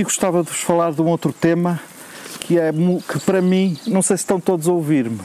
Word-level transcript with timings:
aqui 0.00 0.04
gostava 0.04 0.42
de 0.42 0.48
vos 0.48 0.60
falar 0.60 0.92
de 0.92 1.02
um 1.02 1.06
outro 1.06 1.32
tema 1.32 1.80
que 2.40 2.58
é 2.58 2.72
que 2.72 3.20
para 3.20 3.42
mim, 3.42 3.78
não 3.86 4.00
sei 4.02 4.16
se 4.16 4.22
estão 4.22 4.40
todos 4.40 4.66
a 4.66 4.72
ouvir-me, 4.72 5.20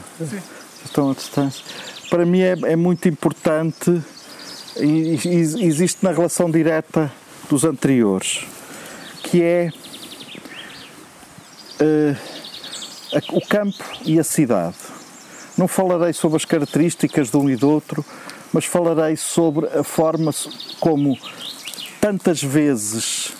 estão 0.84 1.10
a 1.10 1.14
distância, 1.14 1.64
para 2.10 2.26
mim 2.26 2.40
é, 2.40 2.52
é 2.52 2.76
muito 2.76 3.08
importante 3.08 4.02
e, 4.76 5.18
e 5.24 5.64
existe 5.64 6.04
na 6.04 6.12
relação 6.12 6.50
direta 6.50 7.10
dos 7.48 7.64
anteriores, 7.64 8.44
que 9.22 9.42
é 9.42 9.70
uh, 11.80 12.16
o 13.32 13.40
campo 13.46 13.82
e 14.04 14.20
a 14.20 14.24
cidade. 14.24 14.76
Não 15.56 15.66
falarei 15.66 16.12
sobre 16.12 16.36
as 16.36 16.44
características 16.44 17.30
de 17.30 17.36
um 17.38 17.48
e 17.48 17.56
do 17.56 17.70
outro, 17.70 18.04
mas 18.52 18.66
falarei 18.66 19.16
sobre 19.16 19.66
a 19.68 19.82
forma 19.82 20.32
como 20.80 21.18
tantas 21.98 22.42
vezes 22.42 23.32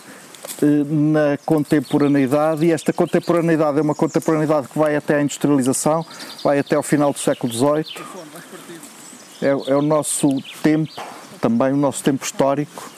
na 0.64 1.38
contemporaneidade, 1.44 2.64
e 2.64 2.72
esta 2.72 2.92
contemporaneidade 2.92 3.78
é 3.78 3.82
uma 3.82 3.94
contemporaneidade 3.94 4.68
que 4.68 4.78
vai 4.78 4.96
até 4.96 5.16
à 5.16 5.22
industrialização, 5.22 6.04
vai 6.42 6.58
até 6.58 6.76
ao 6.76 6.82
final 6.82 7.12
do 7.12 7.18
século 7.18 7.52
XVIII. 7.52 8.04
É, 9.42 9.48
é 9.48 9.76
o 9.76 9.82
nosso 9.82 10.28
tempo, 10.62 10.90
também 11.40 11.72
o 11.72 11.76
nosso 11.76 12.02
tempo 12.02 12.24
histórico, 12.24 12.90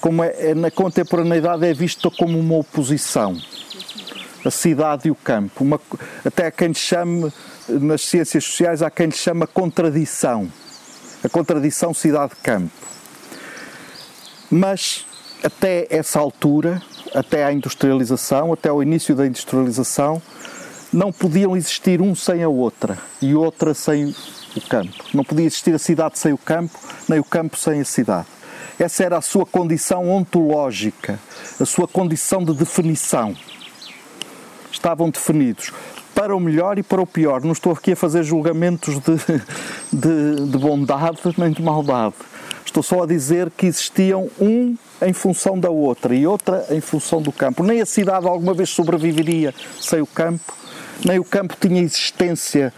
como 0.00 0.24
é, 0.24 0.50
é, 0.50 0.54
na 0.54 0.70
contemporaneidade 0.70 1.64
é 1.64 1.72
visto 1.72 2.10
como 2.10 2.36
uma 2.38 2.56
oposição, 2.56 3.40
a 4.44 4.50
cidade 4.50 5.06
e 5.06 5.10
o 5.12 5.14
campo. 5.14 5.62
Uma, 5.62 5.80
até 6.24 6.46
há 6.46 6.50
quem 6.50 6.74
chame, 6.74 7.32
nas 7.68 8.02
ciências 8.02 8.44
sociais, 8.44 8.82
há 8.82 8.90
quem 8.90 9.06
lhe 9.06 9.12
chame 9.12 9.44
a 9.44 9.46
contradição. 9.46 10.50
A 11.22 11.28
contradição 11.28 11.94
cidade-campo. 11.94 12.72
Mas 14.50 15.06
até 15.42 15.86
essa 15.90 16.18
altura, 16.18 16.80
até 17.14 17.44
à 17.44 17.52
industrialização, 17.52 18.52
até 18.52 18.68
ao 18.68 18.82
início 18.82 19.14
da 19.14 19.26
industrialização, 19.26 20.22
não 20.92 21.10
podiam 21.10 21.56
existir 21.56 22.00
um 22.00 22.14
sem 22.14 22.42
a 22.42 22.48
outra 22.48 22.98
e 23.20 23.34
outra 23.34 23.74
sem 23.74 24.14
o 24.56 24.60
campo. 24.68 25.04
Não 25.14 25.24
podia 25.24 25.46
existir 25.46 25.74
a 25.74 25.78
cidade 25.78 26.18
sem 26.18 26.32
o 26.32 26.38
campo, 26.38 26.78
nem 27.08 27.18
o 27.18 27.24
campo 27.24 27.56
sem 27.56 27.80
a 27.80 27.84
cidade. 27.84 28.26
Essa 28.78 29.04
era 29.04 29.18
a 29.18 29.22
sua 29.22 29.46
condição 29.46 30.10
ontológica, 30.10 31.18
a 31.60 31.64
sua 31.64 31.88
condição 31.88 32.44
de 32.44 32.52
definição. 32.52 33.34
Estavam 34.70 35.10
definidos 35.10 35.72
para 36.14 36.34
o 36.34 36.40
melhor 36.40 36.78
e 36.78 36.82
para 36.82 37.00
o 37.00 37.06
pior. 37.06 37.42
Não 37.42 37.52
estou 37.52 37.72
aqui 37.72 37.92
a 37.92 37.96
fazer 37.96 38.22
julgamentos 38.22 38.98
de, 38.98 39.16
de, 39.92 40.46
de 40.50 40.58
bondade 40.58 41.20
nem 41.38 41.52
de 41.52 41.62
maldade. 41.62 42.14
Estou 42.64 42.82
só 42.82 43.02
a 43.02 43.06
dizer 43.06 43.50
que 43.50 43.66
existiam 43.66 44.30
um 44.40 44.76
em 45.00 45.12
função 45.12 45.58
da 45.58 45.70
outra 45.70 46.14
e 46.14 46.26
outra 46.26 46.64
em 46.70 46.80
função 46.80 47.20
do 47.20 47.32
campo. 47.32 47.62
Nem 47.62 47.80
a 47.80 47.86
cidade 47.86 48.26
alguma 48.26 48.54
vez 48.54 48.70
sobreviveria 48.70 49.52
sem 49.80 50.00
o 50.00 50.06
campo, 50.06 50.52
nem 51.04 51.18
o 51.18 51.24
campo 51.24 51.56
tinha 51.60 51.82
existência 51.82 52.72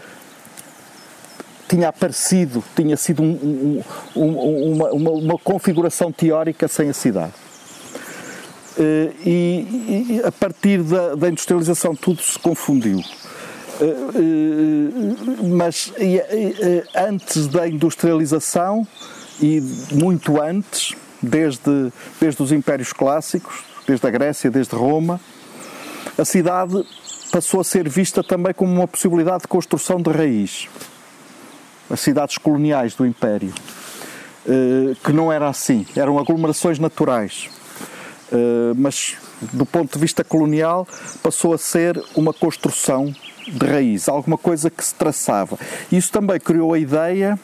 tinha 1.67 1.89
aparecido, 1.89 2.63
tinha 2.75 2.95
sido 2.95 3.23
um, 3.23 3.83
um, 4.15 4.21
um, 4.21 4.73
uma, 4.73 4.89
uma, 4.91 5.11
uma, 5.11 5.39
configuração 5.39 6.11
teórica 6.11 6.67
sem 6.67 6.89
a 6.89 6.93
cidade. 6.93 7.33
Eh, 8.77 9.11
e, 9.25 10.09
e 10.09 10.21
a 10.23 10.31
partir 10.31 10.83
da, 10.83 11.15
da, 11.15 11.29
industrialização 11.29 11.95
tudo 11.95 12.21
se 12.21 12.37
confundiu. 12.37 12.99
Eh, 13.79 13.85
eh, 13.85 15.45
mas 15.47 15.93
antes 16.93 17.47
da 17.47 17.67
industrialização 17.67 18.85
e 19.41 19.61
muito 19.91 20.41
antes, 20.41 20.95
desde, 21.21 21.91
desde 22.19 22.41
os 22.41 22.51
impérios 22.51 22.93
clássicos, 22.93 23.63
desde 23.87 24.05
a 24.07 24.09
Grécia, 24.09 24.49
desde 24.49 24.75
Roma, 24.75 25.19
a 26.17 26.25
cidade 26.25 26.85
passou 27.31 27.59
a 27.59 27.63
ser 27.63 27.89
vista 27.89 28.23
também 28.23 28.53
como 28.53 28.71
uma 28.71 28.87
possibilidade 28.87 29.41
de 29.41 29.47
construção 29.47 30.01
de 30.01 30.09
raiz 30.09 30.67
as 31.89 31.99
cidades 31.99 32.37
coloniais 32.37 32.95
do 32.95 33.05
Império, 33.05 33.53
eh, 34.47 34.95
que 35.03 35.11
não 35.11 35.31
era 35.31 35.47
assim, 35.47 35.85
eram 35.95 36.17
aglomerações 36.17 36.79
naturais. 36.79 37.49
Eh, 38.31 38.73
mas 38.75 39.17
do 39.53 39.65
ponto 39.65 39.93
de 39.93 39.99
vista 39.99 40.23
colonial 40.23 40.87
passou 41.21 41.53
a 41.53 41.57
ser 41.57 42.01
uma 42.15 42.33
construção 42.33 43.13
de 43.47 43.65
raiz, 43.65 44.09
alguma 44.09 44.37
coisa 44.37 44.69
que 44.69 44.83
se 44.83 44.95
traçava. 44.95 45.59
Isso 45.91 46.11
também 46.11 46.39
criou 46.39 46.73
a 46.73 46.79
ideia 46.79 47.39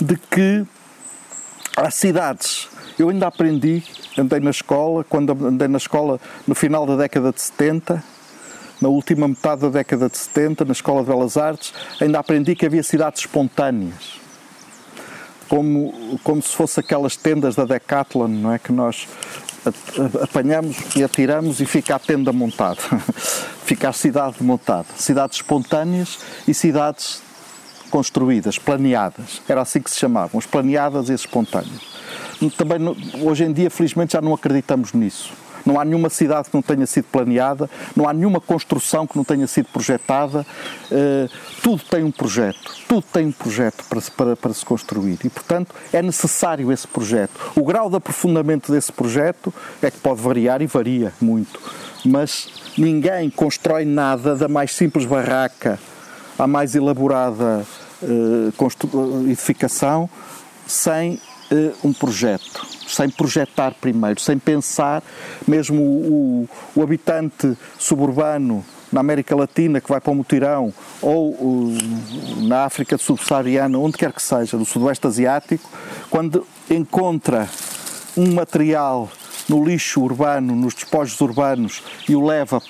de 0.00 0.16
que 0.16 0.64
as 1.86 1.94
cidades. 1.94 2.68
Eu 2.98 3.08
ainda 3.08 3.26
aprendi, 3.28 3.82
andei 4.16 4.40
na 4.40 4.50
escola, 4.50 5.04
quando 5.04 5.32
andei 5.46 5.68
na 5.68 5.78
escola 5.78 6.20
no 6.46 6.54
final 6.54 6.84
da 6.84 6.96
década 6.96 7.32
de 7.32 7.40
70, 7.40 8.02
na 8.80 8.88
última 8.88 9.26
metade 9.26 9.62
da 9.62 9.68
década 9.68 10.08
de 10.08 10.16
70, 10.16 10.64
na 10.64 10.72
Escola 10.72 11.02
de 11.02 11.08
Belas 11.08 11.36
Artes, 11.36 11.72
ainda 12.00 12.18
aprendi 12.18 12.54
que 12.54 12.64
havia 12.64 12.82
cidades 12.82 13.22
espontâneas. 13.22 14.20
Como, 15.48 16.18
como 16.22 16.42
se 16.42 16.54
fosse 16.54 16.78
aquelas 16.78 17.16
tendas 17.16 17.56
da 17.56 17.64
Decathlon, 17.64 18.28
não 18.28 18.52
é? 18.52 18.58
Que 18.58 18.70
nós 18.70 19.08
apanhamos 20.22 20.76
e 20.94 21.02
atiramos 21.02 21.60
e 21.60 21.66
fica 21.66 21.96
a 21.96 21.98
tenda 21.98 22.32
montada. 22.32 22.80
fica 23.64 23.88
a 23.88 23.92
cidade 23.92 24.42
montada. 24.42 24.86
Cidades 24.96 25.38
espontâneas 25.38 26.18
e 26.46 26.52
cidades 26.52 27.22
construídas, 27.88 28.58
planeadas. 28.58 29.42
Era 29.48 29.62
assim 29.62 29.80
que 29.80 29.90
se 29.90 29.98
chamavam, 29.98 30.38
as 30.38 30.46
planeadas 30.46 31.08
e 31.08 31.12
as 31.12 31.20
espontâneas. 31.20 31.80
Também, 32.56 32.78
hoje 33.20 33.44
em 33.44 33.52
dia, 33.52 33.70
felizmente, 33.70 34.12
já 34.12 34.20
não 34.20 34.32
acreditamos 34.32 34.92
nisso 34.92 35.32
não 35.68 35.78
há 35.78 35.84
nenhuma 35.84 36.08
cidade 36.08 36.48
que 36.48 36.54
não 36.54 36.62
tenha 36.62 36.86
sido 36.86 37.04
planeada, 37.04 37.68
não 37.94 38.08
há 38.08 38.12
nenhuma 38.12 38.40
construção 38.40 39.06
que 39.06 39.16
não 39.16 39.24
tenha 39.24 39.46
sido 39.46 39.66
projetada. 39.66 40.46
Uh, 40.90 41.28
tudo 41.62 41.82
tem 41.84 42.02
um 42.02 42.10
projeto, 42.10 42.74
tudo 42.88 43.04
tem 43.12 43.26
um 43.26 43.32
projeto 43.32 43.84
para, 43.88 44.00
para, 44.16 44.36
para 44.36 44.54
se 44.54 44.64
construir 44.64 45.18
e, 45.24 45.28
portanto, 45.28 45.74
é 45.92 46.00
necessário 46.00 46.72
esse 46.72 46.88
projeto. 46.88 47.52
O 47.54 47.62
grau 47.62 47.90
de 47.90 47.96
aprofundamento 47.96 48.72
desse 48.72 48.90
projeto 48.90 49.52
é 49.82 49.90
que 49.90 49.98
pode 49.98 50.20
variar 50.20 50.62
e 50.62 50.66
varia 50.66 51.12
muito, 51.20 51.60
mas 52.04 52.48
ninguém 52.76 53.28
constrói 53.28 53.84
nada 53.84 54.34
da 54.34 54.48
mais 54.48 54.72
simples 54.72 55.04
barraca 55.04 55.78
à 56.38 56.46
mais 56.46 56.74
elaborada 56.74 57.66
uh, 58.02 59.28
edificação 59.28 60.08
sem 60.66 61.14
uh, 61.50 61.74
um 61.88 61.92
projeto 61.92 62.78
sem 62.88 63.10
projetar 63.10 63.74
primeiro, 63.74 64.18
sem 64.18 64.38
pensar, 64.38 65.02
mesmo 65.46 65.82
o, 65.82 66.48
o, 66.74 66.80
o 66.80 66.82
habitante 66.82 67.56
suburbano 67.78 68.64
na 68.90 69.00
América 69.00 69.36
Latina 69.36 69.80
que 69.80 69.88
vai 69.88 70.00
para 70.00 70.10
o 70.10 70.14
mutirão 70.14 70.72
ou 71.02 71.32
o, 71.32 71.78
na 72.48 72.64
África 72.64 72.96
subsaariana, 72.96 73.78
onde 73.78 73.98
quer 73.98 74.12
que 74.12 74.22
seja, 74.22 74.56
no 74.56 74.64
Sudoeste 74.64 75.06
Asiático, 75.06 75.68
quando 76.10 76.46
encontra 76.70 77.48
um 78.16 78.34
material 78.34 79.08
no 79.48 79.64
lixo 79.64 80.00
urbano, 80.02 80.54
nos 80.54 80.74
despojos 80.74 81.20
urbanos 81.20 81.82
e 82.08 82.16
o 82.16 82.24
leva 82.24 82.60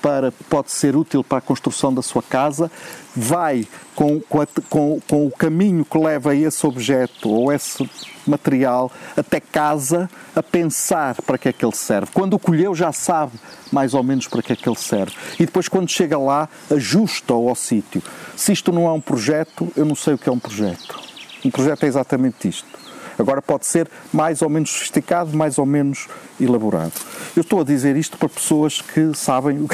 para, 0.00 0.32
pode 0.48 0.70
ser 0.70 0.96
útil 0.96 1.22
para 1.22 1.38
a 1.38 1.40
construção 1.40 1.92
da 1.92 2.02
sua 2.02 2.22
casa, 2.22 2.70
vai 3.14 3.66
com, 3.94 4.20
com, 4.20 4.40
a, 4.40 4.46
com, 4.68 5.00
com 5.08 5.26
o 5.26 5.30
caminho 5.30 5.84
que 5.84 5.98
leva 5.98 6.30
a 6.30 6.34
esse 6.34 6.66
objeto 6.66 7.28
ou 7.28 7.52
esse 7.52 7.88
material 8.26 8.90
até 9.16 9.40
casa 9.40 10.08
a 10.34 10.42
pensar 10.42 11.16
para 11.22 11.38
que 11.38 11.48
é 11.48 11.52
que 11.52 11.64
ele 11.64 11.74
serve. 11.74 12.10
Quando 12.12 12.34
o 12.34 12.38
colheu 12.38 12.74
já 12.74 12.92
sabe 12.92 13.32
mais 13.72 13.94
ou 13.94 14.02
menos 14.02 14.26
para 14.26 14.42
que 14.42 14.52
é 14.52 14.56
que 14.56 14.68
ele 14.68 14.78
serve. 14.78 15.12
E 15.38 15.46
depois 15.46 15.68
quando 15.68 15.88
chega 15.88 16.18
lá 16.18 16.48
ajusta-o 16.70 17.48
ao 17.48 17.54
sítio. 17.54 18.02
Se 18.36 18.52
isto 18.52 18.72
não 18.72 18.86
é 18.86 18.92
um 18.92 19.00
projeto, 19.00 19.70
eu 19.76 19.84
não 19.84 19.94
sei 19.94 20.14
o 20.14 20.18
que 20.18 20.28
é 20.28 20.32
um 20.32 20.38
projeto. 20.38 21.00
Um 21.44 21.50
projeto 21.50 21.84
é 21.84 21.86
exatamente 21.86 22.48
isto. 22.48 22.79
Agora 23.20 23.42
pode 23.42 23.66
ser 23.66 23.88
mais 24.12 24.40
ou 24.42 24.48
menos 24.48 24.70
sofisticado, 24.70 25.36
mais 25.36 25.58
ou 25.58 25.66
menos 25.66 26.08
elaborado. 26.40 26.92
Eu 27.36 27.42
estou 27.42 27.60
a 27.60 27.64
dizer 27.64 27.96
isto 27.96 28.16
para 28.16 28.28
pessoas 28.28 28.80
que 28.80 29.12
sabem 29.14 29.66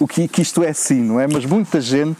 o 0.00 0.08
que, 0.08 0.26
que 0.26 0.42
isto 0.42 0.62
é 0.64 0.70
assim, 0.70 1.02
não 1.02 1.20
é? 1.20 1.26
Mas 1.26 1.44
muita 1.44 1.80
gente, 1.80 2.18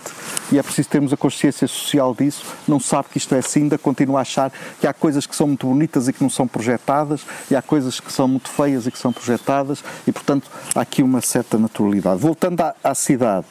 e 0.52 0.58
é 0.58 0.62
preciso 0.62 0.88
termos 0.88 1.12
a 1.12 1.16
consciência 1.16 1.66
social 1.66 2.14
disso, 2.14 2.44
não 2.69 2.78
sabe 2.78 3.08
que 3.10 3.19
isto 3.19 3.34
é 3.34 3.38
assim, 3.38 3.62
ainda 3.62 3.78
continua 3.78 4.19
a 4.19 4.22
achar 4.22 4.52
que 4.81 4.86
há 4.86 4.92
coisas 4.92 5.26
que 5.26 5.34
são 5.34 5.48
muito 5.48 5.66
bonitas 5.66 6.06
e 6.06 6.12
que 6.12 6.22
não 6.22 6.31
são 6.31 6.46
projetadas, 6.46 7.22
e 7.50 7.56
há 7.56 7.62
coisas 7.62 7.98
que 7.98 8.12
são 8.12 8.28
muito 8.28 8.50
feias 8.50 8.86
e 8.86 8.90
que 8.90 8.98
são 8.98 9.12
projetadas, 9.12 9.82
e 10.06 10.12
portanto 10.12 10.50
há 10.75 10.81
aqui 10.81 11.02
uma 11.02 11.20
certa 11.20 11.58
naturalidade. 11.58 12.20
Voltando 12.20 12.60
à, 12.60 12.75
à 12.84 12.94
cidade. 12.94 13.46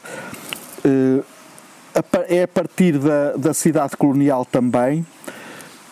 Eh, 0.84 1.22
é 2.28 2.42
a 2.42 2.48
partir 2.48 2.98
da, 2.98 3.32
da 3.36 3.54
cidade 3.54 3.96
colonial 3.96 4.44
também 4.44 5.06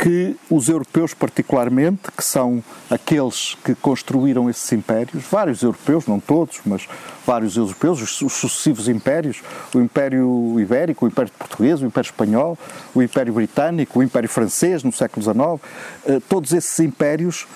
que 0.03 0.37
os 0.51 0.69
europeus, 0.69 1.15
particularmente, 1.15 2.11
que 2.11 2.25
são 2.25 2.61
aqueles 2.91 3.57
que 3.65 3.73
construíram 3.73 4.51
esses 4.51 4.73
impérios, 4.73 5.23
vários 5.31 5.63
europeus, 5.63 6.09
não 6.09 6.19
todos, 6.19 6.61
mas 6.67 6.89
vários 7.25 7.57
europeus, 7.57 8.03
os, 8.21 8.33
sucessivos 8.35 8.89
impérios, 8.89 9.41
o 9.73 9.79
Império 9.79 10.59
Ibérico, 10.59 11.05
o 11.05 11.09
Império 11.09 11.31
Português, 11.39 11.81
o 11.81 11.87
Império 11.87 12.09
Espanhol, 12.09 12.59
o 12.93 13.01
Império 13.01 13.33
Britânico, 13.33 14.01
o 14.01 14.03
Império 14.03 14.29
Francês 14.29 14.83
no 14.83 14.93
século 14.93 15.23
XIX, 15.23 15.73
eh, 16.05 16.21
todos 16.29 16.53
esses 16.53 16.81
impérios 16.81 17.47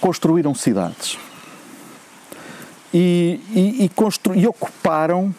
construíram 0.00 0.54
cidades 0.54 1.18
e, 2.94 3.38
e, 3.50 3.84
e, 3.84 3.88
constru, 3.90 4.34
e 4.34 4.46
ocuparam 4.46 5.34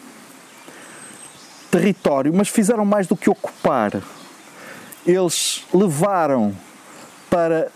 território, 1.68 2.32
mas 2.32 2.46
fizeram 2.46 2.84
mais 2.84 3.08
do 3.08 3.16
que 3.16 3.28
ocupar. 3.28 3.90
Eles 5.06 5.64
levaram 5.72 6.54
para 7.30 7.68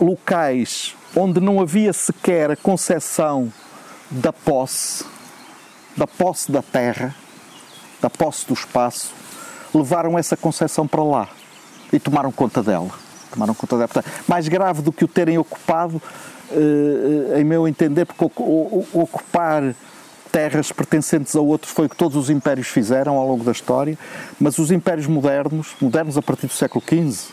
locais 0.00 0.94
onde 1.14 1.40
não 1.40 1.60
havia 1.60 1.92
sequer 1.92 2.50
a 2.50 2.56
concepção 2.56 3.52
da 4.10 4.32
posse, 4.32 5.04
da 5.96 6.06
posse 6.06 6.50
da 6.50 6.62
terra, 6.62 7.14
da 8.00 8.08
posse 8.08 8.46
do 8.46 8.54
espaço, 8.54 9.12
levaram 9.74 10.18
essa 10.18 10.36
concepção 10.36 10.86
para 10.86 11.02
lá 11.02 11.28
e 11.92 11.98
tomaram 11.98 12.32
conta 12.32 12.62
dela. 12.62 12.90
Tomaram 13.30 13.54
conta 13.54 13.76
dela. 13.76 14.04
mais 14.26 14.48
grave 14.48 14.82
do 14.82 14.92
que 14.92 15.04
o 15.04 15.08
terem 15.08 15.38
ocupado, 15.38 16.00
eh, 16.50 17.40
em 17.40 17.44
meu 17.44 17.66
entender, 17.66 18.04
porque 18.04 18.24
ocupar 18.24 19.74
terras 20.32 20.72
pertencentes 20.72 21.36
a 21.36 21.40
outros 21.40 21.70
foi 21.72 21.86
o 21.86 21.88
que 21.90 21.96
todos 21.96 22.16
os 22.16 22.30
impérios 22.30 22.66
fizeram 22.68 23.16
ao 23.16 23.28
longo 23.28 23.44
da 23.44 23.52
história, 23.52 23.98
mas 24.40 24.58
os 24.58 24.70
impérios 24.70 25.06
modernos, 25.06 25.76
modernos 25.80 26.16
a 26.16 26.22
partir 26.22 26.46
do 26.46 26.54
século 26.54 26.82
XV, 26.82 27.30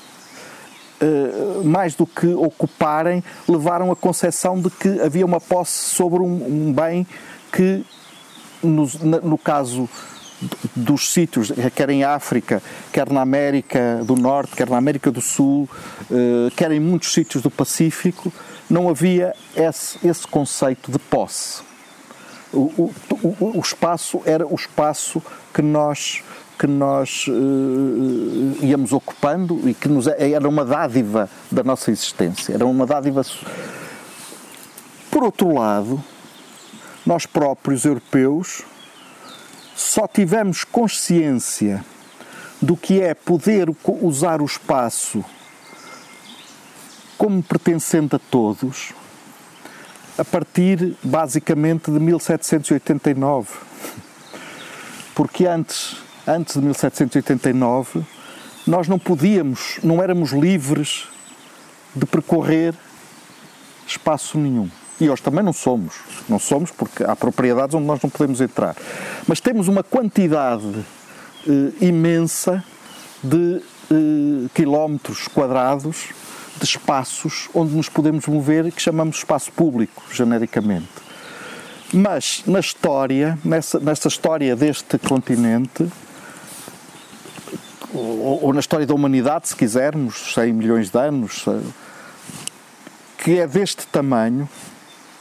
eh, 1.02 1.64
mais 1.64 1.96
do 1.96 2.06
que 2.06 2.28
ocuparem, 2.28 3.24
levaram 3.48 3.90
a 3.90 3.96
concepção 3.96 4.60
de 4.60 4.70
que 4.70 5.00
havia 5.00 5.26
uma 5.26 5.40
posse 5.40 5.96
sobre 5.96 6.22
um, 6.22 6.74
bem 6.74 7.08
que, 7.54 7.86
no, 8.62 8.86
no 9.24 9.38
caso 9.38 9.90
dos 10.76 11.12
sítios, 11.14 11.54
quer 11.74 11.90
em 11.90 12.04
África, 12.04 12.62
quer 12.92 13.10
na 13.10 13.22
América 13.22 14.02
do 14.04 14.16
Norte, 14.16 14.56
quer 14.56 14.70
na 14.70 14.78
América 14.78 15.10
do 15.10 15.22
Sul, 15.22 15.70
eh, 16.12 16.52
quer 16.54 16.70
em 16.74 16.82
muitos 16.82 17.14
sítios 17.14 17.42
do 17.42 17.50
Pacífico, 17.50 18.32
não 18.70 18.90
havia 18.90 19.34
esse, 19.56 20.06
esse 20.06 20.28
conceito 20.28 20.92
de 20.92 21.00
posse. 21.00 21.69
O, 22.52 22.92
o, 23.12 23.58
o, 23.58 23.60
espaço 23.60 24.22
era 24.26 24.46
o 24.48 24.56
espaço 24.56 25.22
que 25.54 25.62
nós 25.62 26.24
que 26.58 26.68
nós 26.68 27.26
uh, 27.30 28.66
íamos 28.66 28.92
ocupando 28.92 29.70
e 29.70 29.74
que 29.74 29.88
nos, 29.88 30.08
era 30.08 30.48
uma 30.50 30.66
dádiva 30.66 31.30
da 31.50 31.64
nossa 31.64 31.90
existência, 31.90 32.54
era 32.54 32.66
uma 32.66 32.86
dádiva. 32.86 33.26
Por 35.10 35.24
outro 35.24 35.54
lado, 35.54 36.04
nós 37.06 37.26
próprios 37.26 37.86
europeus 37.86 38.64
só 39.74 40.06
tivemos 40.06 40.66
consciência 40.66 41.86
do 42.62 42.76
que 42.76 43.02
é 43.02 43.14
poder 43.14 43.70
usar 44.02 44.42
o 44.42 44.46
espaço 44.46 45.24
como 47.18 47.42
pertencente 47.42 48.18
a 48.18 48.20
todos 48.20 48.94
a 50.20 50.26
partir 50.26 50.98
basicamente 51.02 51.90
de 51.90 51.98
1789. 51.98 53.48
Porque 55.16 55.46
antes, 55.46 55.96
antes 56.28 56.56
de 56.56 56.62
1789, 56.62 58.04
nós 58.68 58.90
não 58.90 59.00
podíamos, 59.00 59.80
não 59.82 60.04
éramos 60.04 60.32
livres 60.32 61.08
de 61.96 62.06
percorrer 62.06 62.76
espaço 63.88 64.38
nenhum. 64.38 64.70
E 65.00 65.10
hoje 65.10 65.22
também 65.22 65.44
não 65.44 65.54
somos. 65.54 65.96
Não 66.28 66.38
somos 66.38 66.70
porque 66.70 67.06
há 67.06 67.16
propriedades 67.16 67.74
onde 67.74 67.88
nós 67.88 68.02
não 68.02 68.10
podemos 68.10 68.42
entrar. 68.42 68.76
Mas 69.26 69.40
temos 69.40 69.70
uma 69.70 69.84
quantidade 69.84 70.86
eh, 71.48 71.86
imensa 71.86 72.62
de 73.24 73.62
eh, 73.90 74.50
quilómetros 74.54 75.30
quadrados 75.30 76.10
de 76.60 76.66
espaços 76.66 77.50
onde 77.54 77.74
nos 77.74 77.90
podemos 77.90 78.28
mover 78.28 78.72
que 78.72 78.82
chamamos 78.82 79.18
espaço 79.18 79.52
público, 79.52 80.04
genericamente. 80.12 80.88
Mas 81.94 82.44
na 82.46 82.60
história, 82.60 83.38
nessa, 83.44 83.80
nessa 83.80 84.08
história 84.08 84.56
deste 84.56 84.98
continente, 85.00 85.90
ou, 87.92 88.44
ou, 88.44 88.54
na 88.54 88.60
história 88.60 88.86
da 88.86 88.94
humanidade, 88.94 89.48
se 89.48 89.56
quisermos, 89.56 90.34
100 90.36 90.54
milhões 90.54 90.90
de 90.92 91.00
anos, 91.00 91.46
eh, 91.48 91.60
que 93.18 93.40
é 93.40 93.48
deste 93.48 93.88
tamanho, 93.88 94.48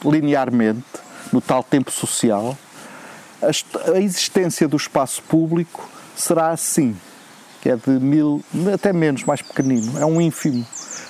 linearmente, 0.05 0.85
no 1.33 1.41
tal 1.41 1.63
tempo 1.63 1.91
social, 1.91 2.55
a, 3.41 3.91
a 3.91 3.99
existência 3.99 4.67
do 4.67 4.77
espaço 4.77 5.23
público 5.23 5.89
será 6.15 6.49
assim, 6.49 6.95
que 7.61 7.69
é 7.69 7.75
de 7.75 7.89
mil, 7.89 8.43
até 8.71 8.93
menos, 8.93 9.23
mais 9.23 9.41
pequenino, 9.41 9.97
é 9.97 10.05
um 10.05 10.21
ínfimo 10.21 10.63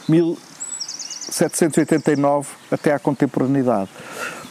1789 0.09 2.47
até 2.71 2.93
à 2.93 2.99
contemporaneidade. 2.99 3.89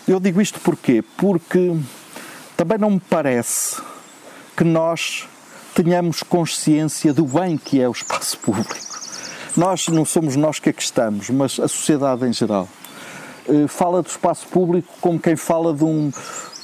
Eu 0.07 0.21
digo 0.21 0.41
isto 0.41 0.61
porquê? 0.61 1.03
Porque 1.17 1.77
também 2.57 2.79
não 2.79 2.93
me 2.93 3.01
parece 3.01 3.77
que 4.57 4.63
nós 4.65 5.29
tenhamos 5.75 6.23
consciência 6.23 7.13
do 7.13 7.25
bem 7.25 7.57
que 7.57 7.81
é 7.81 7.89
o 7.89 7.93
espaço 7.93 8.39
público. 8.39 8.77
Nós 9.57 9.89
não 9.89 10.05
somos 10.05 10.37
nós 10.37 10.59
que 10.59 10.71
aqui 10.71 10.83
estamos, 10.83 11.31
mas 11.31 11.59
a 11.59 11.69
sociedade 11.69 12.27
em 12.27 12.33
geral. 12.33 12.69
Eh, 13.49 13.67
fala 13.67 14.03
do 14.03 14.09
espaço 14.09 14.47
público 14.49 14.93
como 15.01 15.19
quem 15.19 15.35
fala 15.35 15.73
de 15.73 15.83
um, 15.83 16.13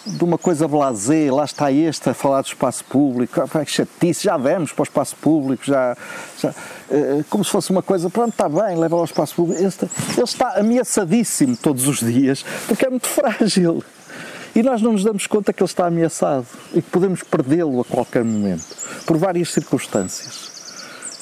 de 0.06 0.22
uma 0.22 0.36
coisa 0.36 0.68
blasé, 0.68 1.30
lá 1.30 1.44
está 1.44 1.72
este 1.72 2.10
a 2.10 2.14
falar 2.14 2.42
do 2.42 2.46
espaço 2.46 2.84
público, 2.84 3.40
ah, 3.40 3.64
que 3.64 3.70
chatice, 3.70 4.24
já 4.24 4.36
vemos 4.36 4.72
para 4.72 4.82
o 4.82 4.84
espaço 4.84 5.16
público, 5.16 5.64
já, 5.64 5.96
já 6.38 6.54
eh, 6.90 7.24
como 7.30 7.44
se 7.44 7.50
fosse 7.50 7.70
uma 7.70 7.82
coisa, 7.82 8.10
pronto, 8.10 8.30
está 8.30 8.48
bem, 8.48 8.76
leva 8.76 8.96
ao 8.96 9.04
espaço 9.04 9.34
público. 9.34 9.60
Ele 9.60 9.68
está, 9.68 9.88
ele 10.12 10.22
está 10.22 10.58
ameaçadíssimo 10.58 11.56
todos 11.56 11.88
os 11.88 12.00
dias, 12.00 12.44
porque 12.66 12.86
é 12.86 12.90
muito 12.90 13.06
frágil. 13.06 13.82
E 14.54 14.62
nós 14.62 14.80
não 14.82 14.92
nos 14.92 15.02
damos 15.02 15.26
conta 15.26 15.52
que 15.52 15.62
ele 15.62 15.70
está 15.70 15.86
ameaçado 15.86 16.46
e 16.72 16.80
que 16.80 16.90
podemos 16.90 17.22
perdê-lo 17.22 17.80
a 17.80 17.84
qualquer 17.84 18.22
momento, 18.22 18.64
por 19.06 19.16
várias 19.16 19.50
circunstâncias. 19.50 20.52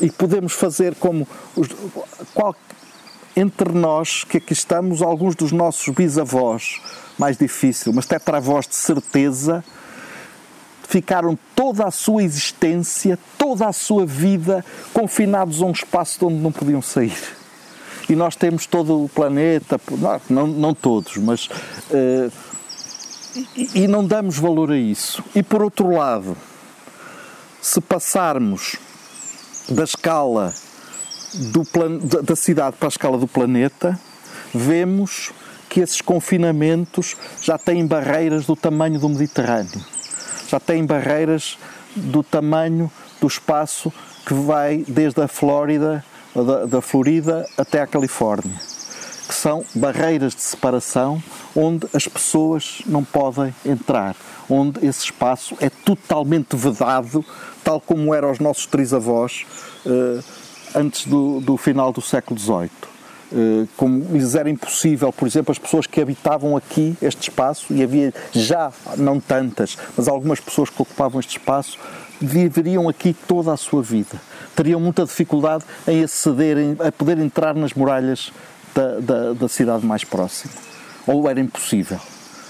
E 0.00 0.10
podemos 0.10 0.52
fazer 0.52 0.94
como 0.96 1.26
os, 1.56 1.68
qual, 2.34 2.54
entre 3.34 3.72
nós 3.72 4.24
que 4.24 4.38
aqui 4.38 4.52
estamos, 4.52 5.00
alguns 5.00 5.34
dos 5.34 5.52
nossos 5.52 5.88
bisavós 5.94 6.80
mais 7.18 7.36
difícil, 7.36 7.92
mas 7.92 8.06
tetravós 8.06 8.66
de 8.66 8.74
certeza, 8.74 9.64
ficaram 10.88 11.38
toda 11.54 11.86
a 11.86 11.90
sua 11.90 12.22
existência, 12.22 13.18
toda 13.38 13.66
a 13.66 13.72
sua 13.72 14.04
vida 14.04 14.64
confinados 14.92 15.62
a 15.62 15.66
um 15.66 15.72
espaço 15.72 16.18
de 16.18 16.24
onde 16.26 16.36
não 16.36 16.52
podiam 16.52 16.82
sair. 16.82 17.16
E 18.08 18.14
nós 18.14 18.36
temos 18.36 18.66
todo 18.66 19.04
o 19.04 19.08
planeta, 19.08 19.80
não, 20.28 20.46
não 20.46 20.74
todos, 20.74 21.16
mas. 21.16 21.46
Uh, 21.90 22.30
e, 23.56 23.84
e 23.84 23.88
não 23.88 24.06
damos 24.06 24.38
valor 24.38 24.70
a 24.70 24.76
isso. 24.76 25.24
E 25.34 25.42
por 25.42 25.62
outro 25.62 25.90
lado, 25.90 26.36
se 27.62 27.80
passarmos 27.80 28.76
da 29.70 29.84
escala 29.84 30.52
do 31.32 31.64
plan, 31.64 31.98
da 31.98 32.36
cidade 32.36 32.76
para 32.76 32.88
a 32.88 32.90
escala 32.90 33.16
do 33.16 33.26
planeta, 33.26 33.98
vemos 34.52 35.32
que 35.72 35.80
esses 35.80 36.02
confinamentos 36.02 37.16
já 37.40 37.56
têm 37.56 37.86
barreiras 37.86 38.44
do 38.44 38.54
tamanho 38.54 39.00
do 39.00 39.08
Mediterrâneo, 39.08 39.82
já 40.46 40.60
têm 40.60 40.84
barreiras 40.84 41.56
do 41.96 42.22
tamanho 42.22 42.92
do 43.18 43.26
espaço 43.26 43.90
que 44.26 44.34
vai 44.34 44.84
desde 44.86 45.22
a 45.22 45.26
Flórida, 45.26 46.04
da, 46.34 46.66
da 46.66 46.82
Florida 46.82 47.48
até 47.56 47.80
a 47.80 47.86
Califórnia, 47.86 48.54
que 49.26 49.34
são 49.34 49.64
barreiras 49.74 50.34
de 50.34 50.42
separação 50.42 51.22
onde 51.56 51.86
as 51.94 52.06
pessoas 52.06 52.82
não 52.84 53.02
podem 53.02 53.54
entrar, 53.64 54.14
onde 54.50 54.86
esse 54.86 55.04
espaço 55.04 55.56
é 55.58 55.70
totalmente 55.70 56.54
vedado, 56.54 57.24
tal 57.64 57.80
como 57.80 58.14
eram 58.14 58.30
os 58.30 58.38
nossos 58.38 58.66
trisavós 58.66 59.46
eh, 59.86 60.20
antes 60.74 61.06
do, 61.06 61.40
do 61.40 61.56
final 61.56 61.94
do 61.94 62.02
século 62.02 62.38
XVIII. 62.38 62.91
Eh, 63.34 63.66
como 63.76 64.04
lhes 64.12 64.34
era 64.34 64.50
impossível, 64.50 65.12
por 65.12 65.26
exemplo, 65.26 65.52
as 65.52 65.58
pessoas 65.58 65.86
que 65.86 66.00
habitavam 66.00 66.56
aqui 66.56 66.96
este 67.00 67.30
espaço, 67.30 67.72
e 67.72 67.82
havia 67.82 68.12
já 68.32 68.70
não 68.96 69.18
tantas, 69.18 69.76
mas 69.96 70.06
algumas 70.06 70.38
pessoas 70.38 70.68
que 70.68 70.80
ocupavam 70.80 71.18
este 71.18 71.38
espaço, 71.38 71.78
viveriam 72.20 72.88
aqui 72.88 73.16
toda 73.26 73.52
a 73.52 73.56
sua 73.56 73.82
vida. 73.82 74.20
Teriam 74.54 74.78
muita 74.78 75.04
dificuldade 75.04 75.64
em 75.88 76.04
acederem, 76.04 76.76
a 76.78 76.92
poder 76.92 77.18
entrar 77.18 77.54
nas 77.54 77.72
muralhas 77.72 78.30
da, 78.74 79.00
da, 79.00 79.32
da 79.32 79.48
cidade 79.48 79.84
mais 79.84 80.04
próxima. 80.04 80.52
Ou 81.06 81.28
era 81.28 81.40
impossível. 81.40 81.98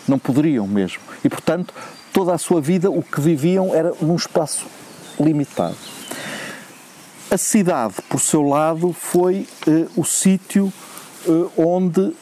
Não 0.06 0.18
poderiam 0.18 0.66
mesmo. 0.66 1.00
E, 1.24 1.28
portanto, 1.28 1.72
toda 2.12 2.34
a 2.34 2.38
sua 2.38 2.60
vida 2.60 2.90
o 2.90 3.02
que 3.02 3.20
viviam 3.20 3.74
era 3.74 3.92
num 4.00 4.16
espaço 4.16 4.66
limitado. 5.18 5.76
A 7.32 7.38
cidade, 7.38 7.94
por 8.10 8.20
seu 8.20 8.42
lado, 8.42 8.92
foi 8.92 9.48
uh, 9.66 9.88
o 9.98 10.04
sítio 10.04 10.70
uh, 11.26 11.50
onde 11.56 12.12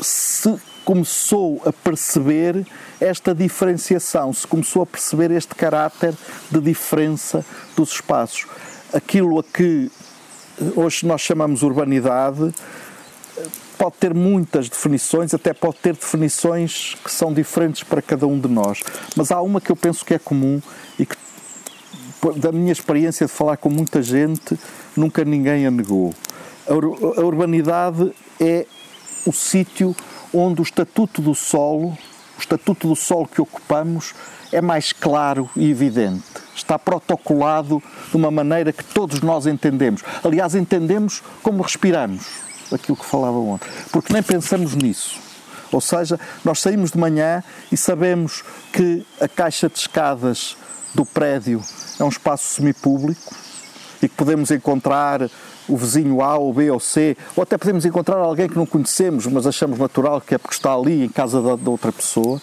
se 0.00 0.58
começou 0.82 1.60
a 1.66 1.70
perceber 1.70 2.66
esta 2.98 3.34
diferenciação, 3.34 4.32
se 4.32 4.46
começou 4.46 4.80
a 4.80 4.86
perceber 4.86 5.30
este 5.30 5.54
caráter 5.54 6.14
de 6.50 6.58
diferença 6.58 7.44
dos 7.76 7.92
espaços. 7.92 8.46
Aquilo 8.94 9.40
a 9.40 9.44
que 9.44 9.90
eh, 10.58 10.64
hoje 10.74 11.04
nós 11.04 11.20
chamamos 11.20 11.62
urbanidade 11.62 12.54
pode 13.76 13.96
ter 13.96 14.14
muitas 14.14 14.68
definições, 14.70 15.32
até 15.32 15.52
pode 15.52 15.76
ter 15.76 15.94
definições 15.94 16.96
que 17.04 17.10
são 17.10 17.32
diferentes 17.32 17.82
para 17.82 18.02
cada 18.02 18.26
um 18.26 18.38
de 18.38 18.48
nós. 18.48 18.82
Mas 19.16 19.30
há 19.30 19.40
uma 19.40 19.60
que 19.60 19.70
eu 19.70 19.76
penso 19.76 20.04
que 20.04 20.14
é 20.14 20.18
comum 20.18 20.60
e 20.98 21.06
que, 21.06 21.16
da 22.36 22.52
minha 22.52 22.72
experiência 22.72 23.26
de 23.26 23.32
falar 23.32 23.56
com 23.56 23.70
muita 23.70 24.02
gente, 24.02 24.58
nunca 24.96 25.24
ninguém 25.24 25.66
a 25.66 25.70
negou. 25.70 26.14
A 26.66 27.20
urbanidade 27.22 28.12
é 28.38 28.66
o 29.26 29.32
sítio 29.32 29.94
onde 30.32 30.60
o 30.60 30.62
estatuto 30.62 31.20
do 31.20 31.34
solo, 31.34 31.88
o 32.36 32.40
estatuto 32.40 32.86
do 32.88 32.96
solo 32.96 33.26
que 33.26 33.40
ocupamos, 33.40 34.14
é 34.52 34.60
mais 34.60 34.92
claro 34.92 35.48
e 35.56 35.70
evidente. 35.70 36.22
Está 36.54 36.78
protocolado 36.78 37.82
de 38.10 38.16
uma 38.16 38.30
maneira 38.30 38.72
que 38.72 38.84
todos 38.84 39.20
nós 39.20 39.46
entendemos. 39.46 40.02
Aliás, 40.22 40.54
entendemos 40.54 41.22
como 41.42 41.62
respiramos, 41.62 42.26
aquilo 42.72 42.96
que 42.96 43.04
falava 43.04 43.36
ontem, 43.36 43.68
porque 43.90 44.12
nem 44.12 44.22
pensamos 44.22 44.74
nisso. 44.74 45.18
Ou 45.72 45.80
seja, 45.80 46.18
nós 46.44 46.60
saímos 46.60 46.90
de 46.90 46.98
manhã 46.98 47.42
e 47.70 47.76
sabemos 47.76 48.42
que 48.72 49.06
a 49.20 49.28
caixa 49.28 49.68
de 49.68 49.78
escadas 49.78 50.56
do 50.94 51.04
prédio 51.04 51.62
é 51.98 52.04
um 52.04 52.08
espaço 52.08 52.54
semipúblico 52.54 53.34
e 54.02 54.08
que 54.08 54.14
podemos 54.14 54.50
encontrar 54.50 55.30
o 55.68 55.76
vizinho 55.76 56.22
A 56.22 56.36
ou 56.36 56.52
B 56.52 56.70
ou 56.70 56.80
C, 56.80 57.16
ou 57.36 57.42
até 57.42 57.56
podemos 57.56 57.84
encontrar 57.84 58.16
alguém 58.16 58.48
que 58.48 58.56
não 58.56 58.66
conhecemos, 58.66 59.26
mas 59.26 59.46
achamos 59.46 59.78
natural 59.78 60.20
que 60.20 60.34
é 60.34 60.38
porque 60.38 60.54
está 60.54 60.74
ali 60.74 61.04
em 61.04 61.08
casa 61.08 61.40
da, 61.40 61.70
outra 61.70 61.92
pessoa. 61.92 62.40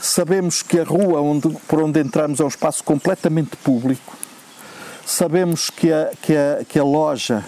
Sabemos 0.00 0.62
que 0.62 0.80
a 0.80 0.84
rua 0.84 1.20
onde, 1.20 1.48
por 1.68 1.82
onde 1.82 2.00
entramos 2.00 2.40
é 2.40 2.44
um 2.44 2.48
espaço 2.48 2.82
completamente 2.82 3.56
público. 3.56 4.16
Sabemos 5.04 5.68
que 5.68 5.92
a, 5.92 6.10
que 6.22 6.34
a, 6.34 6.64
que 6.64 6.78
a 6.78 6.84
loja 6.84 7.44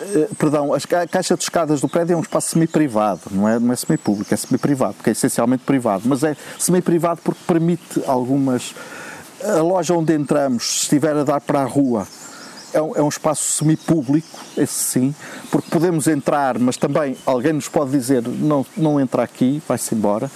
eh, 0.00 0.28
perdão, 0.38 0.72
a 0.72 1.06
caixa 1.06 1.36
de 1.36 1.42
escadas 1.42 1.80
do 1.80 1.88
prédio 1.88 2.14
é 2.14 2.16
um 2.16 2.22
espaço 2.22 2.50
semi-privado, 2.50 3.20
não 3.30 3.46
é, 3.46 3.58
não 3.58 3.72
é 3.72 3.76
semi-público, 3.76 4.32
é 4.32 4.36
semi-privado, 4.36 4.94
porque 4.94 5.10
é 5.10 5.12
essencialmente 5.12 5.62
privado, 5.64 6.04
mas 6.06 6.24
é 6.24 6.34
semi-privado 6.58 7.20
porque 7.22 7.40
permite 7.46 8.02
algumas. 8.06 8.74
A 9.42 9.62
loja 9.62 9.94
onde 9.94 10.14
entramos, 10.14 10.64
se 10.64 10.82
estiver 10.82 11.16
a 11.16 11.24
dar 11.24 11.40
para 11.40 11.62
a 11.62 11.64
rua, 11.64 12.06
é 12.72 12.80
um, 12.80 12.96
é 12.96 13.02
um 13.02 13.08
espaço 13.08 13.42
semipúblico, 13.42 14.28
esse 14.56 14.72
sim, 14.72 15.14
porque 15.50 15.68
podemos 15.70 16.06
entrar, 16.06 16.58
mas 16.58 16.76
também 16.76 17.16
alguém 17.26 17.52
nos 17.52 17.68
pode 17.68 17.90
dizer 17.90 18.22
não, 18.26 18.64
não 18.76 19.00
entra 19.00 19.22
aqui, 19.22 19.62
vai-se 19.66 19.94
embora. 19.94 20.30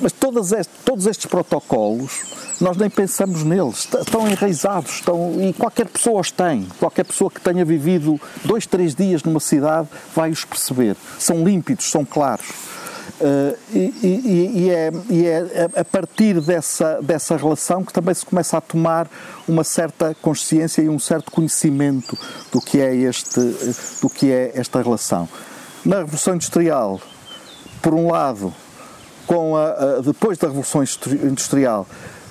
Mas 0.00 0.12
todas 0.12 0.50
todos 0.84 1.06
estes 1.06 1.26
protocolos, 1.26 2.56
nós 2.60 2.76
nem 2.76 2.90
pensamos 2.90 3.44
neles, 3.44 3.88
estão 4.00 4.28
enraizados, 4.28 4.94
estão, 4.94 5.36
e 5.40 5.52
qualquer 5.52 5.86
pessoa 5.86 6.20
os 6.20 6.30
tem, 6.30 6.66
qualquer 6.78 7.04
pessoa 7.04 7.30
que 7.30 7.40
tenha 7.40 7.64
vivido 7.64 8.20
dois, 8.44 8.66
três 8.66 8.94
dias 8.94 9.22
numa 9.22 9.40
cidade 9.40 9.88
vai 10.14 10.30
os 10.30 10.44
perceber. 10.44 10.96
São 11.18 11.44
límpidos, 11.44 11.90
são 11.90 12.04
claros. 12.04 12.46
Uh, 13.20 13.58
e, 13.72 13.94
e, 14.02 14.52
e, 14.54 14.70
é, 14.70 14.92
e, 15.10 15.26
é, 15.26 15.68
a 15.74 15.84
partir 15.84 16.40
dessa, 16.40 17.00
dessa 17.02 17.36
relação 17.36 17.84
que 17.84 17.92
também 17.92 18.14
se 18.14 18.24
começa 18.24 18.56
a 18.56 18.60
tomar 18.60 19.08
uma 19.46 19.64
certa 19.64 20.14
consciência 20.22 20.82
e 20.82 20.88
um 20.88 20.98
certo 20.98 21.32
conhecimento 21.32 22.16
do 22.52 22.60
que 22.60 22.80
é, 22.80 22.94
este, 22.94 23.40
do 24.00 24.08
que 24.08 24.30
é 24.30 24.52
esta 24.54 24.80
relação. 24.80 25.28
Na 25.84 25.98
Revolução 25.98 26.34
Industrial, 26.34 27.00
por 27.82 27.94
um 27.94 28.10
lado, 28.10 28.54
com 29.26 29.56
a, 29.56 29.68
a, 29.70 30.00
depois 30.00 30.38
da 30.38 30.46
Revolução 30.46 30.82
Industrial, 30.82 31.86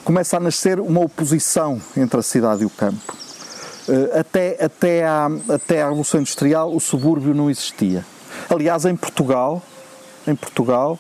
começa 0.06 0.38
a 0.38 0.40
nascer 0.40 0.80
uma 0.80 1.02
oposição 1.02 1.82
entre 1.98 2.20
a 2.20 2.24
cidade 2.24 2.64
e 2.64 2.66
o 2.66 2.70
campo. 2.70 3.18
Uh, 3.90 4.20
até, 4.20 4.58
até, 4.64 5.06
à, 5.06 5.30
até 5.50 5.82
à 5.82 5.86
Revolução 5.86 6.22
Industrial, 6.22 6.74
o 6.74 6.80
subúrbio 6.80 7.34
não 7.34 7.50
existia. 7.50 8.06
Aliás, 8.50 8.86
em 8.86 8.96
Portugal, 8.96 9.62
em 10.28 10.36
Portugal. 10.36 11.00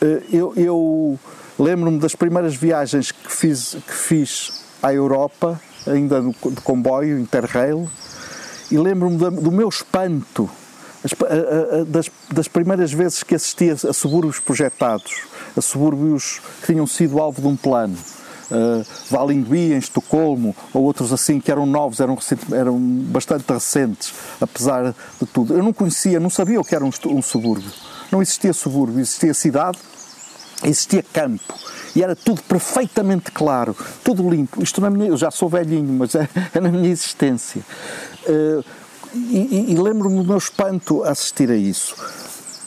Eh, 0.00 0.22
eu, 0.32 0.52
eu 0.56 1.18
lembro-me 1.58 1.98
das 1.98 2.14
primeiras 2.14 2.54
viagens 2.54 3.12
que 3.12 3.32
fiz, 3.32 3.76
que 3.86 3.94
fiz 3.94 4.64
à 4.82 4.92
Europa, 4.92 5.60
ainda 5.86 6.20
no, 6.20 6.32
de 6.32 6.60
comboio, 6.62 7.18
Interrail, 7.18 7.88
e 8.70 8.78
lembro-me 8.78 9.18
do 9.18 9.52
meu 9.52 9.68
espanto 9.68 10.48
das, 11.88 12.10
das, 12.32 12.48
primeiras 12.48 12.92
vezes 12.92 13.22
que 13.22 13.34
assisti 13.34 13.70
a, 13.70 13.74
a, 13.74 13.92
subúrbios 13.92 14.38
projetados, 14.38 15.12
a 15.56 15.60
subúrbios 15.60 16.40
que 16.60 16.72
tinham 16.72 16.86
sido 16.86 17.18
alvo 17.18 17.42
de 17.42 17.48
um 17.48 17.56
plano. 17.56 17.96
Uh, 18.50 18.84
Valingui, 19.10 19.72
em 19.72 19.78
Estocolmo, 19.78 20.54
ou 20.74 20.84
outros 20.84 21.10
assim 21.10 21.40
que 21.40 21.50
eram 21.50 21.64
novos, 21.64 22.00
eram, 22.00 22.18
eram 22.52 22.78
bastante 22.78 23.50
recentes, 23.50 24.12
apesar 24.40 24.94
de 25.18 25.26
tudo. 25.26 25.54
Eu 25.54 25.62
não 25.62 25.72
conhecia, 25.72 26.20
não 26.20 26.28
sabia 26.28 26.60
o 26.60 26.64
que 26.64 26.74
era 26.74 26.84
um, 26.84 26.90
um 27.06 27.22
subúrbio. 27.22 27.70
Não 28.12 28.20
existia 28.20 28.52
subúrbio, 28.52 29.00
existia 29.00 29.32
cidade, 29.32 29.78
existia 30.62 31.02
campo. 31.02 31.54
E 31.96 32.02
era 32.02 32.14
tudo 32.14 32.42
perfeitamente 32.42 33.30
claro, 33.30 33.74
tudo 34.04 34.28
limpo. 34.28 34.62
Isto 34.62 34.82
na 34.82 34.90
minha, 34.90 35.08
eu 35.08 35.16
já 35.16 35.30
sou 35.30 35.48
velhinho, 35.48 35.94
mas 35.94 36.14
é, 36.14 36.28
é 36.54 36.60
na 36.60 36.68
minha 36.68 36.90
existência. 36.90 37.62
Uh, 38.26 38.64
e, 39.14 39.72
e, 39.72 39.76
lembro-me 39.76 40.16
do 40.16 40.24
meu 40.24 40.38
espanto 40.38 41.04
a 41.04 41.10
assistir 41.10 41.50
a 41.50 41.56
isso. 41.56 41.94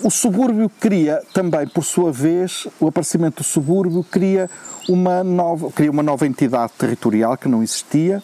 O 0.02 0.12
subúrbio 0.12 0.70
cria 0.80 1.22
também, 1.34 1.68
por 1.68 1.84
sua 1.84 2.12
vez, 2.12 2.68
o 2.80 2.88
aparecimento 2.88 3.38
do 3.38 3.44
subúrbio 3.44 4.04
cria 4.04 4.50
uma 4.88 5.24
nova, 5.24 5.72
cria 5.72 5.90
uma 5.90 6.04
nova 6.04 6.28
entidade 6.28 6.74
territorial 6.78 7.38
que 7.38 7.48
não 7.48 7.64
existia 7.64 8.22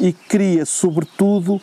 e 0.00 0.12
cria, 0.12 0.64
sobretudo, 0.64 1.60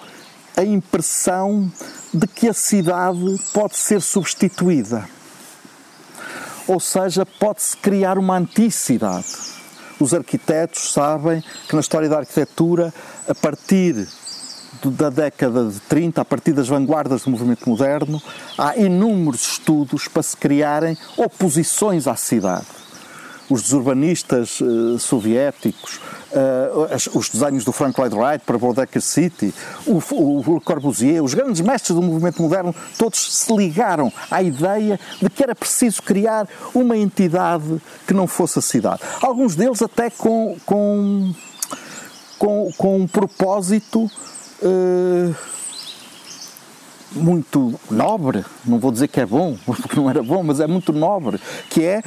a 0.60 0.64
impressão 0.66 1.72
de 2.14 2.28
que 2.28 2.50
a 2.50 2.54
cidade 2.54 3.40
pode 3.54 3.78
ser 3.78 4.02
substituída. 4.02 5.08
Ou 6.68 6.82
seja, 6.82 7.26
pode-se 7.26 7.78
criar 7.78 8.18
uma 8.18 8.38
anticidade. 8.38 9.26
Os 9.98 10.14
arquitetos 10.14 10.92
sabem 10.92 11.42
que 11.68 11.74
na 11.74 11.80
história 11.80 12.10
da 12.10 12.18
arquitetura, 12.18 12.94
a 13.26 13.34
partir 13.34 14.06
da 14.84 15.10
década 15.10 15.70
de 15.70 15.80
30, 15.80 16.20
a 16.20 16.26
partir 16.26 16.52
das 16.52 16.68
vanguardas 16.68 17.24
do 17.24 17.32
movimento 17.32 17.70
moderno, 17.70 18.22
há 18.58 18.76
inúmeros 18.76 19.54
estudos 19.54 20.10
para 20.10 20.24
se 20.24 20.36
criarem 20.36 20.98
oposições 21.16 22.06
à 22.06 22.18
cidade 22.18 22.68
os 23.50 23.74
urbanistas 23.74 24.62
uh, 24.62 25.00
soviéticos, 25.00 26.00
uh, 26.32 27.18
os 27.18 27.30
desenhos 27.30 27.64
do 27.64 27.72
Frank 27.72 28.00
Lloyd 28.00 28.16
Wright 28.16 28.44
para 28.46 28.58
Bodecker 28.58 29.02
City, 29.02 29.54
o, 29.86 30.02
o, 30.14 30.56
o, 30.56 30.62
Corbusier, 30.62 31.24
os 31.24 31.34
grandes 31.34 31.62
mestres 31.62 31.96
do 31.96 32.02
movimento 32.02 32.42
moderno, 32.42 32.76
todos 32.98 33.36
se 33.36 33.56
ligaram 33.56 34.12
à 34.30 34.42
ideia 34.42 35.00
de 35.22 35.30
que 35.30 35.44
era 35.44 35.56
preciso 35.56 36.02
criar 36.02 36.48
uma 36.74 36.98
entidade 36.98 37.82
que 38.08 38.14
não 38.14 38.28
fosse 38.28 38.60
a 38.60 38.62
cidade. 38.62 39.02
Alguns 39.22 39.56
deles 39.56 39.82
até 39.82 40.10
com, 40.10 40.58
com, 40.66 41.34
com, 42.38 42.72
com 42.78 42.98
um 42.98 43.08
propósito. 43.08 44.10
Uh, 44.62 45.36
muito 47.12 47.74
nobre, 47.90 48.46
não 48.64 48.78
vou 48.78 48.92
dizer 48.92 49.08
que 49.08 49.20
é 49.20 49.26
bom, 49.26 49.58
porque 49.66 49.96
não 49.96 50.08
era 50.08 50.22
bom, 50.22 50.44
mas 50.44 50.60
é 50.60 50.68
muito 50.68 50.94
nobre, 50.94 51.40
que 51.68 51.84
é 51.84 52.04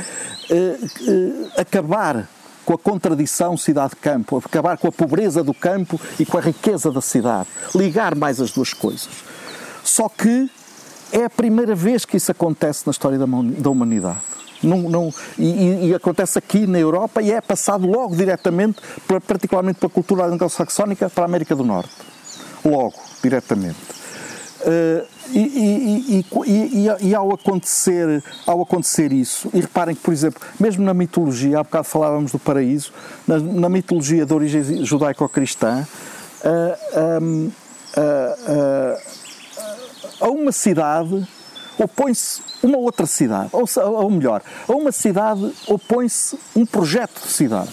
uh, 0.48 1.10
uh, 1.10 1.60
acabar 1.60 2.28
com 2.64 2.74
a 2.74 2.78
contradição 2.78 3.56
cidade-campo, 3.56 4.42
acabar 4.44 4.78
com 4.78 4.88
a 4.88 4.92
pobreza 4.92 5.42
do 5.42 5.52
campo 5.52 6.00
e 6.18 6.24
com 6.24 6.38
a 6.38 6.40
riqueza 6.40 6.90
da 6.90 7.00
cidade, 7.00 7.48
ligar 7.74 8.14
mais 8.14 8.40
as 8.40 8.50
duas 8.50 8.72
coisas. 8.72 9.08
Só 9.82 10.08
que 10.08 10.50
é 11.12 11.24
a 11.24 11.30
primeira 11.30 11.74
vez 11.74 12.04
que 12.04 12.16
isso 12.16 12.30
acontece 12.30 12.86
na 12.86 12.90
história 12.90 13.18
da, 13.18 13.26
da 13.26 13.70
humanidade. 13.70 14.18
Não, 14.62 14.78
não, 14.78 15.14
e, 15.36 15.88
e, 15.88 15.94
acontece 15.94 16.38
aqui 16.38 16.68
na 16.68 16.78
Europa 16.78 17.20
e 17.20 17.32
é 17.32 17.40
passado 17.40 17.84
logo 17.84 18.14
diretamente, 18.14 18.80
particularmente 19.26 19.80
para 19.80 19.88
a 19.88 19.90
cultura 19.90 20.24
anglo-saxónica, 20.24 21.10
para 21.10 21.24
a 21.24 21.26
América 21.26 21.56
do 21.56 21.64
Norte. 21.64 21.90
Logo, 22.64 22.94
diretamente. 23.20 24.01
Uh, 24.62 25.04
e, 25.32 25.40
e, 25.40 26.26
e, 26.46 27.08
e, 27.08 27.14
ao, 27.14 27.32
acontecer, 27.32 28.22
ao 28.46 28.62
acontecer 28.62 29.12
isso, 29.12 29.50
e 29.52 29.60
reparem 29.60 29.94
que, 29.94 30.00
por 30.00 30.12
exemplo, 30.12 30.40
mesmo 30.60 30.84
na 30.84 30.94
mitologia, 30.94 31.58
há 31.58 31.64
bocado 31.64 31.84
falávamos 31.84 32.30
do 32.30 32.38
paraíso, 32.38 32.92
na, 33.26 33.38
na 33.38 33.68
mitologia 33.68 34.24
de 34.24 34.32
origem 34.32 34.84
judaico-cristã, 34.84 35.86
uh, 36.44 37.52
uh, 37.98 38.96
a 40.20 40.30
uma 40.30 40.52
cidade 40.52 41.26
opõe-se 41.78 42.42
uma 42.62 42.78
outra 42.78 43.06
cidade, 43.06 43.50
ou, 43.52 43.64
ou 43.76 44.10
melhor, 44.10 44.42
a 44.68 44.72
uma 44.72 44.92
cidade 44.92 45.52
opõe-se 45.66 46.38
um 46.54 46.64
projeto 46.64 47.20
de 47.22 47.28
cidade. 47.28 47.72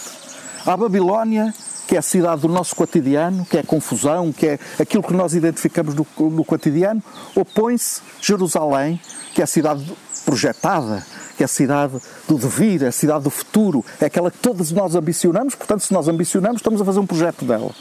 A 0.66 0.76
Babilónia 0.76 1.54
que 1.90 1.96
é 1.96 1.98
a 2.00 2.04
cidade 2.04 2.44
do 2.44 2.48
nosso 2.48 2.76
cotidiano, 2.76 3.44
que 3.48 3.58
é 3.58 3.62
a 3.62 3.64
confusão, 3.64 4.32
que 4.32 4.46
é 4.46 4.60
aquilo 4.78 5.02
que 5.02 5.12
nós 5.12 5.34
identificamos 5.34 5.96
no, 5.96 6.06
no 6.30 6.46
cotidiano, 6.46 7.02
opõe-se 7.34 8.04
Jerusalém, 8.22 9.02
que 9.34 9.42
é 9.42 9.44
a 9.44 9.48
cidade 9.48 9.84
projetada, 10.24 11.04
que 11.36 11.42
é 11.42 11.46
a 11.46 11.48
cidade 11.48 12.00
do 12.28 12.38
devir, 12.38 12.84
é 12.84 12.90
a 12.90 12.92
cidade 12.92 13.24
do 13.24 13.32
futuro, 13.32 13.84
é 14.00 14.06
aquela 14.06 14.30
que 14.30 14.38
todos 14.38 14.72
nós 14.72 14.94
ambicionamos, 14.94 15.56
portanto, 15.56 15.82
se 15.82 15.92
nós 15.92 16.08
ambicionamos, 16.08 16.58
estamos 16.58 16.80
a 16.80 16.86
fazer 16.86 17.00
um 17.00 17.08
projeto 17.08 17.44
dela. 17.44 17.72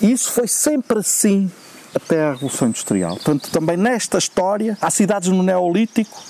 E 0.00 0.10
isso 0.10 0.32
foi 0.32 0.48
sempre 0.48 0.98
assim 0.98 1.48
até 1.94 2.20
à 2.24 2.32
Revolução 2.32 2.66
Industrial. 2.66 3.14
Portanto, 3.14 3.48
também 3.52 3.76
nesta 3.76 4.18
história, 4.18 4.76
há 4.80 4.90
cidades 4.90 5.28
no 5.28 5.40
Neolítico, 5.40 6.20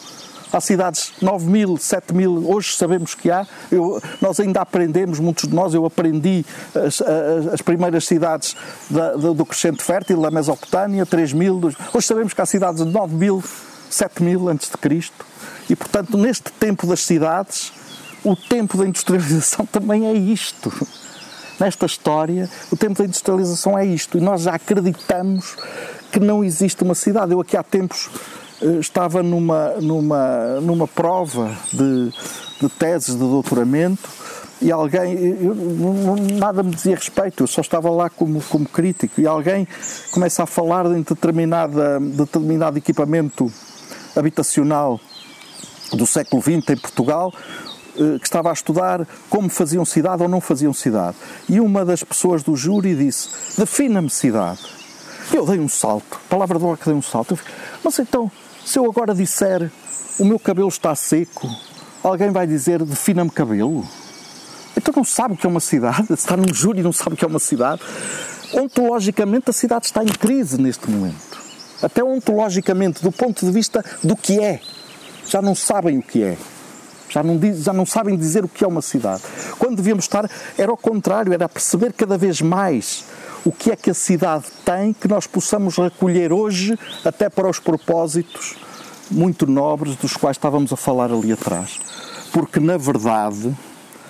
há 0.53 0.61
cidades 0.61 1.13
9 1.21 1.47
mil, 1.47 1.77
7 1.77 2.15
mil, 2.15 2.51
hoje 2.51 2.77
sabemos 2.77 3.15
que 3.15 3.31
há. 3.31 3.47
Eu, 3.71 4.01
nós 4.21 4.39
ainda 4.41 4.61
aprendemos, 4.61 5.19
muitos 5.19 5.49
de 5.49 5.55
nós, 5.55 5.75
eu 5.75 5.85
aprendi 5.85 6.45
as, 6.75 7.01
as, 7.01 7.55
as 7.55 7.63
primeiras 7.63 8.07
cidades 8.07 8.57
da, 8.91 9.13
do, 9.15 9.45
crescente 9.45 9.83
fértil, 9.83 10.21
da 10.21 10.31
Mesopotâmia, 10.31 11.05
3 11.05 11.33
mil. 11.33 11.61
Hoje 11.93 12.07
sabemos 12.07 12.33
que 12.33 12.41
há 12.41 12.47
cidades 12.47 12.85
de 12.85 12.91
9 12.91 13.15
mil, 13.15 13.43
7 13.91 14.23
mil 14.23 14.49
antes 14.49 14.71
de 14.71 14.77
Cristo. 14.77 15.25
E, 15.69 15.75
portanto, 15.75 16.17
neste 16.17 16.53
tempo 16.53 16.87
das 16.87 17.01
cidades, 17.01 17.73
o 18.25 18.37
tempo 18.37 18.77
da 18.77 18.87
industrialização 18.87 19.67
também 19.71 20.07
é 20.07 20.13
isto 20.13 20.73
nesta 21.59 21.87
história, 21.87 22.51
o 22.71 22.77
tempo 22.77 22.99
da 22.99 23.05
industrialização 23.05 23.79
é 23.79 23.85
isto. 23.85 24.19
E 24.19 24.21
nós 24.21 24.43
já 24.43 24.55
acreditamos 24.55 25.57
que 26.13 26.21
não 26.21 26.45
existe 26.45 26.83
uma 26.83 26.95
cidade. 26.95 27.33
Eu 27.33 27.41
aqui 27.41 27.57
há 27.57 27.63
tempos 27.63 28.11
estava 28.81 29.23
numa, 29.23 29.73
numa, 29.81 30.61
numa 30.61 30.89
prova 30.89 31.57
de, 31.73 32.13
de 32.61 32.69
teses 32.69 33.15
de 33.15 33.21
doutoramento 33.21 34.09
e 34.61 34.73
alguém, 34.73 35.15
eu, 35.15 35.55
nada 36.39 36.63
me 36.63 36.71
dizia 36.75 36.95
respeito, 36.95 37.43
eu 37.43 37.47
só 37.47 37.61
estava 37.61 37.91
lá 37.91 38.09
como, 38.09 38.41
como 38.43 38.67
crítico, 38.67 39.21
e 39.21 39.27
alguém 39.27 39.69
começa 40.11 40.45
a 40.45 40.47
falar 40.47 40.89
de 40.89 40.95
determinada, 41.03 42.01
determinado 42.01 42.79
equipamento 42.79 43.53
habitacional 44.17 44.99
do 45.93 46.07
século 46.07 46.41
XX 46.41 46.71
em 46.71 46.77
Portugal, 46.77 47.33
eh, 47.99 48.19
que 48.19 48.25
estava 48.25 48.49
a 48.49 48.53
estudar 48.55 49.07
como 49.29 49.51
faziam 49.51 49.85
cidade 49.85 50.23
ou 50.23 50.29
não 50.29 50.41
faziam 50.41 50.73
cidade. 50.73 51.17
E 51.49 51.61
uma 51.61 51.85
das 51.85 52.03
pessoas 52.03 52.43
do 52.43 52.57
júri 52.57 52.95
disse: 52.95 53.29
Defina-me 53.59 54.09
cidade. 54.09 54.61
Eu 55.33 55.45
dei 55.45 55.59
um 55.59 55.69
salto, 55.69 56.19
palavra 56.31 56.59
de 56.59 56.65
honra 56.65 56.77
que 56.79 56.85
dei 56.87 56.95
um 56.95 57.03
salto. 57.03 57.39
Mas 57.85 57.99
então, 57.99 58.31
se 58.67 58.81
eu 58.81 58.85
agora 58.85 59.15
disser 59.15 59.71
o 60.19 60.25
meu 60.25 60.41
cabelo 60.41 60.67
está 60.67 60.93
seco, 60.97 61.49
alguém 62.03 62.33
vai 62.33 62.49
dizer 62.49 62.83
defina-me 62.85 63.31
cabelo? 63.31 63.87
Então 64.77 64.93
não 64.97 65.05
sabe 65.05 65.35
o 65.35 65.37
que 65.37 65.47
é 65.47 65.49
uma 65.49 65.61
cidade, 65.61 66.13
está 66.13 66.37
num 66.37 66.53
júri 66.53 66.81
e 66.81 66.83
não 66.83 66.93
sabe 66.93 67.15
o 67.15 67.17
que 67.17 67.25
é 67.25 67.29
uma 67.29 67.39
cidade. 67.39 67.81
Ontologicamente 68.53 69.51
a 69.51 69.53
cidade 69.53 69.87
está 69.87 70.03
em 70.03 70.09
crise 70.09 70.61
neste 70.61 70.91
momento. 70.91 71.41
Até 71.81 72.03
ontologicamente, 72.03 73.03
do 73.05 73.13
ponto 73.13 73.47
de 73.47 73.53
vista 73.53 73.85
do 74.03 74.17
que 74.17 74.43
é. 74.43 74.61
Já 75.29 75.41
não 75.41 75.55
sabem 75.55 75.99
o 75.99 76.03
que 76.03 76.25
é. 76.25 76.37
Já 77.09 77.23
não, 77.23 77.39
diz, 77.39 77.63
já 77.63 77.73
não 77.73 77.87
sabem 77.87 78.17
dizer 78.17 78.45
o 78.45 78.49
que 78.49 78.65
é 78.65 78.67
uma 78.67 78.83
cidade. 78.83 79.23
Quando 79.61 79.77
devíamos 79.77 80.07
estar, 80.07 80.29
era 80.59 80.73
o 80.73 80.77
contrário, 80.77 81.33
era 81.33 81.49
perceber 81.49 81.93
cada 81.93 82.19
vez 82.19 82.41
mais 82.41 83.05
o 83.47 83.53
que 83.53 83.71
é 83.71 83.77
que 83.77 83.91
a 83.91 83.95
cidade 83.95 84.47
tem 84.65 84.93
que 84.93 85.07
nós 85.07 85.25
possamos 85.25 85.77
recolher 85.77 86.33
hoje 86.33 86.77
até 87.05 87.31
para 87.31 87.49
os 87.49 87.61
propósitos 87.61 88.57
muito 89.09 89.47
nobres 89.47 89.95
dos 89.95 90.17
quais 90.17 90.37
estávamos 90.37 90.73
a 90.73 90.77
falar 90.77 91.13
ali 91.13 91.31
atrás. 91.31 91.79
Porque 92.33 92.59
na 92.59 92.77
verdade, 92.77 93.57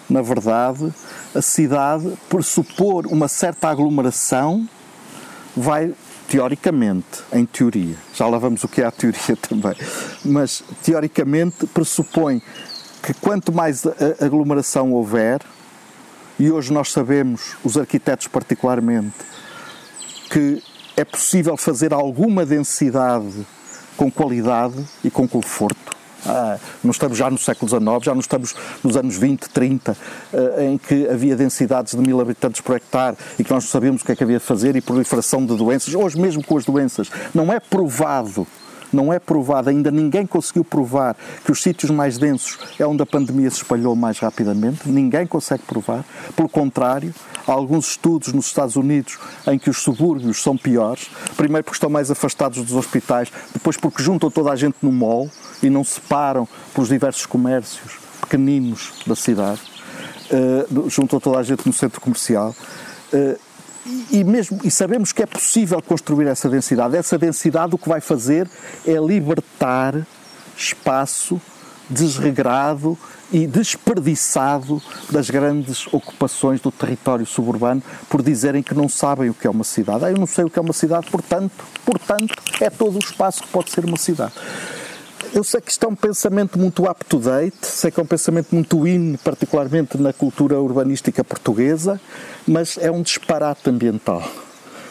na 0.08 0.22
verdade, 0.22 0.90
a 1.34 1.42
cidade, 1.42 2.10
por 2.30 2.42
supor 2.42 3.06
uma 3.06 3.28
certa 3.28 3.68
aglomeração, 3.68 4.66
vai 5.54 5.92
teoricamente, 6.28 7.22
em 7.30 7.44
teoria, 7.44 7.96
já 8.14 8.26
lá 8.26 8.38
vamos 8.38 8.64
o 8.64 8.68
que 8.68 8.80
é 8.80 8.86
a 8.86 8.90
teoria 8.90 9.36
também, 9.46 9.74
mas 10.24 10.64
teoricamente 10.82 11.66
pressupõe 11.66 12.40
que 13.02 13.12
quanto 13.12 13.52
mais 13.52 13.84
aglomeração 14.18 14.92
houver, 14.94 15.40
e 16.38 16.50
hoje 16.50 16.72
nós 16.72 16.92
sabemos, 16.92 17.56
os 17.64 17.78
arquitetos 17.78 18.28
particularmente, 18.28 19.14
que 20.30 20.62
é 20.96 21.04
possível 21.04 21.56
fazer 21.56 21.92
alguma 21.92 22.44
densidade 22.44 23.46
com 23.96 24.10
qualidade 24.10 24.84
e 25.02 25.10
com 25.10 25.26
conforto. 25.26 25.96
Ah, 26.28 26.58
não 26.82 26.90
estamos 26.90 27.16
já 27.16 27.30
no 27.30 27.38
século 27.38 27.68
XIX, 27.68 28.04
já 28.04 28.12
não 28.12 28.20
estamos 28.20 28.54
nos 28.82 28.96
anos 28.96 29.16
20, 29.16 29.48
30, 29.48 29.96
ah, 30.32 30.64
em 30.64 30.76
que 30.76 31.08
havia 31.08 31.36
densidades 31.36 31.94
de 31.94 32.00
mil 32.00 32.20
habitantes 32.20 32.60
por 32.60 32.76
hectare 32.76 33.16
e 33.38 33.44
que 33.44 33.50
nós 33.50 33.64
não 33.64 33.70
sabíamos 33.70 34.02
o 34.02 34.04
que 34.04 34.12
é 34.12 34.16
que 34.16 34.24
havia 34.24 34.38
de 34.38 34.44
fazer 34.44 34.74
e 34.76 34.80
proliferação 34.80 35.44
de 35.46 35.56
doenças. 35.56 35.94
Hoje, 35.94 36.18
mesmo 36.18 36.42
com 36.42 36.56
as 36.56 36.64
doenças, 36.64 37.10
não 37.34 37.52
é 37.52 37.60
provado 37.60 38.46
não 38.96 39.12
é 39.12 39.18
provado, 39.18 39.68
ainda 39.68 39.90
ninguém 39.90 40.26
conseguiu 40.26 40.64
provar 40.64 41.14
que 41.44 41.52
os 41.52 41.62
sítios 41.62 41.90
mais 41.90 42.16
densos 42.16 42.58
é 42.78 42.86
onde 42.86 43.02
a 43.02 43.06
pandemia 43.06 43.50
se 43.50 43.58
espalhou 43.58 43.94
mais 43.94 44.18
rapidamente, 44.18 44.88
ninguém 44.88 45.26
consegue 45.26 45.62
provar. 45.64 46.04
Pelo 46.34 46.48
contrário, 46.48 47.14
há 47.46 47.52
alguns 47.52 47.90
estudos 47.90 48.32
nos 48.32 48.46
Estados 48.46 48.74
Unidos 48.74 49.18
em 49.46 49.58
que 49.58 49.68
os 49.68 49.78
subúrbios 49.78 50.42
são 50.42 50.56
piores, 50.56 51.10
primeiro 51.36 51.64
porque 51.64 51.76
estão 51.76 51.90
mais 51.90 52.10
afastados 52.10 52.64
dos 52.64 52.74
hospitais, 52.74 53.30
depois 53.52 53.76
porque 53.76 54.02
juntam 54.02 54.30
toda 54.30 54.50
a 54.50 54.56
gente 54.56 54.76
no 54.82 54.90
mall 54.90 55.30
e 55.62 55.68
não 55.68 55.84
separam 55.84 56.48
pelos 56.74 56.88
diversos 56.88 57.26
comércios 57.26 57.98
pequeninos 58.20 58.94
da 59.06 59.14
cidade, 59.14 59.60
uh, 60.32 60.88
juntam 60.88 61.20
toda 61.20 61.38
a 61.38 61.42
gente 61.42 61.66
no 61.66 61.72
centro 61.72 62.00
comercial. 62.00 62.54
Uh, 63.12 63.45
e, 64.10 64.24
mesmo, 64.24 64.60
e 64.64 64.70
sabemos 64.70 65.12
que 65.12 65.22
é 65.22 65.26
possível 65.26 65.80
construir 65.82 66.26
essa 66.26 66.48
densidade. 66.48 66.96
Essa 66.96 67.18
densidade 67.18 67.74
o 67.74 67.78
que 67.78 67.88
vai 67.88 68.00
fazer 68.00 68.48
é 68.86 68.94
libertar 68.94 70.06
espaço 70.56 71.40
desregrado 71.88 72.98
e 73.32 73.46
desperdiçado 73.46 74.82
das 75.10 75.30
grandes 75.30 75.86
ocupações 75.92 76.60
do 76.60 76.70
território 76.70 77.26
suburbano 77.26 77.82
por 78.08 78.22
dizerem 78.22 78.62
que 78.62 78.74
não 78.74 78.88
sabem 78.88 79.30
o 79.30 79.34
que 79.34 79.46
é 79.46 79.50
uma 79.50 79.64
cidade. 79.64 80.04
Ah, 80.04 80.10
eu 80.10 80.16
não 80.16 80.26
sei 80.26 80.44
o 80.44 80.50
que 80.50 80.58
é 80.58 80.62
uma 80.62 80.72
cidade, 80.72 81.10
portanto, 81.10 81.64
portanto, 81.84 82.34
é 82.60 82.70
todo 82.70 82.96
o 82.96 82.98
espaço 82.98 83.42
que 83.42 83.48
pode 83.48 83.70
ser 83.70 83.84
uma 83.84 83.96
cidade. 83.96 84.32
Eu 85.36 85.44
sei 85.44 85.60
que 85.60 85.70
isto 85.70 85.84
é 85.84 85.88
um 85.90 85.94
pensamento 85.94 86.58
muito 86.58 86.88
up-to-date, 86.88 87.66
sei 87.66 87.90
que 87.90 88.00
é 88.00 88.02
um 88.02 88.06
pensamento 88.06 88.54
muito 88.54 88.88
in, 88.88 89.18
particularmente 89.22 89.98
na 89.98 90.10
cultura 90.10 90.58
urbanística 90.58 91.22
portuguesa, 91.22 92.00
mas 92.48 92.78
é 92.78 92.90
um 92.90 93.02
disparate 93.02 93.68
ambiental. 93.68 94.26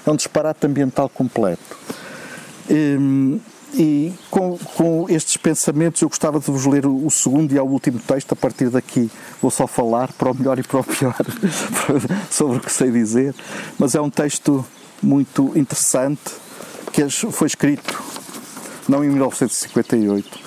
É 0.06 0.12
um 0.12 0.16
disparate 0.16 0.68
ambiental 0.68 1.10
completo. 1.10 1.76
Hum, 2.70 3.40
e 3.74 4.14
com, 4.30 4.56
com, 4.76 5.08
estes 5.10 5.36
pensamentos 5.36 6.00
eu 6.04 6.10
gostava 6.10 6.40
de 6.40 6.46
vos 6.46 6.68
ler 6.68 6.86
o, 6.86 7.10
segundo 7.10 7.52
e 7.52 7.58
ao 7.58 7.68
último 7.68 7.98
texto. 7.98 8.34
A 8.34 8.36
partir 8.36 8.70
daqui 8.70 9.10
vou 9.42 9.50
só 9.50 9.66
falar 9.66 10.14
para 10.14 10.30
o 10.30 10.36
melhor 10.36 10.60
e 10.60 10.64
para 10.64 10.80
o 10.80 10.84
pior 10.84 11.18
sobre 12.30 12.58
o 12.58 12.60
que 12.60 12.72
sei 12.72 12.92
dizer. 12.92 13.34
Mas 13.80 13.96
é 13.96 14.00
um 14.00 14.12
texto 14.12 14.64
muito 15.02 15.54
interessante 15.56 16.22
que 16.94 17.10
foi 17.10 17.48
escrito 17.48 18.15
não 18.88 19.04
em 19.04 19.10
1958, 19.10 20.40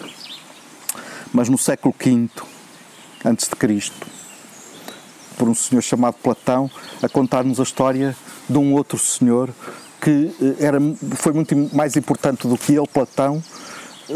mas 1.33 1.49
no 1.49 1.59
século 1.59 1.95
V 1.99 2.29
antes 3.25 3.49
de 3.49 3.57
Cristo, 3.57 4.07
por 5.37 5.49
um 5.49 5.55
senhor 5.55 5.83
chamado 5.83 6.15
Platão, 6.15 6.71
a 7.03 7.09
contar-nos 7.09 7.61
a 7.61 7.63
história 7.63 8.17
de 8.49 8.59
um 8.59 8.75
outro 8.75 8.99
senhor 8.99 9.51
que 10.01 10.35
eh, 10.41 10.65
era, 10.65 10.79
foi 11.17 11.33
muito 11.33 11.55
mais 11.75 11.97
importante 11.97 12.47
do 12.47 12.57
que 12.57 12.73
ele, 12.73 12.87
Platão, 12.87 13.43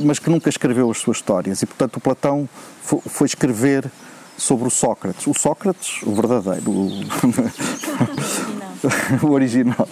mas 0.04 0.18
que 0.18 0.30
nunca 0.30 0.48
escreveu 0.48 0.90
as 0.90 0.98
suas 0.98 1.18
histórias. 1.18 1.62
E, 1.62 1.66
portanto, 1.66 1.96
o 1.96 2.00
Platão 2.00 2.48
foi 2.82 3.26
escrever 3.26 3.90
sobre 4.37 4.66
o 4.66 4.70
Sócrates. 4.70 5.26
O 5.26 5.35
Sócrates, 5.35 6.02
o 6.02 6.14
verdadeiro, 6.14 6.70
o, 6.70 6.88
o 9.26 9.30
original, 9.30 9.88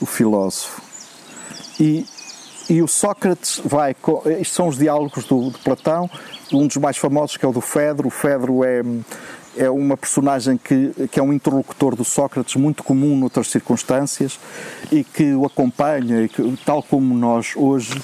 o 0.00 0.06
filósofo. 0.06 0.80
E 1.80 2.06
e 2.68 2.82
o 2.82 2.88
Sócrates 2.88 3.60
vai. 3.64 3.96
Estes 4.26 4.52
são 4.52 4.68
os 4.68 4.76
diálogos 4.76 5.24
do, 5.24 5.50
de 5.50 5.58
Platão, 5.58 6.10
um 6.52 6.66
dos 6.66 6.76
mais 6.76 6.96
famosos 6.96 7.36
que 7.36 7.44
é 7.44 7.48
o 7.48 7.52
do 7.52 7.60
Fedro. 7.60 8.08
O 8.08 8.10
Fedro 8.10 8.62
é, 8.62 8.82
é 9.56 9.70
uma 9.70 9.96
personagem 9.96 10.58
que, 10.58 11.08
que 11.10 11.18
é 11.18 11.22
um 11.22 11.32
interlocutor 11.32 11.96
do 11.96 12.04
Sócrates 12.04 12.56
muito 12.56 12.82
comum 12.82 13.16
noutras 13.16 13.48
circunstâncias 13.48 14.38
e 14.92 15.02
que 15.02 15.32
o 15.32 15.46
acompanha, 15.46 16.22
e 16.22 16.28
que, 16.28 16.58
tal 16.64 16.82
como 16.82 17.16
nós 17.16 17.54
hoje, 17.56 18.00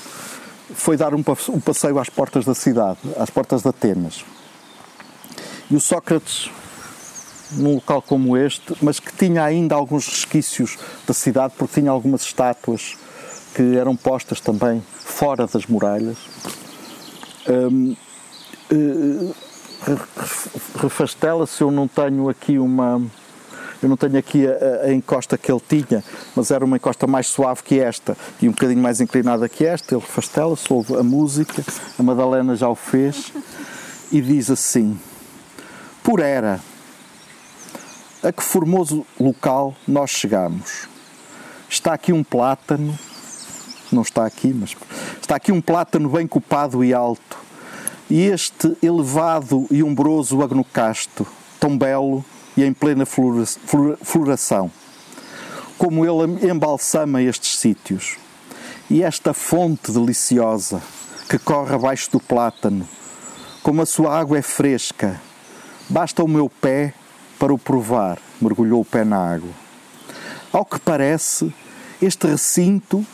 foi 0.75 0.97
dar 0.97 1.15
um 1.15 1.23
passeio 1.23 1.99
às 1.99 2.09
portas 2.09 2.45
da 2.45 2.55
cidade, 2.55 2.99
às 3.19 3.29
portas 3.29 3.63
de 3.63 3.69
Atenas. 3.69 4.25
E 5.71 5.77
o 5.77 5.81
Sócrates, 5.81 6.51
num 7.53 7.75
local 7.75 8.01
como 8.01 8.37
este, 8.37 8.75
mas 8.83 8.99
que 8.99 9.13
tinha 9.13 9.45
ainda 9.45 9.75
alguns 9.75 10.09
resquícios 10.09 10.79
da 11.07 11.13
cidade, 11.13 11.55
porque 11.57 11.81
tinha 11.81 11.91
algumas 11.91 12.23
estátuas 12.23 12.97
que 13.55 13.77
eram 13.77 13.95
postas 13.97 14.41
também 14.41 14.83
fora 14.99 15.47
das 15.47 15.67
muralhas. 15.67 16.17
Um, 17.49 17.97
uh, 18.73 19.35
refastela-se, 20.77 21.63
eu 21.63 21.71
não 21.71 21.87
tenho 21.87 22.29
aqui 22.29 22.59
uma. 22.59 23.01
Eu 23.83 23.89
não 23.89 23.97
tenho 23.99 24.17
aqui 24.17 24.47
a, 24.47 24.87
a, 24.87 24.95
encosta 24.95 25.37
que 25.37 25.53
ele 25.53 25.61
tinha, 25.61 26.03
mas 26.35 26.51
era 26.51 26.65
uma 26.65 26.77
encosta 26.77 27.07
mais 27.07 27.27
suave 27.27 27.63
que 27.63 27.79
esta 27.79 28.17
e 28.41 28.49
um 28.49 28.53
bocadinho 28.53 28.81
mais 28.81 29.01
inclinada 29.01 29.47
que 29.49 29.67
esta. 29.67 29.95
Ele 29.95 30.01
refastela-se, 30.01 30.73
ouve 30.73 30.97
a 30.97 31.03
música, 31.03 31.63
a 31.99 32.03
Madalena 32.03 32.57
já 32.57 32.69
o 32.69 32.75
fez, 32.75 33.31
e 34.11 34.23
diz 34.23 34.51
assim: 34.51 34.99
Por 36.03 36.21
era, 36.21 36.61
a 38.23 38.33
que 38.33 38.43
formoso 38.43 39.07
local 39.21 39.75
nós 39.87 40.11
chegamos 40.11 40.89
está 41.75 41.93
aqui 41.93 42.13
um 42.13 42.23
plátano, 42.23 42.97
não 43.93 44.03
está 44.03 44.25
aqui, 44.27 44.53
mas 44.53 44.77
está 45.21 45.37
aqui 45.37 45.53
um 45.53 45.61
plátano 45.61 46.09
bem 46.09 46.27
copado 46.27 46.85
e 46.85 46.93
alto, 46.93 47.39
e 48.11 48.23
este 48.23 48.77
elevado 48.83 49.67
e 49.71 49.83
umbroso 49.83 50.43
agnocasto, 50.43 51.27
tão 51.59 51.77
belo 51.77 52.25
e 52.57 52.63
em 52.63 52.73
plena 52.73 53.05
floração, 53.07 54.71
como 55.79 56.05
ele 56.05 56.49
embalsama 56.51 57.23
estes 57.23 57.59
sítios. 57.59 58.17
E 58.91 59.03
esta 59.03 59.33
fonte 59.33 59.91
deliciosa 59.91 60.83
que 61.29 61.39
corre 61.39 61.75
abaixo 61.75 62.11
do 62.11 62.21
plátano, 62.21 62.87
como 63.63 63.81
a 63.81 63.87
sua 63.87 64.19
água 64.19 64.39
é 64.39 64.43
fresca, 64.43 65.21
basta 65.89 66.23
o 66.23 66.29
meu 66.29 66.51
pé 66.51 66.93
para 67.39 67.53
o 67.53 67.59
provar, 67.59 68.19
mergulhou 68.41 68.83
o 68.83 68.85
pé 68.85 69.05
na 69.05 69.17
água. 69.17 69.51
Ao 70.53 70.65
que 70.65 70.79
parece, 70.79 71.53
este 72.01 72.27
recinto 72.27 73.05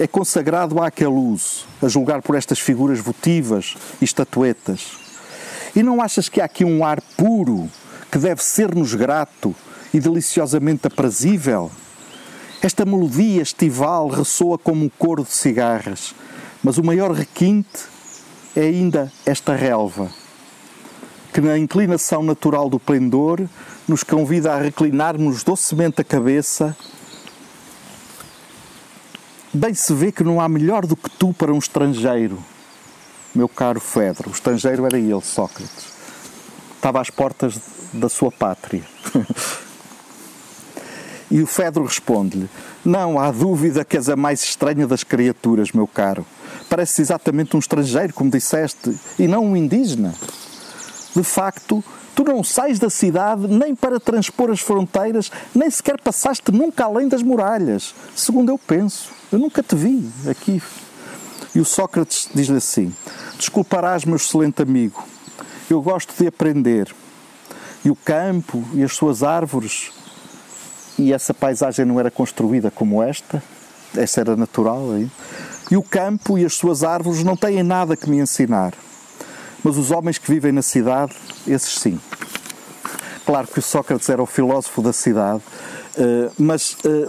é 0.00 0.06
consagrado 0.06 0.82
àquele 0.82 1.10
uso, 1.10 1.66
a 1.82 1.86
julgar 1.86 2.22
por 2.22 2.34
estas 2.34 2.58
figuras 2.58 2.98
votivas 2.98 3.76
e 4.00 4.04
estatuetas. 4.04 4.98
E 5.76 5.82
não 5.82 6.00
achas 6.00 6.26
que 6.26 6.40
há 6.40 6.46
aqui 6.46 6.64
um 6.64 6.82
ar 6.82 7.02
puro 7.18 7.68
que 8.10 8.16
deve 8.16 8.42
ser-nos 8.42 8.94
grato 8.94 9.54
e 9.92 10.00
deliciosamente 10.00 10.86
aprazível? 10.86 11.70
Esta 12.62 12.86
melodia 12.86 13.42
estival 13.42 14.08
ressoa 14.08 14.56
como 14.56 14.86
um 14.86 14.88
coro 14.88 15.22
de 15.22 15.32
cigarras, 15.32 16.14
mas 16.64 16.78
o 16.78 16.82
maior 16.82 17.12
requinte 17.12 17.80
é 18.56 18.62
ainda 18.62 19.12
esta 19.26 19.54
relva, 19.54 20.10
que 21.30 21.42
na 21.42 21.58
inclinação 21.58 22.22
natural 22.22 22.70
do 22.70 22.80
pendor 22.80 23.46
nos 23.86 24.02
convida 24.02 24.54
a 24.54 24.60
reclinarmos 24.60 25.44
docemente 25.44 26.00
a 26.00 26.04
cabeça. 26.04 26.74
Bem 29.52 29.74
se 29.74 29.92
vê 29.92 30.12
que 30.12 30.22
não 30.22 30.40
há 30.40 30.48
melhor 30.48 30.86
do 30.86 30.94
que 30.94 31.10
tu 31.10 31.32
para 31.32 31.52
um 31.52 31.58
estrangeiro, 31.58 32.38
meu 33.34 33.48
caro 33.48 33.80
Fedro. 33.80 34.30
O 34.30 34.32
estrangeiro 34.32 34.86
era 34.86 34.96
ele, 34.96 35.20
Sócrates. 35.22 35.86
Estava 36.76 37.00
às 37.00 37.10
portas 37.10 37.58
da 37.92 38.08
sua 38.08 38.30
pátria. 38.30 38.84
E 41.32 41.40
o 41.40 41.46
Fedro 41.46 41.84
responde-lhe: 41.84 42.50
Não 42.84 43.16
há 43.16 43.30
dúvida 43.30 43.84
que 43.84 43.96
és 43.96 44.08
a 44.08 44.16
mais 44.16 44.42
estranha 44.42 44.84
das 44.84 45.04
criaturas, 45.04 45.70
meu 45.70 45.86
caro. 45.86 46.26
Pareces 46.68 46.98
exatamente 46.98 47.54
um 47.54 47.60
estrangeiro, 47.60 48.12
como 48.12 48.32
disseste, 48.32 48.98
e 49.16 49.28
não 49.28 49.44
um 49.44 49.56
indígena. 49.56 50.12
De 51.14 51.22
facto, 51.22 51.84
tu 52.16 52.24
não 52.24 52.42
sais 52.42 52.80
da 52.80 52.90
cidade 52.90 53.46
nem 53.46 53.76
para 53.76 54.00
transpor 54.00 54.50
as 54.50 54.58
fronteiras, 54.58 55.30
nem 55.54 55.70
sequer 55.70 56.00
passaste 56.00 56.50
nunca 56.50 56.84
além 56.84 57.06
das 57.06 57.22
muralhas, 57.22 57.94
segundo 58.16 58.48
eu 58.48 58.58
penso. 58.58 59.19
Eu 59.32 59.38
nunca 59.38 59.62
te 59.62 59.76
vi 59.76 60.10
aqui. 60.28 60.60
E 61.54 61.60
o 61.60 61.64
Sócrates 61.64 62.28
diz-lhe 62.34 62.56
assim: 62.56 62.92
Desculparás, 63.36 64.04
meu 64.04 64.16
excelente 64.16 64.62
amigo, 64.62 65.04
eu 65.68 65.80
gosto 65.80 66.12
de 66.18 66.26
aprender. 66.26 66.92
E 67.84 67.90
o 67.90 67.96
campo 67.96 68.62
e 68.74 68.82
as 68.82 68.92
suas 68.92 69.22
árvores 69.22 69.90
e 70.98 71.12
essa 71.12 71.32
paisagem 71.32 71.84
não 71.84 71.98
era 71.98 72.10
construída 72.10 72.70
como 72.70 73.02
esta, 73.02 73.42
esta 73.96 74.20
era 74.20 74.36
natural 74.36 74.92
aí. 74.92 75.10
E 75.70 75.76
o 75.76 75.82
campo 75.82 76.36
e 76.36 76.44
as 76.44 76.54
suas 76.54 76.82
árvores 76.82 77.24
não 77.24 77.36
têm 77.36 77.62
nada 77.62 77.96
que 77.96 78.10
me 78.10 78.18
ensinar. 78.18 78.74
Mas 79.62 79.76
os 79.76 79.90
homens 79.90 80.18
que 80.18 80.30
vivem 80.30 80.52
na 80.52 80.62
cidade, 80.62 81.14
esses 81.46 81.78
sim. 81.78 81.98
Claro 83.24 83.46
que 83.46 83.60
o 83.60 83.62
Sócrates 83.62 84.08
era 84.08 84.22
o 84.22 84.26
filósofo 84.26 84.82
da 84.82 84.92
cidade, 84.92 85.42
eh, 85.96 86.30
mas 86.38 86.76
eh, 86.84 87.08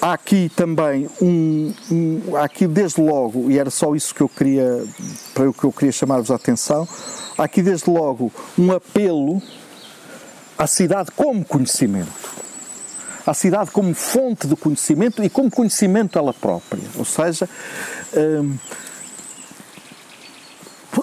há 0.00 0.12
aqui 0.12 0.50
também 0.54 1.08
um, 1.20 1.72
um, 1.90 2.36
aqui 2.36 2.66
desde 2.66 3.00
logo 3.00 3.50
e 3.50 3.58
era 3.58 3.70
só 3.70 3.94
isso 3.94 4.14
que 4.14 4.20
eu 4.20 4.28
queria 4.28 4.84
para 5.32 5.48
o 5.48 5.52
que 5.52 5.64
eu 5.64 5.72
queria 5.72 5.92
chamar-vos 5.92 6.30
a 6.30 6.34
atenção 6.34 6.86
há 7.38 7.44
aqui 7.44 7.62
desde 7.62 7.88
logo 7.88 8.32
um 8.58 8.72
apelo 8.72 9.42
à 10.58 10.66
cidade 10.66 11.10
como 11.12 11.44
conhecimento 11.44 12.34
à 13.26 13.32
cidade 13.32 13.70
como 13.70 13.94
fonte 13.94 14.46
de 14.46 14.56
conhecimento 14.56 15.22
e 15.22 15.30
como 15.30 15.50
conhecimento 15.50 16.18
ela 16.18 16.34
própria. 16.34 16.82
Ou 16.96 17.04
seja, 17.04 17.48
hum, 18.14 18.56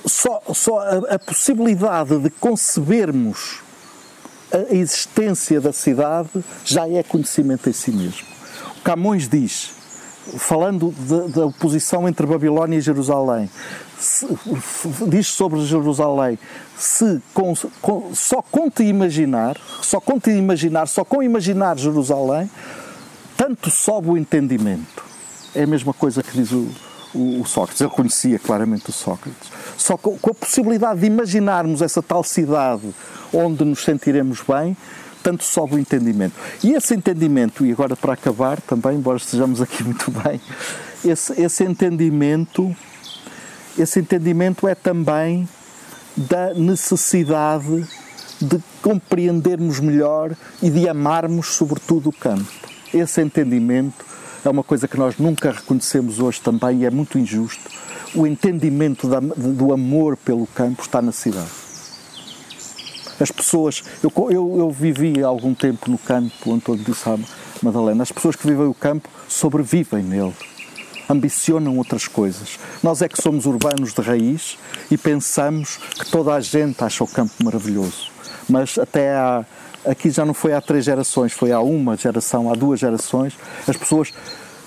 só, 0.05 0.41
só 0.53 0.79
a, 0.79 1.15
a, 1.15 1.19
possibilidade 1.19 2.17
de 2.19 2.29
concebermos 2.29 3.59
a 4.51 4.73
existência 4.73 5.59
da 5.59 5.73
cidade 5.73 6.29
já 6.65 6.87
é 6.87 7.01
conhecimento 7.03 7.69
em 7.69 7.73
si 7.73 7.91
mesmo. 7.91 8.27
Camões 8.83 9.27
diz, 9.27 9.71
falando 10.37 10.93
da 11.33 11.45
oposição 11.45 12.07
entre 12.07 12.25
Babilónia 12.25 12.77
e 12.77 12.81
Jerusalém, 12.81 13.49
se, 13.99 14.27
diz 15.07 15.27
sobre 15.27 15.63
Jerusalém, 15.65 16.37
se 16.77 17.21
com, 17.33 17.53
com, 17.81 18.15
só 18.15 18.41
com 18.41 18.69
te 18.69 18.83
imaginar, 18.83 19.57
só 19.81 19.99
com 19.99 20.19
te 20.19 20.31
imaginar, 20.31 20.87
só 20.87 21.03
com 21.03 21.21
imaginar 21.21 21.77
Jerusalém, 21.77 22.49
tanto 23.37 23.69
sobe 23.69 24.09
o 24.09 24.17
entendimento. 24.17 25.03
É 25.53 25.63
a 25.63 25.67
mesma 25.67 25.93
coisa 25.93 26.23
que 26.23 26.31
diz 26.31 26.51
o, 26.51 26.67
o, 27.13 27.41
o 27.41 27.45
Sócrates. 27.45 27.81
Eu 27.81 27.89
conhecia 27.89 28.39
claramente 28.39 28.89
o 28.89 28.93
Sócrates. 28.93 29.49
Só 29.77 29.97
com, 29.97 30.17
com 30.17 30.31
a 30.31 30.33
possibilidade 30.33 31.01
de 31.01 31.07
imaginarmos 31.07 31.81
essa 31.81 32.01
tal 32.01 32.23
cidade 32.23 32.93
onde 33.33 33.63
nos 33.63 33.83
sentiremos 33.83 34.41
bem, 34.47 34.75
tanto 35.21 35.43
sobe 35.43 35.75
o 35.75 35.79
entendimento. 35.79 36.33
E 36.63 36.73
esse 36.73 36.93
entendimento, 36.93 37.65
e 37.65 37.71
agora 37.71 37.95
para 37.95 38.13
acabar 38.13 38.59
também, 38.61 38.97
embora 38.97 39.17
estejamos 39.17 39.61
aqui 39.61 39.83
muito 39.85 40.11
bem, 40.11 40.41
esse, 41.03 41.41
esse 41.41 41.63
entendimento 41.63 42.75
esse 43.77 43.99
entendimento 43.99 44.67
é 44.67 44.75
também 44.75 45.47
da 46.15 46.53
necessidade 46.53 47.87
de 48.39 48.59
compreendermos 48.81 49.79
melhor 49.79 50.35
e 50.61 50.69
de 50.69 50.89
amarmos, 50.89 51.47
sobretudo, 51.47 52.09
o 52.09 52.13
campo. 52.13 52.45
Esse 52.93 53.21
entendimento 53.21 54.05
é 54.43 54.49
uma 54.49 54.63
coisa 54.63 54.87
que 54.87 54.97
nós 54.97 55.17
nunca 55.17 55.51
reconhecemos 55.51 56.19
hoje 56.19 56.41
também 56.41 56.81
e 56.81 56.85
é 56.85 56.89
muito 56.89 57.17
injusto. 57.17 57.69
O 58.13 58.27
entendimento 58.27 59.07
da, 59.07 59.19
do 59.19 59.71
amor 59.71 60.17
pelo 60.17 60.45
campo 60.47 60.81
está 60.81 61.01
na 61.01 61.13
cidade. 61.13 61.60
As 63.21 63.31
pessoas, 63.31 63.83
eu, 64.03 64.11
eu, 64.31 64.55
eu 64.57 64.71
vivi 64.71 65.21
algum 65.23 65.53
tempo 65.53 65.91
no 65.91 65.97
campo, 65.97 66.51
Antônio 66.51 66.83
disse 66.83 67.07
à 67.07 67.17
Madalena, 67.61 68.01
as 68.01 68.11
pessoas 68.11 68.35
que 68.35 68.47
vivem 68.47 68.65
o 68.65 68.73
campo 68.73 69.07
sobrevivem 69.27 70.03
nele 70.03 70.33
ambicionam 71.11 71.77
outras 71.77 72.07
coisas. 72.07 72.57
Nós 72.81 73.01
é 73.01 73.09
que 73.09 73.21
somos 73.21 73.45
urbanos 73.45 73.93
de 73.93 74.01
raiz 74.01 74.57
e 74.89 74.97
pensamos 74.97 75.77
que 75.77 76.09
toda 76.09 76.33
a 76.33 76.39
gente 76.39 76.81
acha 76.81 77.03
o 77.03 77.07
campo 77.07 77.33
maravilhoso. 77.43 78.09
Mas 78.49 78.77
até 78.77 79.13
há, 79.13 79.45
aqui 79.85 80.09
já 80.09 80.25
não 80.25 80.33
foi 80.33 80.53
há 80.53 80.61
três 80.61 80.85
gerações, 80.85 81.33
foi 81.33 81.51
há 81.51 81.59
uma 81.59 81.97
geração, 81.97 82.49
há 82.49 82.55
duas 82.55 82.79
gerações, 82.79 83.33
as 83.67 83.75
pessoas 83.75 84.13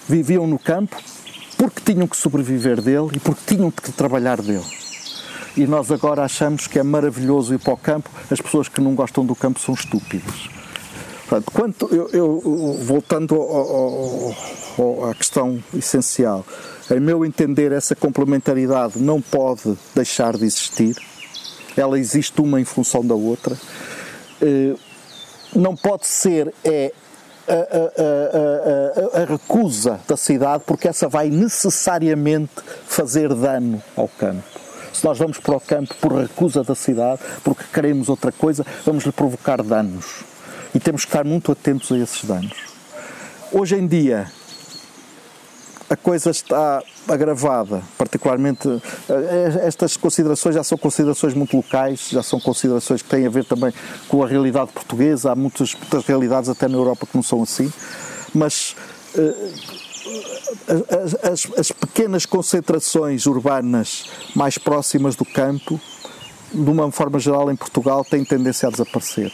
viviam 0.07 0.47
no 0.47 0.59
campo 0.59 0.97
porque 1.57 1.93
tinham 1.93 2.07
que 2.07 2.17
sobreviver 2.17 2.81
dele 2.81 3.09
e 3.15 3.21
porque 3.21 3.55
tinham 3.55 3.71
que 3.71 3.91
trabalhar 3.93 4.41
dele. 4.43 4.65
E 5.57 5.67
nós 5.67 5.91
agora 5.91 6.23
achamos 6.23 6.67
que 6.67 6.79
é 6.79 6.83
maravilhoso 6.83 7.55
ir 7.55 7.59
para 7.59 7.75
o 7.75 7.77
campo, 7.77 8.11
as 8.31 8.41
pessoas 8.41 8.69
que 8.69 8.81
não 8.81 8.95
gostam 8.95 9.25
do 9.25 9.35
campo 9.35 9.61
são 9.61 9.75
estúpidas. 9.75 10.49
Portanto, 11.29 11.51
quanto 11.53 11.95
eu, 11.95 12.09
eu 12.11 12.79
voltando 12.83 13.35
ao, 13.35 14.35
ao, 14.79 15.11
à 15.11 15.15
questão 15.15 15.63
essencial, 15.75 16.45
em 16.91 17.01
meu 17.01 17.25
entender, 17.25 17.73
essa 17.73 17.95
complementaridade 17.95 18.99
não 18.99 19.21
pode 19.21 19.77
deixar 19.95 20.37
de 20.37 20.45
existir. 20.45 20.97
Ela 21.77 21.99
existe 21.99 22.41
uma 22.41 22.61
em 22.61 22.65
função 22.65 23.05
da 23.05 23.15
outra. 23.15 23.57
Eh, 24.43 24.75
não 25.57 25.75
pode 25.75 26.07
ser 26.07 26.53
é 26.63 26.93
a, 27.49 27.53
a, 27.53 29.19
a, 29.19 29.23
a, 29.23 29.25
recusa 29.25 30.01
da 30.07 30.17
cidade, 30.17 30.65
porque 30.67 30.89
essa 30.89 31.09
vai 31.09 31.29
necessariamente 31.29 32.53
fazer 32.87 33.33
dano 33.35 33.83
ao 33.97 34.09
campo. 34.09 34.54
Se 34.95 35.05
nós 35.05 35.19
vamos 35.19 35.39
para 35.39 35.57
o 35.57 35.61
campo 35.61 35.93
por 36.01 36.13
recusa 36.13 36.63
da 36.63 36.75
cidade, 36.75 37.21
porque 37.43 37.65
queremos 37.73 38.09
outra 38.09 38.31
coisa, 38.31 38.65
vamos 38.87 39.05
lhe 39.05 39.13
provocar 39.13 39.61
danos. 39.61 40.25
E 40.73 40.79
temos 40.79 41.05
que 41.05 41.09
estar 41.09 41.25
muito 41.25 41.51
atentos 41.51 41.91
a 41.91 41.99
esses 41.99 42.25
danos. 42.25 42.57
Hoje 43.53 43.75
em 43.75 43.87
dia, 43.89 44.27
a 45.91 45.97
coisa 45.97 46.31
está 46.31 46.83
agravada, 47.09 47.83
particularmente 47.99 48.69
eh, 49.09 49.61
estas 49.67 49.97
considerações 49.97 50.55
já 50.55 50.65
são 50.65 50.79
considerações 50.79 51.35
muito 51.35 51.57
locais, 51.57 52.09
já 52.11 52.23
são 52.23 52.41
considerações 52.41 53.03
que 53.03 53.09
têm 53.09 53.27
a 53.27 53.31
ver 53.31 53.45
também 53.45 53.73
com 54.09 54.23
a 54.23 54.27
realidade 54.27 54.73
portuguesa, 54.73 55.33
há 55.33 55.35
muitas, 55.35 55.75
muitas 55.75 56.05
realidades 56.07 56.49
até 56.49 56.69
na 56.69 56.77
Europa 56.77 57.07
que 57.07 57.17
não 57.17 57.23
são 57.23 57.43
assim, 57.43 57.71
mas 58.33 58.75
uh, 59.17 59.84
as, 60.91 61.15
as, 61.25 61.59
as 61.59 61.73
pequenas 61.73 62.27
concentrações 62.27 63.27
urbanas 63.27 64.05
mais 64.35 64.59
próximas 64.59 65.17
do 65.17 65.25
campo, 65.25 65.81
de 66.53 66.71
uma 66.71 66.91
forma 66.93 67.19
geral 67.19 67.51
em 67.51 67.57
Portugal, 67.57 68.05
têm 68.05 68.25
tendência 68.25 68.69
a 68.69 68.71
desaparecer. 68.71 69.33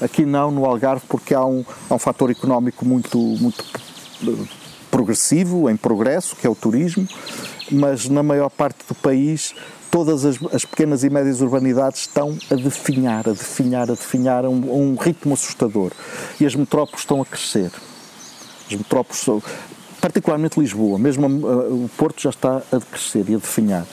Aqui 0.00 0.26
não, 0.26 0.50
no 0.50 0.64
Algarve, 0.64 1.04
porque 1.08 1.34
há 1.34 1.44
um, 1.44 1.64
há 1.88 1.94
um 1.94 1.98
fator 1.98 2.30
económico 2.30 2.84
muito, 2.84 3.18
muito 3.18 3.64
progressivo, 4.90 5.70
em 5.70 5.76
progresso, 5.76 6.36
que 6.36 6.46
é 6.46 6.50
o 6.50 6.54
turismo, 6.54 7.06
mas 7.70 8.08
na 8.08 8.22
maior 8.22 8.50
parte 8.50 8.78
do 8.88 8.94
país 8.94 9.54
todas 9.90 10.24
as, 10.24 10.42
as, 10.52 10.64
pequenas 10.64 11.04
e 11.04 11.10
médias 11.10 11.40
urbanidades 11.40 12.00
estão 12.00 12.36
a 12.50 12.56
definhar, 12.56 13.28
a 13.28 13.32
definhar, 13.32 13.84
a 13.84 13.94
definhar 13.94 14.44
a 14.44 14.50
um, 14.50 14.68
a 14.68 14.74
um 14.74 14.96
ritmo 14.96 15.34
assustador. 15.34 15.92
E 16.40 16.44
as 16.44 16.56
metrópoles 16.56 17.02
estão 17.02 17.22
a 17.22 17.24
crescer. 17.24 17.70
As 18.66 18.76
metrópoles, 18.76 19.26
particularmente 20.00 20.58
Lisboa, 20.58 20.98
mesmo 20.98 21.26
o 21.26 21.90
Porto 21.96 22.20
já 22.22 22.30
está 22.30 22.62
a 22.72 22.80
crescer 22.80 23.24
e 23.28 23.34
a 23.34 23.38
definhar. 23.38 23.86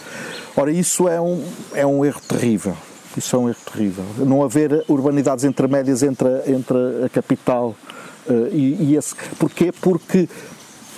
Ora, 0.56 0.72
isso 0.72 1.08
é 1.08 1.20
um, 1.20 1.44
é 1.74 1.86
um 1.86 2.04
erro 2.04 2.22
terrível. 2.28 2.76
Isso 3.16 3.36
é 3.36 3.40
um 3.40 3.50
erro 3.50 3.60
terrível. 3.72 4.06
Não 4.18 4.44
haver 4.44 4.84
urbanidades 4.88 5.44
intermédias 5.44 6.04
entre, 6.04 6.30
entre 6.48 6.78
a 7.06 7.10
capital 7.10 7.76
uh, 8.28 8.48
e, 8.52 8.92
e 8.92 8.96
esse. 8.96 9.16
Porquê? 9.38 9.72
Porque 9.72 10.30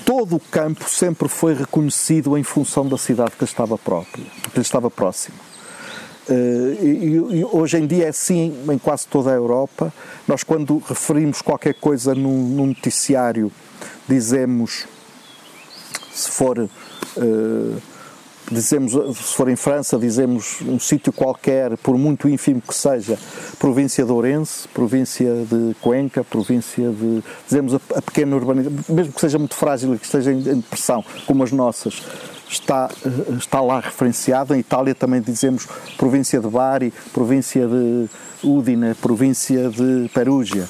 todo 0.05 0.35
o 0.35 0.39
campo 0.39 0.89
sempre 0.89 1.27
foi 1.27 1.53
reconhecido 1.53 2.37
em 2.37 2.43
função 2.43 2.87
da 2.87 2.97
cidade 2.97 3.31
que 3.37 3.43
estava 3.43 3.77
própria, 3.77 4.25
que 4.53 4.59
estava 4.59 4.89
próxima. 4.89 5.37
Uh, 6.29 6.83
e, 6.83 7.39
e, 7.39 7.45
hoje 7.51 7.77
em 7.77 7.85
dia 7.85 8.05
é 8.05 8.09
assim 8.09 8.55
em 8.69 8.77
quase 8.77 9.07
toda 9.07 9.31
a 9.31 9.33
Europa. 9.33 9.93
Nós, 10.27 10.43
quando 10.43 10.81
referimos 10.87 11.41
qualquer 11.41 11.73
coisa 11.73 12.15
num, 12.15 12.49
num 12.49 12.67
noticiário, 12.67 13.51
dizemos, 14.07 14.85
se 16.11 16.29
for 16.29 16.59
uh, 16.59 17.81
dizemos, 18.51 18.91
se 18.91 19.35
for 19.35 19.49
em 19.49 19.55
França, 19.55 19.97
dizemos 19.97 20.61
um 20.61 20.79
sítio 20.79 21.11
qualquer, 21.13 21.77
por 21.77 21.97
muito 21.97 22.27
ínfimo 22.27 22.61
que 22.61 22.75
seja, 22.75 23.17
província 23.59 24.05
de 24.05 24.11
Ourense, 24.11 24.67
província 24.69 25.33
de 25.45 25.75
Cuenca, 25.81 26.23
província 26.23 26.89
de. 26.89 27.23
dizemos 27.45 27.73
a, 27.73 27.79
a 27.95 28.01
pequena 28.01 28.35
urbanidade, 28.35 28.75
mesmo 28.89 29.13
que 29.13 29.21
seja 29.21 29.37
muito 29.37 29.55
frágil 29.55 29.95
e 29.95 29.99
que 29.99 30.05
esteja 30.05 30.31
em, 30.31 30.37
em 30.37 30.55
depressão, 30.55 31.03
como 31.25 31.43
as 31.43 31.51
nossas, 31.51 32.01
está, 32.49 32.89
eh, 33.05 33.33
está 33.37 33.61
lá 33.61 33.79
referenciada. 33.79 34.55
Em 34.55 34.59
Itália 34.59 34.93
também 34.93 35.21
dizemos 35.21 35.67
província 35.97 36.39
de 36.39 36.47
Bari, 36.47 36.93
província 37.13 37.67
de 37.67 38.09
Udine, 38.43 38.93
província 38.95 39.69
de 39.69 40.09
Perugia. 40.13 40.67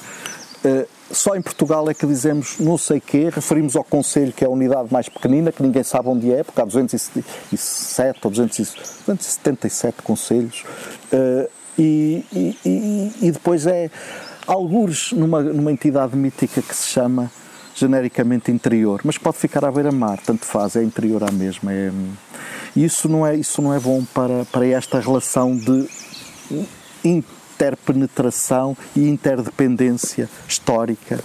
Uh, 0.64 0.93
só 1.10 1.36
em 1.36 1.42
Portugal 1.42 1.88
é 1.90 1.94
que 1.94 2.06
dizemos 2.06 2.58
não 2.58 2.78
sei 2.78 3.00
quê, 3.00 3.30
referimos 3.32 3.76
ao 3.76 3.84
Conselho, 3.84 4.32
que 4.32 4.44
é 4.44 4.46
a 4.46 4.50
unidade 4.50 4.92
mais 4.92 5.08
pequenina, 5.08 5.52
que 5.52 5.62
ninguém 5.62 5.82
sabe 5.82 6.08
onde 6.08 6.32
é, 6.32 6.42
porque 6.42 6.60
há 6.60 6.64
207 6.64 8.20
ou 8.24 8.30
277 8.30 10.02
conselhos, 10.02 10.64
uh, 11.12 11.48
e, 11.78 12.24
e, 12.32 13.12
e, 13.20 13.32
depois 13.32 13.66
é 13.66 13.90
algures 14.46 15.10
numa, 15.12 15.42
numa 15.42 15.72
entidade 15.72 16.16
mítica 16.16 16.62
que 16.62 16.74
se 16.74 16.88
chama 16.88 17.30
genericamente 17.74 18.52
interior, 18.52 19.00
mas 19.04 19.18
pode 19.18 19.36
ficar 19.38 19.64
à 19.64 19.72
beira-mar, 19.72 20.20
tanto 20.24 20.46
faz, 20.46 20.76
é 20.76 20.82
interior 20.84 21.24
à 21.24 21.32
mesma. 21.32 21.72
É, 21.72 21.90
e 22.76 22.84
isso 22.84 23.08
não 23.08 23.26
é, 23.26 23.34
isso 23.34 23.60
não 23.60 23.74
é 23.74 23.80
bom 23.80 24.04
para, 24.14 24.44
para 24.46 24.66
esta 24.66 25.00
relação 25.00 25.56
de 25.56 25.88
interpenetração 27.54 28.76
e 28.96 29.08
interdependência 29.08 30.28
histórica 30.48 31.20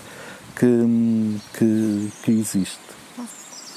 que, 0.55 1.37
que, 1.57 2.09
que 2.23 2.31
existe. 2.31 2.89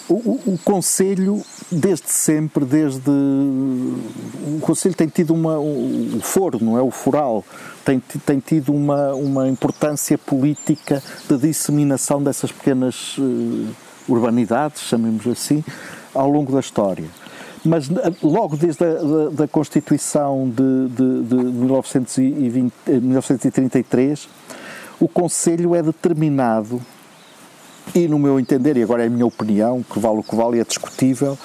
O, 0.09 0.15
o, 0.15 0.55
o, 0.55 0.59
Conselho, 0.59 1.43
desde 1.71 2.11
sempre, 2.11 2.65
desde. 2.65 3.09
O 3.09 4.59
Conselho 4.61 4.95
tem 4.95 5.09
tido 5.09 5.33
uma. 5.33 5.59
O, 5.59 6.17
o 6.17 6.21
foro, 6.21 6.62
não 6.62 6.77
é? 6.77 6.83
O 6.83 6.91
foral, 6.91 7.45
tem, 7.85 8.01
tem 8.27 8.41
tido 8.41 8.75
uma, 8.75 9.15
uma 9.15 9.49
importância 9.49 10.19
política 10.19 11.03
de 11.29 11.38
disseminação 11.38 12.23
dessas 12.23 12.51
pequenas 12.51 13.17
uh, 13.17 13.69
urbanidades, 14.09 14.83
chamemos 14.83 15.27
assim, 15.27 15.65
ao 16.12 16.29
longo 16.29 16.53
da 16.53 16.61
história 16.61 17.21
mas 17.64 17.90
eh, 17.90 18.12
logo 18.22 18.57
desde 18.57 18.85
a 18.85 18.94
da, 18.94 19.29
da 19.31 19.48
Constituição 19.48 20.48
de, 20.48 20.88
de, 20.88 21.22
de 21.22 21.35
1920, 21.35 22.72
1933, 22.87 24.29
eh, 24.29 24.55
o 25.01 25.09
Conselho 25.09 25.75
é 25.75 25.83
determinado, 25.83 26.81
e 27.94 28.07
no 28.07 28.18
meu 28.18 28.38
entender, 28.38 28.77
e 28.77 28.83
agora 28.83 29.05
é 29.05 29.07
a 29.07 29.11
minha 29.11 29.27
opinião, 29.27 29.83
que 29.83 29.98
vale 29.98 30.18
o 30.18 30.22
que 30.22 30.35
vale 30.35 30.61
é 30.61 30.64
discutível, 30.64 31.38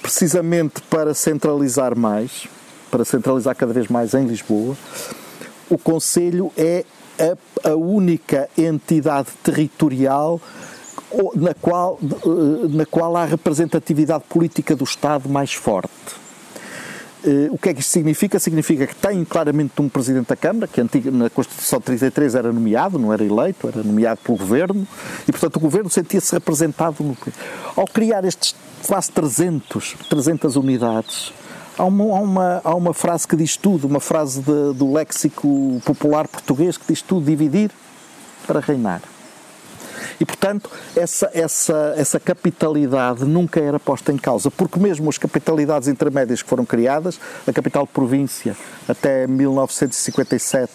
precisamente 0.00 0.80
para 0.82 1.14
centralizar 1.14 1.96
mais, 1.96 2.46
para 2.90 3.04
centralizar 3.04 3.54
cada 3.56 3.72
vez 3.72 3.88
mais 3.88 4.14
em 4.14 4.26
Lisboa, 4.26 4.76
o 5.68 5.76
Conselho 5.76 6.52
é 6.56 6.84
a, 7.18 7.70
a 7.70 7.74
única 7.74 8.48
entidade 8.56 9.28
territorial 9.42 10.40
na 11.34 11.54
qual, 11.54 11.98
eh, 12.02 12.68
na 12.68 12.86
qual 12.86 13.16
há 13.16 13.24
representatividade 13.24 14.24
política 14.28 14.74
do 14.74 14.84
Estado 14.84 15.28
mais 15.28 15.52
forte. 15.52 15.90
Eh, 17.24 17.48
o 17.50 17.58
que 17.58 17.70
é 17.70 17.74
que 17.74 17.80
isto 17.80 17.90
significa? 17.90 18.38
Significa 18.38 18.86
que 18.86 18.94
tem 18.94 19.24
claramente 19.24 19.72
um 19.80 19.88
Presidente 19.88 20.28
da 20.28 20.36
Câmara, 20.36 20.68
que 20.68 20.80
na 21.10 21.28
Constituição 21.28 21.80
de 21.80 21.86
33 21.86 22.34
era 22.34 22.52
nomeado, 22.52 22.98
não 22.98 23.12
era 23.12 23.24
eleito, 23.24 23.66
era 23.66 23.82
nomeado 23.82 24.20
pelo 24.22 24.38
Governo, 24.38 24.86
e 25.26 25.32
portanto 25.32 25.56
o 25.56 25.60
Governo 25.60 25.90
sentia-se 25.90 26.32
representado 26.32 27.02
no... 27.02 27.16
Ao 27.74 27.84
criar 27.86 28.24
estes 28.24 28.54
quase 28.86 29.10
300, 29.10 29.96
300 30.08 30.54
unidades, 30.56 31.32
há 31.76 31.84
uma, 31.84 32.04
há 32.04 32.20
uma, 32.20 32.60
há 32.62 32.74
uma 32.74 32.94
frase 32.94 33.26
que 33.26 33.34
diz 33.34 33.56
tudo, 33.56 33.88
uma 33.88 34.00
frase 34.00 34.40
de, 34.40 34.74
do 34.74 34.92
léxico 34.92 35.82
popular 35.84 36.28
português 36.28 36.76
que 36.76 36.84
diz 36.88 37.02
tudo, 37.02 37.26
dividir 37.26 37.70
para 38.46 38.60
reinar. 38.60 39.02
E, 40.20 40.24
portanto, 40.24 40.70
essa, 40.94 41.30
essa, 41.32 41.94
essa 41.96 42.20
capitalidade 42.20 43.24
nunca 43.24 43.60
era 43.60 43.78
posta 43.78 44.12
em 44.12 44.16
causa, 44.16 44.50
porque 44.50 44.78
mesmo 44.78 45.08
as 45.08 45.18
capitalidades 45.18 45.88
intermédias 45.88 46.42
que 46.42 46.48
foram 46.48 46.64
criadas, 46.64 47.18
a 47.46 47.52
capital 47.52 47.84
de 47.86 47.92
província 47.92 48.56
até 48.88 49.26
1957 49.26 50.72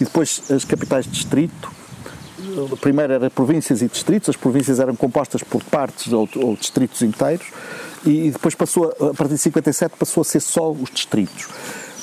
e 0.00 0.04
depois 0.04 0.42
as 0.50 0.64
capitais 0.64 1.04
de 1.04 1.12
distrito, 1.12 1.70
primeiro 2.80 3.12
era 3.12 3.30
províncias 3.30 3.82
e 3.82 3.88
distritos, 3.88 4.28
as 4.28 4.36
províncias 4.36 4.78
eram 4.78 4.94
compostas 4.94 5.42
por 5.42 5.62
partes 5.64 6.12
ou, 6.12 6.28
ou 6.36 6.56
distritos 6.56 7.02
inteiros, 7.02 7.46
e 8.04 8.30
depois 8.30 8.54
passou, 8.54 8.94
a 9.00 9.14
partir 9.14 9.34
de 9.34 9.38
57 9.38 9.96
passou 9.98 10.20
a 10.20 10.24
ser 10.24 10.40
só 10.40 10.70
os 10.70 10.90
distritos. 10.90 11.48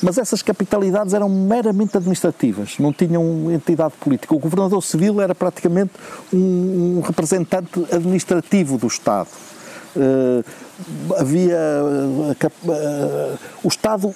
Mas 0.01 0.17
essas 0.17 0.41
capitalidades 0.41 1.13
eram 1.13 1.29
meramente 1.29 1.95
administrativas, 1.95 2.77
não 2.79 2.91
tinham 2.91 3.51
entidade 3.51 3.93
política. 3.99 4.33
O 4.33 4.39
governador 4.39 4.81
civil 4.81 5.21
era 5.21 5.35
praticamente 5.35 5.91
um, 6.33 6.97
um 6.97 7.01
representante 7.01 7.85
administrativo 7.91 8.77
do 8.77 8.87
Estado. 8.87 9.29
Uh, 9.95 10.43
havia. 11.17 11.57
Uh, 11.83 13.37
o 13.63 13.67
Estado 13.67 14.13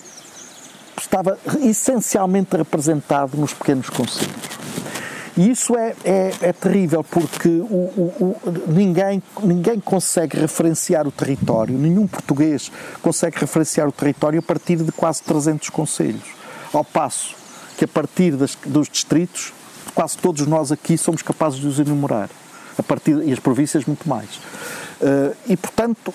estava 0.99 1.37
essencialmente 1.61 2.55
representado 2.55 3.37
nos 3.37 3.53
pequenos 3.53 3.89
conselhos. 3.89 4.74
E 5.37 5.49
isso 5.49 5.75
é, 5.77 5.93
é, 6.03 6.33
é 6.41 6.53
terrível 6.53 7.03
porque 7.03 7.49
o, 7.49 7.63
o, 7.63 8.37
o, 8.45 8.71
ninguém, 8.71 9.21
ninguém 9.43 9.79
consegue 9.79 10.39
referenciar 10.39 11.05
o 11.05 11.11
território, 11.11 11.77
nenhum 11.77 12.07
português 12.07 12.71
consegue 13.01 13.37
referenciar 13.39 13.87
o 13.87 13.91
território 13.91 14.39
a 14.39 14.41
partir 14.41 14.77
de 14.77 14.91
quase 14.93 15.21
300 15.23 15.69
conselhos. 15.69 16.23
Ao 16.71 16.83
passo 16.83 17.35
que 17.77 17.83
a 17.83 17.87
partir 17.87 18.31
das, 18.31 18.57
dos 18.65 18.87
distritos, 18.87 19.53
quase 19.93 20.17
todos 20.17 20.47
nós 20.47 20.71
aqui 20.71 20.97
somos 20.97 21.21
capazes 21.21 21.59
de 21.59 21.67
os 21.67 21.79
enumerar. 21.79 22.29
A 22.77 22.83
partir, 22.83 23.17
e 23.23 23.31
as 23.31 23.39
províncias 23.39 23.85
muito 23.85 24.07
mais. 24.07 24.35
Uh, 25.01 25.35
e, 25.47 25.55
portanto, 25.55 26.13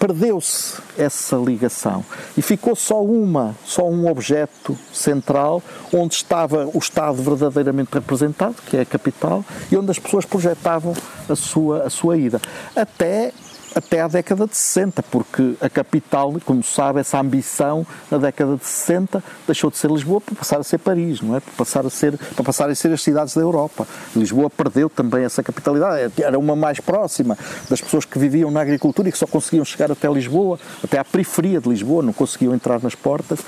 perdeu-se 0.00 0.80
essa 0.96 1.36
ligação 1.36 2.02
e 2.34 2.40
ficou 2.40 2.74
só 2.74 3.04
uma, 3.04 3.54
só 3.66 3.86
um 3.86 4.08
objeto 4.08 4.76
central 4.90 5.62
onde 5.92 6.14
estava 6.14 6.66
o 6.72 6.78
Estado 6.78 7.22
verdadeiramente 7.22 7.90
representado, 7.92 8.56
que 8.66 8.78
é 8.78 8.80
a 8.80 8.86
capital, 8.86 9.44
e 9.70 9.76
onde 9.76 9.90
as 9.90 9.98
pessoas 9.98 10.24
projetavam 10.24 10.94
a 11.28 11.36
sua, 11.36 11.82
a 11.82 11.90
sua 11.90 12.16
ida. 12.16 12.40
Até 12.74 13.32
até 13.74 14.00
à 14.00 14.08
década 14.08 14.46
de 14.46 14.56
60, 14.56 15.02
porque 15.04 15.54
a 15.60 15.68
capital, 15.68 16.34
como 16.44 16.62
sabe, 16.62 17.00
essa 17.00 17.18
ambição 17.18 17.86
na 18.10 18.18
década 18.18 18.56
de 18.56 18.64
60 18.64 19.22
deixou 19.46 19.70
de 19.70 19.76
ser 19.76 19.90
Lisboa 19.90 20.20
para 20.20 20.34
passar 20.34 20.58
a 20.58 20.62
ser 20.62 20.78
Paris, 20.78 21.20
não 21.20 21.36
é? 21.36 21.40
Para 21.40 21.52
passar 21.54 21.86
a 21.86 21.90
ser, 21.90 22.16
para 22.16 22.44
passar 22.44 22.68
a 22.68 22.74
ser 22.74 22.92
as 22.92 23.02
cidades 23.02 23.34
da 23.34 23.40
Europa. 23.40 23.86
Lisboa 24.14 24.50
perdeu 24.50 24.88
também 24.88 25.24
essa 25.24 25.42
capitalidade, 25.42 26.12
era 26.22 26.38
uma 26.38 26.56
mais 26.56 26.80
próxima 26.80 27.38
das 27.68 27.80
pessoas 27.80 28.04
que 28.04 28.18
viviam 28.18 28.50
na 28.50 28.60
agricultura 28.60 29.08
e 29.08 29.12
que 29.12 29.18
só 29.18 29.26
conseguiam 29.26 29.64
chegar 29.64 29.90
até 29.90 30.08
Lisboa, 30.08 30.58
até 30.82 30.98
à 30.98 31.04
periferia 31.04 31.60
de 31.60 31.68
Lisboa, 31.68 32.02
não 32.02 32.12
conseguiam 32.12 32.54
entrar 32.54 32.82
nas 32.82 32.94
portas 32.94 33.40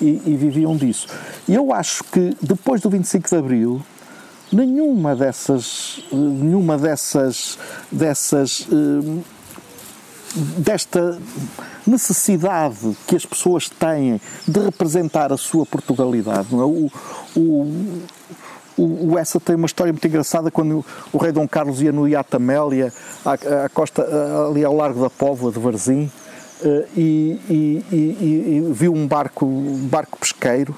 e, 0.00 0.20
e 0.26 0.36
viviam 0.36 0.76
disso. 0.76 1.08
E 1.48 1.54
eu 1.54 1.72
acho 1.72 2.04
que 2.04 2.36
depois 2.42 2.80
do 2.80 2.90
25 2.90 3.28
de 3.28 3.36
Abril, 3.36 3.82
nenhuma 4.52 5.14
dessas, 5.14 6.02
nenhuma 6.12 6.76
dessas, 6.76 7.58
dessas 7.90 8.66
eh, 8.70 9.39
desta 10.34 11.18
necessidade 11.86 12.96
que 13.06 13.16
as 13.16 13.26
pessoas 13.26 13.68
têm 13.68 14.20
de 14.46 14.60
representar 14.60 15.32
a 15.32 15.36
sua 15.36 15.66
Portugalidade. 15.66 16.48
É? 16.52 16.56
o, 16.56 16.90
o, 17.36 18.02
o, 18.76 19.12
o 19.12 19.18
Essa 19.18 19.40
tem 19.40 19.56
uma 19.56 19.66
história 19.66 19.92
muito 19.92 20.06
engraçada 20.06 20.50
quando 20.50 20.84
o, 21.12 21.18
rei 21.18 21.32
Dom 21.32 21.48
Carlos 21.48 21.82
ia 21.82 21.92
no 21.92 22.08
iate 22.08 22.36
Amélia, 22.36 22.92
à, 23.24 23.64
à 23.64 23.68
costa, 23.68 24.06
ali 24.48 24.64
ao 24.64 24.74
largo 24.74 25.00
da 25.00 25.10
Póvoa 25.10 25.50
de 25.50 25.58
Varzim, 25.58 26.10
uh, 26.62 26.86
e, 26.96 27.40
e, 27.48 27.84
e, 27.90 27.96
e, 27.96 28.72
viu 28.72 28.94
um 28.94 29.06
barco, 29.06 29.44
um 29.44 29.86
barco 29.88 30.18
pesqueiro 30.18 30.74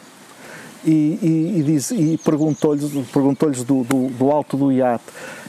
e, 0.84 1.18
e, 1.22 1.78
e, 1.92 2.12
e 2.14 2.18
perguntou-lhes 2.18 2.90
perguntou 3.12 3.50
do, 3.50 3.84
do, 3.84 4.08
do, 4.08 4.30
alto 4.30 4.56
do 4.56 4.72
iate 4.72 5.04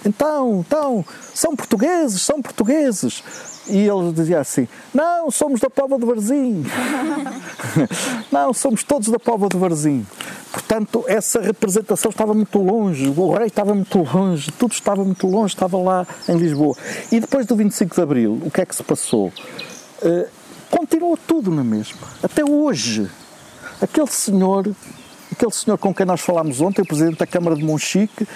então, 0.06 0.64
então, 0.68 1.06
são 1.34 1.56
portugueses, 1.56 2.22
são 2.22 2.42
portugueses. 2.42 3.24
E 3.66 3.78
ele 3.78 4.12
dizia 4.12 4.42
assim 4.42 4.68
não, 4.94 5.32
somos 5.32 5.62
da 5.62 5.70
Póvoa 5.70 5.98
de 5.98 6.06
Varzim. 6.06 6.66
Não, 8.30 8.54
somos 8.54 8.84
todos 8.84 9.08
da 9.08 9.18
Póvoa 9.18 9.48
de 9.48 9.58
Varzim. 9.58 10.06
Portanto, 10.52 11.06
essa 11.08 11.40
representação 11.40 12.12
estava 12.12 12.34
muito 12.34 12.60
longe 12.60 13.08
o 13.08 13.34
rei 13.34 13.48
estava 13.48 13.74
muito 13.74 14.00
longe, 14.00 14.52
tudo 14.52 14.74
estava 14.74 15.04
muito 15.04 15.26
longe 15.28 15.54
estava 15.54 15.78
lá 15.78 16.06
em 16.28 16.36
Lisboa. 16.36 16.76
E 17.10 17.22
depois 17.22 17.46
do 17.46 17.56
25 17.56 17.96
de 17.96 18.02
Abril, 18.02 18.42
o 18.44 18.52
que 18.52 18.60
é 18.60 18.66
que 18.66 18.76
se 18.76 18.84
passou? 18.84 19.32
Uh, 20.02 20.28
continuou 20.70 21.18
tudo 21.18 21.50
na 21.50 21.64
mesma, 21.64 22.02
até 22.22 22.44
hoje. 22.44 23.10
Aquele 23.82 24.08
senhor 24.08 24.76
aquele 25.34 25.52
senhor 25.52 25.78
com 25.78 25.94
quem 25.94 26.06
nós 26.06 26.22
falámos 26.22 26.62
ontem, 26.62 26.82
o 26.82 26.86
Presidente 26.86 27.18
da 27.18 27.28
Câmara 27.28 27.56
de 27.56 27.64
Monchique, 27.64 28.28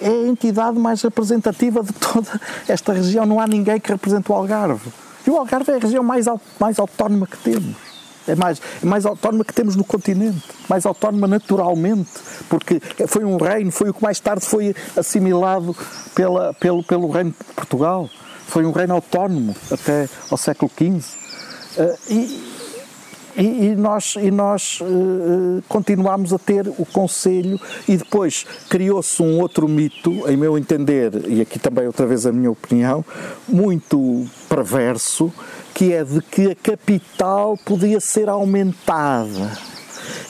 é 0.00 0.08
a 0.08 0.28
entidade 0.28 0.78
mais 0.78 1.00
representativa 1.02 1.82
de 1.82 1.92
toda 1.92 2.40
esta 2.68 2.92
região. 2.92 3.24
Não 3.24 3.38
há 3.38 3.46
ninguém 3.46 3.78
que 3.78 3.90
represente 3.90 4.30
o 4.30 4.34
Algarve. 4.34 4.90
E 5.26 5.30
o 5.30 5.36
Algarve 5.36 5.70
é 5.70 5.76
a 5.76 5.78
região 5.78 6.02
mais, 6.02 6.26
mais 6.58 6.78
autónoma 6.78 7.26
que 7.26 7.36
temos. 7.38 7.76
É 8.28 8.34
mais, 8.34 8.60
é 8.82 8.86
mais 8.86 9.06
autónoma 9.06 9.44
que 9.44 9.52
temos 9.52 9.76
no 9.76 9.84
continente, 9.84 10.42
mais 10.68 10.84
autónoma 10.84 11.28
naturalmente, 11.28 12.10
porque 12.48 12.80
foi 13.06 13.24
um 13.24 13.36
reino, 13.36 13.70
foi 13.70 13.90
o 13.90 13.94
que 13.94 14.02
mais 14.02 14.18
tarde 14.18 14.44
foi 14.44 14.74
assimilado 14.96 15.76
pela, 16.12 16.52
pelo, 16.54 16.82
pelo 16.82 17.08
reino 17.08 17.30
de 17.30 17.54
Portugal. 17.54 18.10
Foi 18.48 18.64
um 18.64 18.72
reino 18.72 18.94
autónomo 18.94 19.54
até 19.70 20.08
ao 20.28 20.36
século 20.36 20.70
XV. 20.76 21.04
Uh, 21.78 21.98
e, 22.10 22.55
e, 23.36 23.66
e 23.66 23.76
nós, 23.76 24.14
e 24.16 24.30
nós 24.30 24.80
uh, 24.80 25.62
continuámos 25.68 26.32
a 26.32 26.38
ter 26.38 26.66
o 26.68 26.86
Conselho 26.86 27.60
e 27.86 27.96
depois 27.96 28.46
criou-se 28.68 29.22
um 29.22 29.40
outro 29.40 29.68
mito, 29.68 30.28
em 30.28 30.36
meu 30.36 30.56
entender, 30.56 31.12
e 31.28 31.40
aqui 31.40 31.58
também 31.58 31.86
outra 31.86 32.06
vez 32.06 32.26
a 32.26 32.32
minha 32.32 32.50
opinião, 32.50 33.04
muito 33.46 34.24
perverso, 34.48 35.32
que 35.74 35.92
é 35.92 36.02
de 36.02 36.22
que 36.22 36.50
a 36.50 36.54
capital 36.54 37.58
podia 37.64 38.00
ser 38.00 38.28
aumentada. 38.28 39.52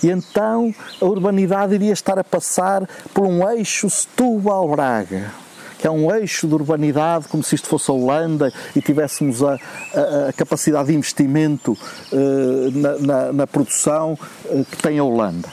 E 0.02 0.10
então 0.10 0.74
a 1.00 1.04
urbanidade 1.04 1.74
iria 1.74 1.92
estar 1.92 2.18
a 2.18 2.24
passar 2.24 2.88
por 3.14 3.24
um 3.24 3.48
eixo 3.48 3.88
Setúbal-Braga 3.88 5.45
é 5.84 5.90
um 5.90 6.14
eixo 6.14 6.46
de 6.46 6.54
urbanidade, 6.54 7.28
como 7.28 7.42
se 7.42 7.54
isto 7.54 7.68
fosse 7.68 7.90
a 7.90 7.94
Holanda 7.94 8.52
e 8.74 8.80
tivéssemos 8.80 9.42
a, 9.42 9.54
a, 9.54 10.28
a 10.28 10.32
capacidade 10.32 10.88
de 10.88 10.94
investimento 10.94 11.72
uh, 11.72 12.70
na, 12.72 12.98
na, 12.98 13.32
na, 13.32 13.46
produção 13.46 14.18
uh, 14.44 14.64
que 14.64 14.76
tem 14.76 14.98
a 14.98 15.04
Holanda. 15.04 15.48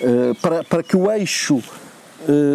Uh, 0.00 0.34
para, 0.36 0.64
para 0.64 0.82
que 0.82 0.96
o 0.96 1.10
eixo 1.10 1.62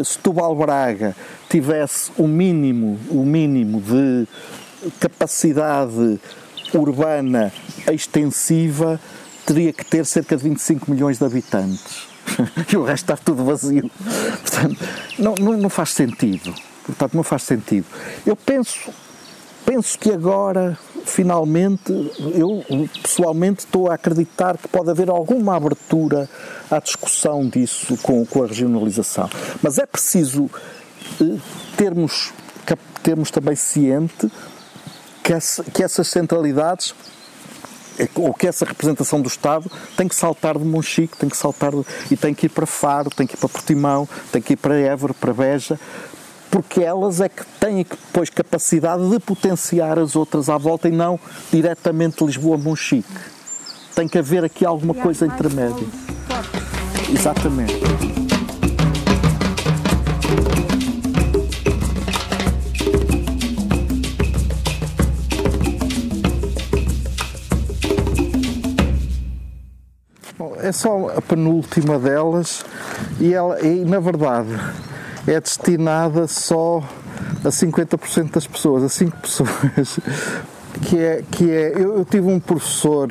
Setúbal-Braga 0.03 1.15
tivesse 1.47 2.11
o 2.17 2.27
mínimo, 2.27 2.99
o 3.09 3.23
mínimo 3.23 3.79
de 3.79 4.27
capacidade 4.99 6.19
urbana 6.73 7.53
extensiva, 7.91 8.99
teria 9.45 9.71
que 9.71 9.85
ter 9.85 10.05
cerca 10.07 10.35
de 10.35 10.43
25 10.43 10.89
milhões 10.89 11.19
de 11.19 11.25
habitantes. 11.25 12.07
e 12.71 12.77
o 12.77 12.83
resto 12.83 13.03
está 13.03 13.17
tudo 13.17 13.43
vazio. 13.43 13.89
Portanto, 14.41 14.77
não, 15.17 15.35
não, 15.35 15.57
não 15.57 15.69
faz 15.69 15.91
sentido. 15.91 16.53
Portanto, 16.85 17.15
não 17.15 17.23
faz 17.23 17.43
sentido. 17.43 17.85
Eu 18.25 18.35
penso, 18.35 18.89
penso 19.65 19.97
que 19.97 20.11
agora, 20.11 20.77
finalmente, 21.05 21.91
eu 22.35 22.63
pessoalmente 23.01 23.59
estou 23.59 23.89
a 23.89 23.95
acreditar 23.95 24.57
que 24.57 24.67
pode 24.67 24.89
haver 24.89 25.09
alguma 25.09 25.55
abertura 25.55 26.29
à 26.69 26.79
discussão 26.79 27.47
disso 27.47 27.97
com, 28.01 28.25
com 28.25 28.43
a 28.43 28.47
regionalização. 28.47 29.29
Mas 29.61 29.77
é 29.77 29.85
preciso 29.85 30.49
eh, 31.21 31.37
termos, 31.77 32.31
termos 33.03 33.31
também 33.31 33.55
ciente 33.55 34.29
que, 35.23 35.33
essa, 35.33 35.63
que 35.63 35.83
essas 35.83 36.07
centralidades 36.07 36.95
é 37.99 38.07
ou 38.15 38.33
que 38.33 38.47
essa 38.47 38.63
representação 38.63 39.21
do 39.21 39.27
Estado 39.27 39.69
tem 39.97 40.07
que 40.07 40.15
saltar 40.15 40.57
de 40.57 40.63
Monchique, 40.63 41.17
tem 41.17 41.27
que 41.27 41.35
saltar 41.35 41.71
de, 41.71 41.85
e 42.09 42.15
tem 42.15 42.33
que 42.33 42.45
ir 42.45 42.49
para 42.49 42.65
Faro, 42.65 43.09
tem 43.09 43.27
que 43.27 43.35
ir 43.35 43.37
para 43.37 43.49
Portimão, 43.49 44.07
tem 44.31 44.41
que 44.41 44.53
ir 44.53 44.55
para 44.55 44.75
Évora, 44.75 45.13
para 45.13 45.33
Beja, 45.33 45.77
porque 46.49 46.81
elas 46.81 47.21
é 47.21 47.29
que 47.29 47.45
têm 47.59 47.83
depois 47.83 48.29
capacidade 48.29 49.07
de 49.09 49.19
potenciar 49.19 49.99
as 49.99 50.15
outras 50.15 50.49
à 50.49 50.57
volta 50.57 50.87
e 50.87 50.91
não 50.91 51.19
diretamente 51.51 52.23
Lisboa-Monchique. 52.23 53.07
Tem 53.95 54.07
que 54.07 54.17
haver 54.17 54.43
aqui 54.43 54.65
alguma 54.65 54.93
coisa 54.93 55.25
intermédia. 55.25 55.87
Exatamente. 57.11 57.73
Bom, 70.37 70.55
é 70.57 70.71
só 70.71 71.09
a 71.17 71.21
penúltima 71.21 71.99
delas 71.99 72.63
e, 73.19 73.33
ela, 73.33 73.59
e 73.61 73.83
na 73.83 73.99
verdade 73.99 74.57
é 75.27 75.39
destinada 75.39 76.27
só 76.27 76.83
a 77.43 77.49
50% 77.49 78.31
das 78.31 78.47
pessoas, 78.47 78.83
a 78.83 78.89
5 78.89 79.17
pessoas. 79.21 79.99
Que 80.81 80.97
é, 80.97 81.23
que 81.29 81.51
é 81.51 81.73
eu, 81.75 81.97
eu 81.97 82.05
tive 82.05 82.27
um 82.27 82.39
professor 82.39 83.09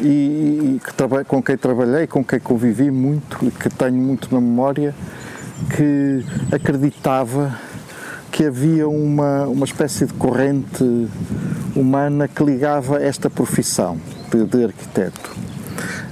e, 0.00 0.04
e 0.04 0.80
que, 0.80 1.24
com 1.24 1.42
quem 1.42 1.56
trabalhei, 1.56 2.06
com 2.06 2.24
quem 2.24 2.40
convivi 2.40 2.90
muito 2.90 3.38
que 3.52 3.68
tenho 3.68 3.94
muito 3.94 4.34
na 4.34 4.40
memória, 4.40 4.94
que 5.74 6.24
acreditava 6.54 7.56
que 8.32 8.44
havia 8.44 8.88
uma, 8.88 9.46
uma 9.46 9.64
espécie 9.64 10.06
de 10.06 10.12
corrente 10.14 11.08
humana 11.74 12.28
que 12.28 12.42
ligava 12.42 13.02
esta 13.02 13.30
profissão 13.30 13.98
de, 14.30 14.44
de 14.44 14.64
arquiteto 14.64 15.55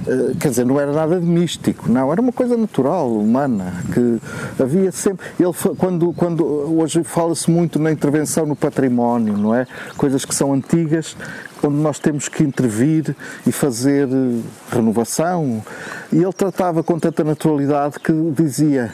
eh, 0.07 0.33
quer 0.39 0.49
dizer, 0.49 0.65
não 0.65 0.79
era 0.79 0.91
nada 0.91 1.19
de 1.19 1.25
místico, 1.25 1.89
não, 1.91 2.11
era 2.11 2.21
uma 2.21 2.31
coisa 2.31 2.55
natural, 2.57 3.11
humana, 3.11 3.73
que 3.93 4.19
havia 4.61 4.91
sempre, 4.91 5.25
ele 5.39 5.53
quando, 5.77 6.13
quando 6.13 6.45
hoje 6.45 7.03
fala-se 7.03 7.49
muito 7.49 7.79
na 7.79 7.91
intervenção 7.91 8.45
no 8.45 8.55
património, 8.55 9.37
não 9.37 9.53
é? 9.53 9.67
Coisas 9.97 10.25
que 10.25 10.33
são 10.33 10.53
antigas, 10.53 11.15
onde 11.63 11.77
nós 11.77 11.99
temos 11.99 12.29
que 12.29 12.43
intervir 12.43 13.15
e 13.45 13.51
fazer 13.51 14.07
eh, 14.07 14.41
renovação, 14.71 15.63
e 16.11 16.17
ele 16.17 16.33
tratava 16.33 16.83
com 16.83 16.99
tanta 16.99 17.23
naturalidade 17.23 17.99
que 17.99 18.13
dizia, 18.31 18.93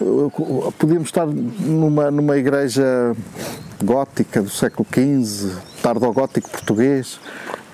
eh, 0.00 0.72
podíamos 0.78 1.08
estar 1.08 1.26
numa, 1.26 2.10
numa 2.10 2.36
igreja 2.36 3.14
gótica 3.82 4.42
do 4.42 4.50
século 4.50 4.86
XV, 4.92 5.56
tardogótico 5.82 6.50
português, 6.50 7.18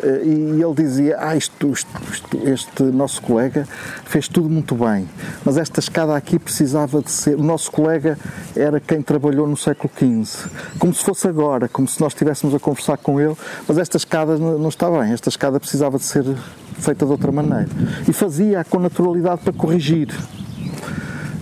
e 0.03 0.63
ele 0.63 0.75
dizia: 0.75 1.17
Ah, 1.19 1.37
isto, 1.37 1.73
isto, 1.73 2.39
este 2.45 2.83
nosso 2.85 3.23
colega 3.23 3.67
fez 4.05 4.29
tudo 4.29 4.49
muito 4.49 4.75
bem, 4.75 5.09
mas 5.45 5.57
esta 5.57 5.81
escada 5.81 6.17
aqui 6.17 6.39
precisava 6.39 7.01
de 7.01 7.11
ser. 7.11 7.37
O 7.37 7.43
nosso 7.43 7.71
colega 7.71 8.19
era 8.55 8.81
quem 8.81 9.03
trabalhou 9.03 9.47
no 9.47 9.57
século 9.57 9.91
XV, 9.97 10.51
como 10.79 10.93
se 10.93 11.05
fosse 11.05 11.27
agora, 11.27 11.69
como 11.69 11.89
se 11.89 12.01
nós 12.01 12.13
estivéssemos 12.13 12.55
a 12.55 12.59
conversar 12.59 12.97
com 12.99 13.21
ele, 13.21 13.37
mas 13.67 13.79
esta 13.79 13.97
escada 13.97 14.37
não 14.39 14.69
está 14.69 14.91
bem, 14.91 15.13
esta 15.13 15.29
escada 15.29 15.59
precisava 15.59 15.99
de 15.99 16.05
ser 16.05 16.25
feita 16.79 17.05
de 17.05 17.13
outra 17.13 17.33
maneira. 17.33 17.69
E 18.09 18.13
fazia 18.13 18.65
com 18.65 18.79
naturalidade 18.79 19.41
para 19.43 19.53
corrigir. 19.53 20.09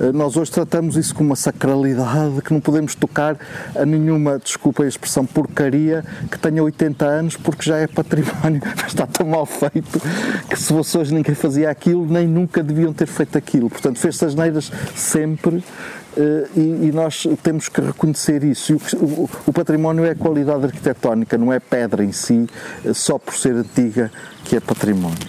Eh, 0.01 0.13
nós 0.13 0.37
hoje 0.37 0.51
tratamos 0.51 0.97
isso 0.97 1.15
com 1.15 1.23
uma 1.23 1.37
sacralidade 1.37 2.43
que 2.43 2.53
não 2.53 2.61
podemos 2.61 2.95
tocar 2.95 3.37
a 3.75 3.85
nenhuma, 3.85 4.39
desculpa 4.39 4.83
a 4.83 4.89
expressão, 4.89 5.25
porcaria 5.25 6.05
que 6.31 6.39
tenha 6.39 6.63
80 6.63 7.05
anos 7.05 7.37
porque 7.37 7.63
já 7.63 7.77
é 7.77 7.87
património, 7.87 8.63
está 8.87 9.07
tão 9.07 9.27
mal 9.27 9.47
feito 9.47 10.01
que 10.49 10.59
se 10.59 10.69
fosse 10.69 10.97
hoje 10.99 11.15
ninguém 11.15 11.35
fazia 11.35 11.71
aquilo, 11.71 12.07
nem 12.07 12.27
nunca 12.27 12.63
deviam 12.63 12.93
ter 12.93 13.07
feito 13.07 13.39
aquilo. 13.39 13.71
Portanto, 13.71 13.99
fez-se 13.99 14.25
as 14.25 14.35
neiras 14.35 14.71
sempre 14.95 15.63
e, 16.57 16.89
e, 16.89 16.93
nós 16.93 17.27
temos 17.43 17.69
que 17.69 17.81
reconhecer 17.81 18.45
isso. 18.45 18.75
O, 18.75 19.05
o, 19.05 19.31
o, 19.47 19.53
património 19.53 20.05
é 20.05 20.11
a 20.11 20.15
qualidade 20.15 20.65
arquitetónica, 20.65 21.37
não 21.37 21.53
é 21.53 21.59
pedra 21.59 22.05
em 22.05 22.13
si, 22.13 22.49
uh, 22.85 22.95
só 22.95 23.19
por 23.19 23.35
ser 23.35 23.55
antiga 23.55 24.11
que 24.45 24.57
é 24.57 24.61
património. 24.61 25.29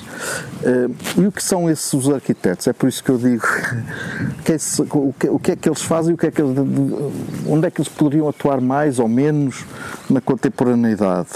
Uh, 0.61 1.21
e 1.21 1.25
o 1.25 1.31
que 1.31 1.43
são 1.43 1.69
esses 1.69 1.91
os 1.93 2.09
arquitetos? 2.09 2.67
É 2.67 2.73
por 2.73 2.87
isso 2.87 3.03
que 3.03 3.09
eu 3.09 3.17
digo 3.17 3.45
que 4.45 4.51
é 4.51 4.55
esse, 4.55 4.81
o, 4.81 5.13
que, 5.17 5.27
o, 5.27 5.39
que, 5.39 5.51
é 5.51 5.55
que 5.55 5.67
eles 5.67 5.81
fazem, 5.81 6.13
o 6.13 6.17
que 6.17 6.27
é 6.27 6.31
que 6.31 6.41
eles, 6.41 6.55
onde 7.47 7.67
é 7.67 7.71
que 7.71 7.81
eles 7.81 7.89
poderiam 7.89 8.29
atuar 8.29 8.61
mais 8.61 8.99
ou 8.99 9.07
menos 9.07 9.65
na 10.09 10.21
contemporaneidade. 10.21 11.29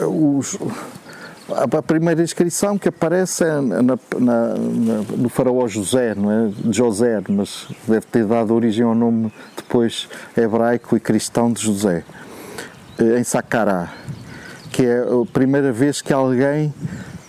Os, 0.00 0.58
a 1.54 1.82
primeira 1.82 2.22
inscrição 2.22 2.78
que 2.78 2.88
aparece 2.88 3.44
é 3.44 3.60
na, 3.60 3.82
na, 3.82 3.98
na, 4.18 4.54
no 5.16 5.28
faraó 5.28 5.66
José, 5.66 6.14
não 6.14 6.30
é? 6.30 6.50
José, 6.70 7.20
mas 7.28 7.68
deve 7.86 8.06
ter 8.06 8.26
dado 8.26 8.54
origem 8.54 8.84
ao 8.84 8.94
nome 8.94 9.32
depois 9.56 10.08
hebraico 10.36 10.96
e 10.96 11.00
cristão 11.00 11.52
de 11.52 11.62
José, 11.62 12.04
eh, 12.98 13.18
em 13.18 13.24
Saqqarah, 13.24 13.92
que 14.70 14.84
é 14.84 15.00
a 15.00 15.32
primeira 15.32 15.72
vez 15.72 16.00
que 16.02 16.12
alguém 16.12 16.72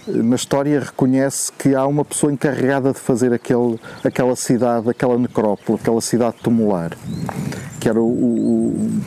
eh, 0.08 0.12
na 0.12 0.36
história 0.36 0.80
reconhece 0.80 1.52
que 1.52 1.76
há 1.76 1.86
uma 1.86 2.04
pessoa 2.04 2.32
encarregada 2.32 2.94
de 2.94 3.00
fazer 3.00 3.34
aquele, 3.34 3.80
aquela 4.04 4.36
cidade, 4.36 4.90
aquela 4.90 5.18
necrópole, 5.18 5.80
aquela 5.80 6.02
cidade 6.02 6.36
tumular, 6.44 6.92
que 7.80 7.90
era 7.90 8.00
o, 8.00 9.02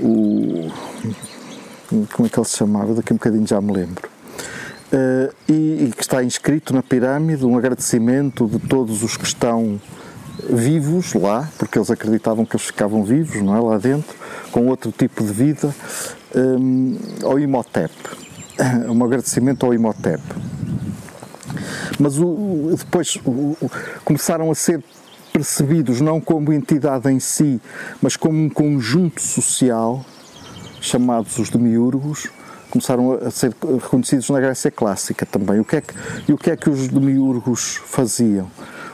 o 0.00 0.70
como 2.12 2.26
é 2.26 2.28
que 2.28 2.38
ele 2.38 2.46
se 2.46 2.56
chamava, 2.56 2.94
daqui 2.94 3.12
a 3.12 3.14
um 3.14 3.16
bocadinho 3.16 3.46
já 3.46 3.60
me 3.60 3.72
lembro. 3.72 4.08
Uh, 4.92 5.34
e, 5.48 5.86
e, 5.86 5.92
que 5.96 6.02
está 6.02 6.22
inscrito 6.22 6.72
na 6.72 6.82
pirâmide 6.82 7.44
um 7.44 7.56
agradecimento 7.56 8.46
de 8.46 8.58
todos 8.60 9.02
os 9.02 9.16
que 9.16 9.24
estão 9.24 9.80
vivos 10.48 11.14
lá, 11.14 11.48
porque 11.58 11.78
eles 11.78 11.90
acreditavam 11.90 12.44
que 12.44 12.54
eles 12.54 12.66
ficavam 12.66 13.02
vivos, 13.02 13.42
não 13.42 13.56
é, 13.56 13.60
lá 13.60 13.78
dentro, 13.78 14.14
com 14.52 14.66
outro 14.68 14.92
tipo 14.92 15.24
de 15.24 15.32
vida, 15.32 15.74
um, 16.34 16.96
eh, 16.96 17.24
ao 17.24 17.38
Imhotep, 17.38 17.92
um 18.88 19.04
agradecimento 19.04 19.64
ao 19.64 19.74
Imhotep. 19.74 20.22
Mas 21.98 22.18
o, 22.18 22.74
depois 22.76 23.16
o, 23.24 23.56
começaram 24.04 24.50
a 24.50 24.54
ser 24.54 24.82
percebidos 25.32 26.00
não 26.00 26.20
como 26.20 26.52
entidade 26.52 27.10
em 27.10 27.18
si, 27.18 27.60
mas 28.00 28.16
como 28.16 28.38
um 28.40 28.48
conjunto 28.48 29.20
social 29.20 30.04
chamados 30.84 31.38
os 31.38 31.50
demiurgos, 31.50 32.28
começaram 32.70 33.12
a 33.12 33.30
ser 33.30 33.54
reconhecidos 33.82 34.28
na 34.30 34.40
Grécia 34.40 34.70
Clássica 34.70 35.24
também. 35.24 35.60
O 35.60 35.64
que 35.64 35.76
é 35.76 35.80
que, 35.80 35.94
e 36.28 36.32
o 36.32 36.38
que 36.38 36.50
é 36.50 36.56
que 36.56 36.68
os 36.68 36.88
demiurgos 36.88 37.80
faziam? 37.86 38.50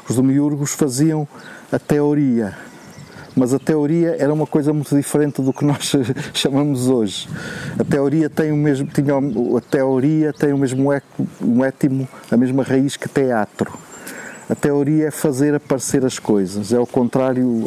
Os 0.08 0.16
demiurgos 0.16 0.72
faziam 0.72 1.26
a 1.72 1.78
teoria, 1.78 2.56
mas 3.34 3.54
a 3.54 3.58
teoria 3.58 4.16
era 4.18 4.32
uma 4.32 4.46
coisa 4.46 4.72
muito 4.72 4.94
diferente 4.94 5.40
do 5.40 5.52
que 5.52 5.64
nós 5.64 5.92
chamamos 6.34 6.88
hoje. 6.88 7.28
A 7.78 7.84
teoria 7.84 8.28
tem 8.28 8.52
o 8.52 8.56
mesmo, 8.56 8.86
tinha, 8.88 9.14
a 9.16 9.60
teoria 9.60 10.32
tem 10.32 10.52
o 10.52 10.58
mesmo 10.58 10.92
étimo, 10.92 12.08
a 12.30 12.36
mesma 12.36 12.62
raiz 12.62 12.96
que 12.96 13.08
teatro. 13.08 13.72
A 14.48 14.54
teoria 14.54 15.06
é 15.06 15.10
fazer 15.10 15.54
aparecer 15.54 16.04
as 16.04 16.18
coisas, 16.18 16.72
é 16.72 16.78
o 16.78 16.86
contrário, 16.86 17.66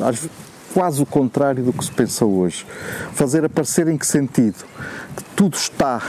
quase 0.73 1.01
o 1.01 1.05
contrário 1.05 1.63
do 1.63 1.71
que 1.71 1.85
se 1.85 1.91
pensa 1.91 2.25
hoje. 2.25 2.65
Fazer 3.13 3.45
aparecer 3.45 3.87
em 3.87 3.97
que 3.97 4.07
sentido? 4.07 4.65
Que 5.15 5.23
tudo 5.35 5.55
está, 5.55 6.01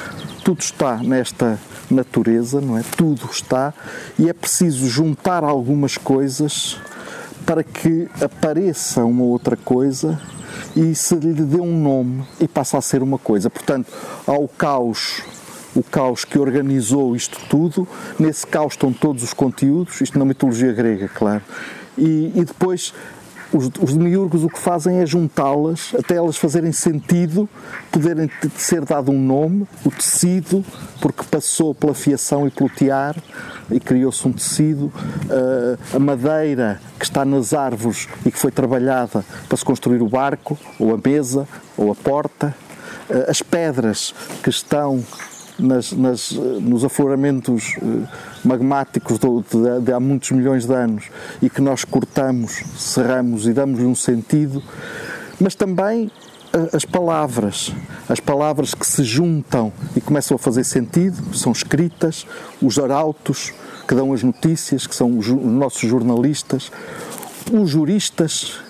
tudo 0.45 0.61
está 0.61 0.97
nesta 0.97 1.59
natureza, 1.91 2.61
não 2.61 2.79
é? 2.79 2.83
Tudo 2.97 3.29
está 3.31 3.75
e 4.19 4.29
é 4.29 4.33
preciso 4.33 4.89
juntar 4.89 5.45
algumas 5.45 5.99
coisas 5.99 6.79
para 7.45 7.63
que 7.63 8.09
apareça 8.21 9.05
uma 9.05 9.25
outra 9.25 9.57
coisa 9.57 10.19
e 10.75 10.95
se 10.95 11.15
lhe 11.17 11.35
dê 11.35 11.61
um 11.61 11.79
nome 11.79 12.25
e 12.41 12.49
passa 12.49 12.79
a 12.79 12.81
ser 12.81 13.03
uma 13.03 13.19
coisa. 13.19 13.51
Portanto, 13.51 13.93
ao 14.27 14.49
caos 14.49 15.23
o 15.75 15.83
caos 15.83 16.25
que 16.25 16.39
organizou 16.39 17.17
isto 17.17 17.39
tudo. 17.49 17.87
Nesse 18.19 18.47
caos 18.47 18.75
estão 18.75 18.93
todos 18.93 19.25
os 19.25 19.33
conteúdos, 19.33 20.01
isto 20.01 20.19
na 20.19 20.25
mitologia 20.25 20.73
grega, 20.73 21.09
claro. 21.09 21.43
E, 21.99 22.33
e 22.35 22.45
depois 22.45 22.95
os, 23.55 23.71
os 23.81 23.95
demiurgos 23.97 24.43
o 24.43 24.49
que 24.49 24.59
fazem 24.59 24.99
é 24.99 25.07
juntá-las 25.07 25.95
até 25.97 26.17
elas 26.17 26.37
fazerem 26.37 26.73
sentido, 26.73 27.49
poderem 27.91 28.29
ser 28.57 28.85
dado 28.85 29.13
um 29.13 29.21
nome, 29.21 29.67
o 29.85 29.91
tecido, 29.91 30.65
porque 31.01 31.23
passou 31.31 31.75
pela 31.75 31.95
fiação 31.95 32.47
e 32.47 32.51
pelo 32.51 32.69
tiar 32.69 33.17
e 33.71 33.79
criou-se 33.79 34.27
um 34.27 34.33
tecido, 34.33 34.87
uh, 34.87 35.97
a 35.97 35.99
madeira 35.99 36.81
que 36.99 37.05
está 37.05 37.25
nas 37.25 37.55
árvores 37.55 38.09
e 38.27 38.31
que 38.31 38.39
foi 38.39 38.51
trabalhada 38.51 39.25
para 39.49 39.57
se 39.57 39.65
construir 39.65 40.03
o 40.03 40.09
barco, 40.09 40.59
ou 40.79 40.93
a 40.93 40.99
mesa, 41.03 41.47
ou 41.77 41.93
a 41.93 41.95
porta, 41.95 42.55
uh, 43.09 43.31
as 43.31 43.41
pedras 43.41 44.15
que 44.43 44.51
estão 44.51 45.03
nas, 45.59 45.93
nas, 45.93 46.33
nos 46.33 46.85
afloramentos 46.85 47.77
eh, 47.77 48.09
magmáticos 48.45 49.19
de, 49.19 49.81
de, 49.81 49.93
há 49.93 50.01
muitos 50.01 50.31
milhões 50.33 50.67
de 50.67 50.75
anos 50.75 51.05
e 51.41 51.49
que 51.49 51.61
nós 51.61 51.85
cortamos, 51.85 52.63
serramos 52.77 53.47
e 53.47 53.53
damos-lhe 53.53 53.87
um 53.87 53.95
sentido, 53.95 54.63
mas 55.41 55.55
também 55.55 56.11
as 56.73 56.85
palavras, 56.85 57.73
as 58.09 58.21
palavras 58.21 58.75
que 58.75 58.87
se 58.87 59.03
juntam 59.03 59.73
e 59.97 60.01
começam 60.01 60.37
a 60.37 60.39
fazer 60.39 60.63
sentido, 60.63 61.35
são 61.35 61.51
escritas, 61.51 62.25
os 62.63 62.79
arautos 62.79 63.53
que 63.89 63.95
dão 63.95 64.13
as 64.13 64.23
notícias, 64.23 64.87
que 64.87 64.95
são 64.95 65.19
os 65.19 65.27
nossos 65.29 65.89
jornalistas, 65.89 66.71
os 67.53 67.71
juristas 67.71 68.61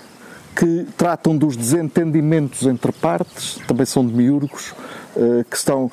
que 0.54 0.86
tratam 0.96 1.36
dos 1.36 1.56
desentendimentos 1.56 2.66
entre 2.66 2.92
partes, 2.92 3.58
também 3.66 3.84
são 3.84 4.06
demiurgos, 4.06 4.72
eh, 5.16 5.44
que 5.48 5.56
estão. 5.56 5.90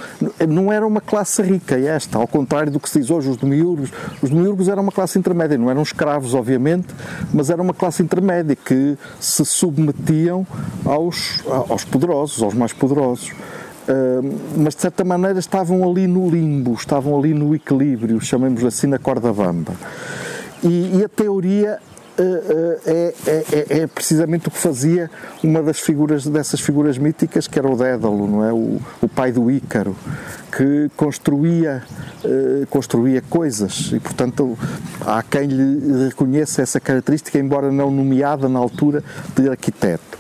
Não 0.48 0.72
era 0.72 0.86
uma 0.86 1.02
classe 1.02 1.42
rica 1.42 1.78
esta, 1.78 2.18
ao 2.18 2.28
contrário 2.28 2.72
do 2.72 2.80
que 2.80 2.90
se 2.90 3.00
diz 3.00 3.10
hoje, 3.10 3.30
os 3.30 3.38
demiurgos. 3.38 3.92
Os 4.22 4.30
demiurgos 4.30 4.68
eram 4.68 4.84
uma 4.84 4.92
classe 4.92 5.18
intermédia, 5.18 5.58
não 5.58 5.70
eram 5.70 5.82
escravos, 5.82 6.34
obviamente, 6.34 6.88
mas 7.34 7.50
era 7.50 7.62
uma 7.62 7.74
classe 7.74 8.02
intermédia 8.02 8.56
que 8.56 8.98
se 9.20 9.46
submetiam 9.46 10.46
aos, 10.86 11.40
aos 11.70 11.84
poderosos, 11.84 12.42
aos 12.42 12.54
mais 12.54 12.74
poderosos. 12.74 13.32
Mas 14.56 14.76
de 14.76 14.82
certa 14.82 15.04
maneira 15.04 15.38
estavam 15.40 15.84
ali 15.90 16.08
no 16.08 16.30
limbo, 16.30 16.74
estavam 16.74 17.18
ali 17.18 17.34
no 17.34 17.54
equilíbrio, 17.54 18.22
chamemos 18.22 18.64
assim 18.64 18.88
na 18.88 18.98
corda 18.98 19.34
bamba. 19.34 19.74
E, 20.64 21.00
e 21.00 21.04
a 21.04 21.10
teoria 21.10 21.80
é, 22.18 23.14
é, 23.28 23.82
é, 23.82 23.88
precisamente 23.88 24.48
o 24.48 24.52
que 24.52 24.58
fazia 24.58 25.10
uma 25.44 25.62
das 25.64 25.80
figuras 25.80 26.26
dessas 26.26 26.60
figuras 26.60 26.98
míticas, 26.98 27.48
que 27.48 27.58
era 27.58 27.68
o 27.70 27.76
Dédalo, 27.76 28.28
não 28.28 28.44
é? 28.44 28.52
O, 28.52 28.80
o 29.02 29.08
pai 29.08 29.32
do 29.32 29.50
Ícaro, 29.50 29.96
que 30.52 30.92
construía, 30.98 31.84
eh, 32.24 32.66
construía 32.70 33.22
coisas 33.22 33.92
e, 33.94 34.00
portanto, 34.00 34.58
há 35.06 35.24
quem 35.24 35.48
lhe 35.48 36.06
reconheça 36.06 36.62
essa 36.62 36.80
característica, 36.80 37.40
embora 37.40 37.72
não 37.72 37.90
nomeada 37.90 38.50
na 38.50 38.60
altura 38.60 39.04
de 39.36 39.50
arquiteto. 39.50 40.20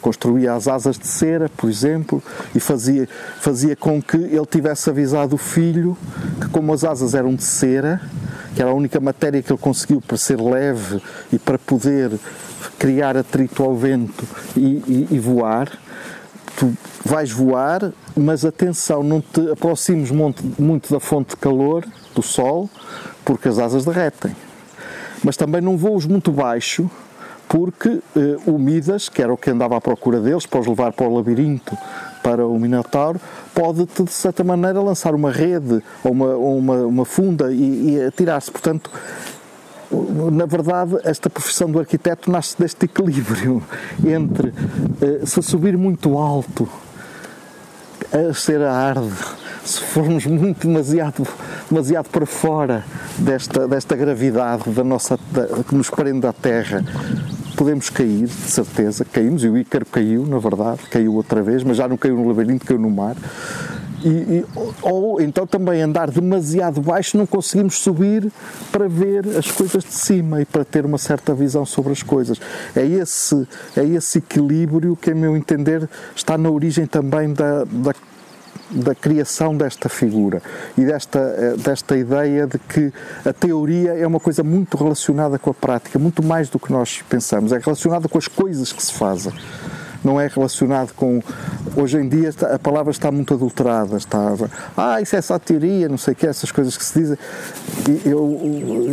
Construía 0.00 0.54
as 0.54 0.66
asas 0.68 0.98
de 0.98 1.06
cera, 1.06 1.48
por 1.56 1.68
exemplo, 1.68 2.22
e 2.54 2.60
fazia, 2.60 3.08
fazia 3.40 3.76
com 3.76 4.00
que 4.02 4.16
ele 4.16 4.46
tivesse 4.46 4.90
avisado 4.90 5.34
o 5.34 5.38
filho 5.38 5.96
que, 6.40 6.48
como 6.48 6.72
as 6.72 6.84
asas 6.84 7.14
eram 7.14 7.34
de 7.34 7.44
cera, 7.44 8.00
que 8.54 8.62
era 8.62 8.70
a 8.70 8.74
única 8.74 8.98
matéria 9.00 9.42
que 9.42 9.52
ele 9.52 9.58
conseguiu 9.58 10.00
para 10.00 10.16
ser 10.16 10.40
leve 10.40 11.00
e 11.32 11.38
para 11.38 11.58
poder 11.58 12.12
criar 12.78 13.16
atrito 13.16 13.62
ao 13.62 13.76
vento 13.76 14.24
e, 14.56 14.60
e, 14.60 15.08
e 15.12 15.18
voar. 15.18 15.70
Tu 16.56 16.74
vais 17.04 17.30
voar, 17.30 17.92
mas 18.16 18.44
atenção, 18.44 19.02
não 19.02 19.20
te 19.20 19.50
aproximes 19.50 20.10
muito, 20.10 20.42
muito 20.60 20.92
da 20.92 20.98
fonte 20.98 21.30
de 21.30 21.36
calor, 21.36 21.84
do 22.14 22.22
sol, 22.22 22.68
porque 23.24 23.48
as 23.48 23.58
asas 23.58 23.84
derretem. 23.84 24.34
Mas 25.22 25.36
também 25.36 25.60
não 25.60 25.76
voos 25.76 26.04
muito 26.04 26.32
baixo, 26.32 26.90
porque 27.48 28.00
eh, 28.14 28.36
o 28.46 28.58
Midas, 28.58 29.08
que 29.08 29.22
era 29.22 29.32
o 29.32 29.36
que 29.36 29.50
andava 29.50 29.76
à 29.76 29.80
procura 29.80 30.20
deles, 30.20 30.44
para 30.44 30.60
os 30.60 30.66
levar 30.66 30.92
para 30.92 31.08
o 31.08 31.16
labirinto, 31.16 31.76
para 32.22 32.46
o 32.46 32.58
Minotauro, 32.58 33.18
pode-te, 33.54 34.02
de 34.02 34.12
certa 34.12 34.44
maneira, 34.44 34.80
lançar 34.82 35.14
uma 35.14 35.30
rede 35.30 35.82
ou 36.04 36.12
uma, 36.12 36.26
ou 36.26 36.58
uma, 36.58 36.76
uma 36.84 37.04
funda 37.04 37.50
e, 37.50 37.94
e 37.94 38.04
atirar-se. 38.04 38.50
Portanto, 38.50 38.90
na 40.30 40.44
verdade, 40.44 40.98
esta 41.04 41.30
profissão 41.30 41.70
do 41.70 41.78
arquiteto 41.78 42.30
nasce 42.30 42.58
deste 42.58 42.84
equilíbrio 42.84 43.62
entre 44.06 44.52
eh, 45.00 45.24
se 45.24 45.42
subir 45.42 45.76
muito 45.78 46.18
alto, 46.18 46.68
a 48.12 48.34
ser 48.34 48.60
a 48.62 48.72
arde, 48.72 49.12
se 49.64 49.80
formos 49.80 50.26
muito 50.26 50.66
demasiado, 50.66 51.26
demasiado 51.70 52.08
para 52.10 52.26
fora 52.26 52.84
desta, 53.18 53.66
desta 53.66 53.96
gravidade 53.96 54.70
da 54.70 54.84
nossa, 54.84 55.18
da, 55.30 55.46
que 55.62 55.74
nos 55.74 55.90
prende 55.90 56.26
à 56.26 56.32
Terra, 56.32 56.84
podemos 57.58 57.90
cair, 57.90 58.26
de 58.26 58.30
certeza, 58.30 59.04
caímos, 59.04 59.42
e 59.42 59.48
o 59.48 59.58
Ícaro 59.58 59.84
caiu, 59.84 60.24
na 60.24 60.38
verdade, 60.38 60.80
caiu 60.88 61.12
outra 61.14 61.42
vez, 61.42 61.64
mas 61.64 61.76
já 61.76 61.88
não 61.88 61.96
caiu 61.96 62.14
no 62.14 62.28
labirinto, 62.28 62.64
caiu 62.64 62.78
no 62.78 62.88
mar. 62.88 63.16
E, 64.04 64.08
e, 64.08 64.44
ou 64.80 65.20
então 65.20 65.44
também 65.44 65.82
andar 65.82 66.08
demasiado 66.08 66.80
baixo, 66.80 67.18
não 67.18 67.26
conseguimos 67.26 67.74
subir 67.74 68.30
para 68.70 68.86
ver 68.86 69.26
as 69.36 69.50
coisas 69.50 69.82
de 69.82 69.92
cima 69.92 70.40
e 70.40 70.44
para 70.44 70.64
ter 70.64 70.86
uma 70.86 70.98
certa 70.98 71.34
visão 71.34 71.66
sobre 71.66 71.90
as 71.90 72.00
coisas. 72.00 72.40
É 72.76 72.86
esse, 72.86 73.44
é 73.76 73.84
esse 73.84 74.18
equilíbrio 74.18 74.94
que, 74.94 75.10
a 75.10 75.14
meu 75.16 75.36
entender, 75.36 75.90
está 76.14 76.38
na 76.38 76.48
origem 76.48 76.86
também 76.86 77.32
da, 77.32 77.64
da 77.64 77.92
da 78.70 78.94
criação 78.94 79.56
desta 79.56 79.88
figura 79.88 80.42
e 80.76 80.84
desta, 80.84 81.18
eh, 81.18 81.54
desta 81.56 81.96
ideia 81.96 82.46
de 82.46 82.58
que 82.58 82.92
a 83.24 83.32
teoria 83.32 83.92
é 83.92 84.06
uma 84.06 84.20
coisa 84.20 84.42
muito 84.42 84.76
relacionada 84.76 85.38
com 85.38 85.50
a 85.50 85.54
prática, 85.54 85.98
muito 85.98 86.22
mais 86.22 86.48
do 86.48 86.58
que 86.58 86.72
nós 86.72 87.02
pensamos, 87.08 87.52
é 87.52 87.58
relacionada 87.58 88.08
com 88.08 88.18
as 88.18 88.28
coisas 88.28 88.72
que 88.72 88.82
se 88.82 88.92
fazem. 88.92 89.32
Não 90.04 90.20
é 90.20 90.26
relacionado 90.26 90.92
com. 90.94 91.20
Hoje 91.76 91.98
em 91.98 92.08
dia 92.08 92.30
a 92.52 92.58
palavra 92.58 92.90
está 92.90 93.10
muito 93.10 93.34
adulterada. 93.34 93.96
Está, 93.96 94.34
ah, 94.76 95.00
isso 95.00 95.16
é 95.16 95.20
só 95.20 95.38
teoria, 95.38 95.88
não 95.88 95.98
sei 95.98 96.12
o 96.12 96.16
que, 96.16 96.26
essas 96.26 96.50
coisas 96.50 96.76
que 96.76 96.84
se 96.84 96.98
dizem. 96.98 97.18
E, 97.88 98.08
eu, 98.08 98.38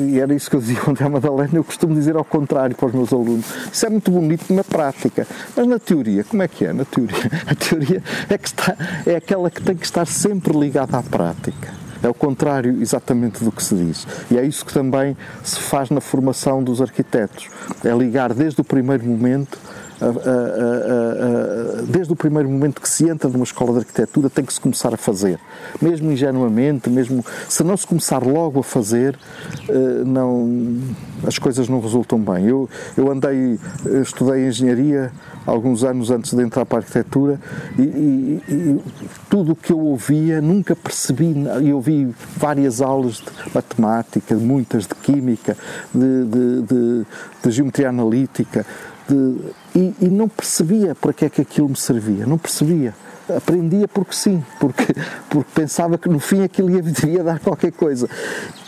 e 0.09 0.19
era 0.19 0.33
isso 0.33 0.49
que 0.49 0.55
eu 0.55 0.59
dizia 0.59 0.79
ontem 0.87 1.03
à 1.03 1.09
Madalena, 1.09 1.51
eu 1.53 1.63
costumo 1.63 1.93
dizer 1.93 2.15
ao 2.15 2.25
contrário 2.25 2.75
para 2.75 2.87
os 2.87 2.93
meus 2.93 3.13
alunos. 3.13 3.45
Isso 3.71 3.85
é 3.85 3.89
muito 3.89 4.11
bonito 4.11 4.53
na 4.53 4.63
prática, 4.63 5.27
mas 5.55 5.67
na 5.67 5.79
teoria, 5.79 6.23
como 6.23 6.43
é 6.43 6.47
que 6.47 6.65
é? 6.65 6.73
Na 6.73 6.85
teoria, 6.85 7.31
a 7.47 7.55
teoria 7.55 8.03
é, 8.29 8.37
que 8.37 8.47
está, 8.47 8.75
é 9.05 9.15
aquela 9.15 9.49
que 9.49 9.61
tem 9.61 9.75
que 9.75 9.85
estar 9.85 10.05
sempre 10.05 10.57
ligada 10.57 10.97
à 10.97 11.03
prática. 11.03 11.85
É 12.03 12.09
o 12.09 12.13
contrário 12.13 12.81
exatamente 12.81 13.43
do 13.43 13.51
que 13.51 13.63
se 13.63 13.73
diz. 13.73 14.05
E 14.29 14.37
é 14.37 14.45
isso 14.45 14.63
que 14.63 14.71
também 14.71 15.17
se 15.43 15.59
faz 15.59 15.89
na 15.89 15.99
formação 15.99 16.63
dos 16.63 16.79
arquitetos. 16.79 17.47
É 17.83 17.89
ligar 17.91 18.31
desde 18.31 18.61
o 18.61 18.63
primeiro 18.63 19.03
momento 19.05 19.57
desde 21.87 22.11
o 22.11 22.15
primeiro 22.15 22.49
momento 22.49 22.81
que 22.81 22.89
se 22.89 23.07
entra 23.07 23.29
numa 23.29 23.43
escola 23.43 23.73
de 23.73 23.79
arquitetura 23.79 24.29
tem 24.29 24.43
que 24.43 24.53
se 24.53 24.59
começar 24.59 24.93
a 24.93 24.97
fazer, 24.97 25.39
mesmo 25.81 26.11
ingenuamente, 26.11 26.89
mesmo 26.89 27.23
se 27.47 27.63
não 27.63 27.77
se 27.77 27.87
começar 27.87 28.21
logo 28.23 28.59
a 28.59 28.63
fazer, 28.63 29.17
eh, 29.69 30.03
não, 30.05 30.79
as 31.25 31.37
coisas 31.39 31.69
não 31.69 31.79
resultam 31.79 32.19
bem. 32.19 32.45
Eu, 32.45 32.69
eu 32.97 33.11
andei, 33.11 33.59
estudei 34.01 34.47
engenharia 34.47 35.11
alguns 35.45 35.83
anos 35.83 36.11
antes 36.11 36.33
de 36.33 36.41
entrar 36.41 36.65
para 36.65 36.79
a 36.79 36.81
arquitetura 36.81 37.39
e, 37.77 37.81
e, 37.81 38.41
e 38.49 38.79
tudo 39.29 39.53
o 39.53 39.55
que 39.55 39.71
eu 39.71 39.79
ouvia 39.79 40.41
nunca 40.41 40.75
percebi, 40.75 41.33
eu 41.63 41.77
ouvi 41.77 42.13
várias 42.37 42.81
aulas 42.81 43.15
de 43.15 43.53
matemática, 43.53 44.35
muitas 44.35 44.87
de 44.87 44.95
química, 44.95 45.55
de, 45.93 46.25
de, 46.25 46.61
de, 46.61 47.05
de 47.43 47.51
geometria 47.51 47.89
analítica, 47.89 48.65
de, 49.07 49.39
e, 49.75 49.95
e, 50.01 50.07
não 50.07 50.27
percebia 50.27 50.95
para 50.95 51.13
que 51.13 51.25
é 51.25 51.29
que 51.29 51.41
aquilo 51.41 51.69
me 51.69 51.75
servia, 51.75 52.25
não 52.25 52.37
percebia. 52.37 52.93
Aprendia 53.35 53.87
porque 53.87 54.13
sim, 54.13 54.43
porque, 54.59 54.93
porque 55.29 55.49
pensava 55.53 55.97
que 55.97 56.07
no 56.07 56.19
fim 56.19 56.43
aquilo 56.43 56.69
ia, 56.69 56.83
ia 57.09 57.23
dar 57.23 57.39
qualquer 57.39 57.71
coisa. 57.71 58.07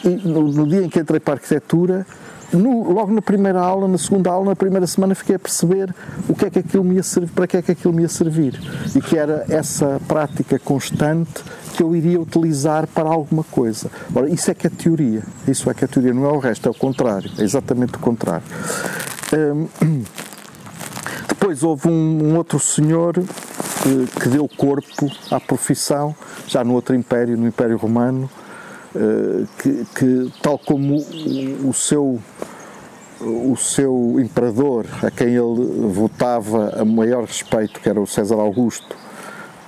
E 0.03 0.09
no, 0.09 0.51
no 0.51 0.67
dia 0.67 0.83
em 0.83 0.89
que 0.89 0.99
entrei 0.99 1.19
para 1.19 1.35
a 1.35 1.37
arquitetura, 1.37 2.05
no, 2.51 2.91
logo 2.91 3.11
na 3.11 3.21
primeira 3.21 3.59
aula, 3.59 3.87
na 3.87 3.97
segunda 3.97 4.29
aula, 4.29 4.49
na 4.49 4.55
primeira 4.55 4.87
semana, 4.87 5.13
fiquei 5.13 5.35
a 5.35 5.39
perceber 5.39 5.93
o 6.29 6.33
que 6.33 6.45
é 6.45 6.49
que 6.49 6.59
aquilo 6.59 6.83
me 6.83 6.95
ia 6.95 7.03
servir, 7.03 7.31
para 7.31 7.47
que 7.47 7.57
é 7.57 7.61
que 7.61 7.71
aquilo 7.71 7.93
me 7.93 8.03
ia 8.03 8.07
servir. 8.07 8.59
E 8.95 9.01
que 9.01 9.17
era 9.17 9.45
essa 9.49 9.99
prática 10.07 10.57
constante 10.57 11.43
que 11.75 11.83
eu 11.83 11.95
iria 11.95 12.19
utilizar 12.19 12.87
para 12.87 13.09
alguma 13.09 13.43
coisa. 13.43 13.91
Ora, 14.15 14.29
isso 14.29 14.49
é 14.49 14.53
que 14.53 14.65
é 14.65 14.69
teoria. 14.69 15.23
Isso 15.47 15.69
é 15.69 15.73
que 15.73 15.83
é 15.83 15.87
teoria, 15.87 16.13
não 16.13 16.25
é 16.25 16.31
o 16.31 16.39
resto, 16.39 16.67
é 16.67 16.71
o 16.71 16.73
contrário. 16.73 17.29
É 17.37 17.43
exatamente 17.43 17.95
o 17.95 17.99
contrário. 17.99 18.45
Hum, 19.33 20.03
depois 21.27 21.63
houve 21.63 21.87
um, 21.87 22.31
um 22.31 22.37
outro 22.37 22.59
senhor 22.59 23.17
eh, 23.17 24.19
que 24.19 24.29
deu 24.29 24.47
corpo 24.47 25.11
à 25.29 25.39
profissão, 25.39 26.15
já 26.47 26.63
no 26.63 26.73
outro 26.73 26.95
império, 26.95 27.37
no 27.37 27.47
Império 27.47 27.77
Romano, 27.77 28.29
eh, 28.95 29.45
que, 29.57 29.85
que, 29.95 30.33
tal 30.41 30.57
como 30.57 30.97
o 31.63 31.73
seu 31.73 32.19
o 33.19 33.55
seu 33.57 34.19
imperador, 34.19 34.85
a 35.01 35.09
quem 35.09 35.29
ele 35.29 35.89
votava 35.89 36.69
a 36.79 36.85
maior 36.85 37.23
respeito, 37.23 37.79
que 37.79 37.89
era 37.89 37.99
o 37.99 38.05
César 38.05 38.35
Augusto, 38.35 38.95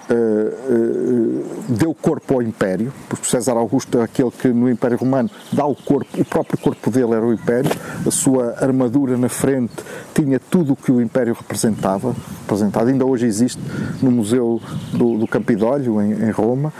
uh, 0.10 0.14
uh, 0.14 1.46
deu 1.70 1.94
corpo 1.94 2.36
ao 2.36 2.42
Império, 2.42 2.92
porque 3.08 3.26
César 3.26 3.54
Augusto 3.54 4.00
é 4.00 4.04
aquele 4.04 4.32
que 4.32 4.48
no 4.50 4.70
Império 4.70 4.98
Romano 4.98 5.30
dá 5.52 5.66
o 5.66 5.76
corpo, 5.76 6.20
o 6.20 6.26
próprio 6.26 6.58
corpo 6.58 6.90
dele 6.90 7.14
era 7.14 7.26
o 7.26 7.34
Império, 7.34 7.72
a 8.06 8.12
sua 8.12 8.56
armadura 8.60 9.18
na 9.18 9.30
frente 9.30 9.74
tinha 10.14 10.40
tudo 10.40 10.74
o 10.74 10.76
que 10.76 10.92
o 10.92 11.02
Império 11.02 11.34
representava, 11.34 12.16
representado, 12.42 12.90
ainda 12.90 13.06
hoje 13.06 13.26
existe 13.26 13.62
no 14.02 14.12
Museu 14.12 14.62
do, 14.92 15.18
do 15.18 15.28
Campidólio, 15.28 16.02
em, 16.02 16.12
em 16.12 16.32
Roma, 16.32 16.74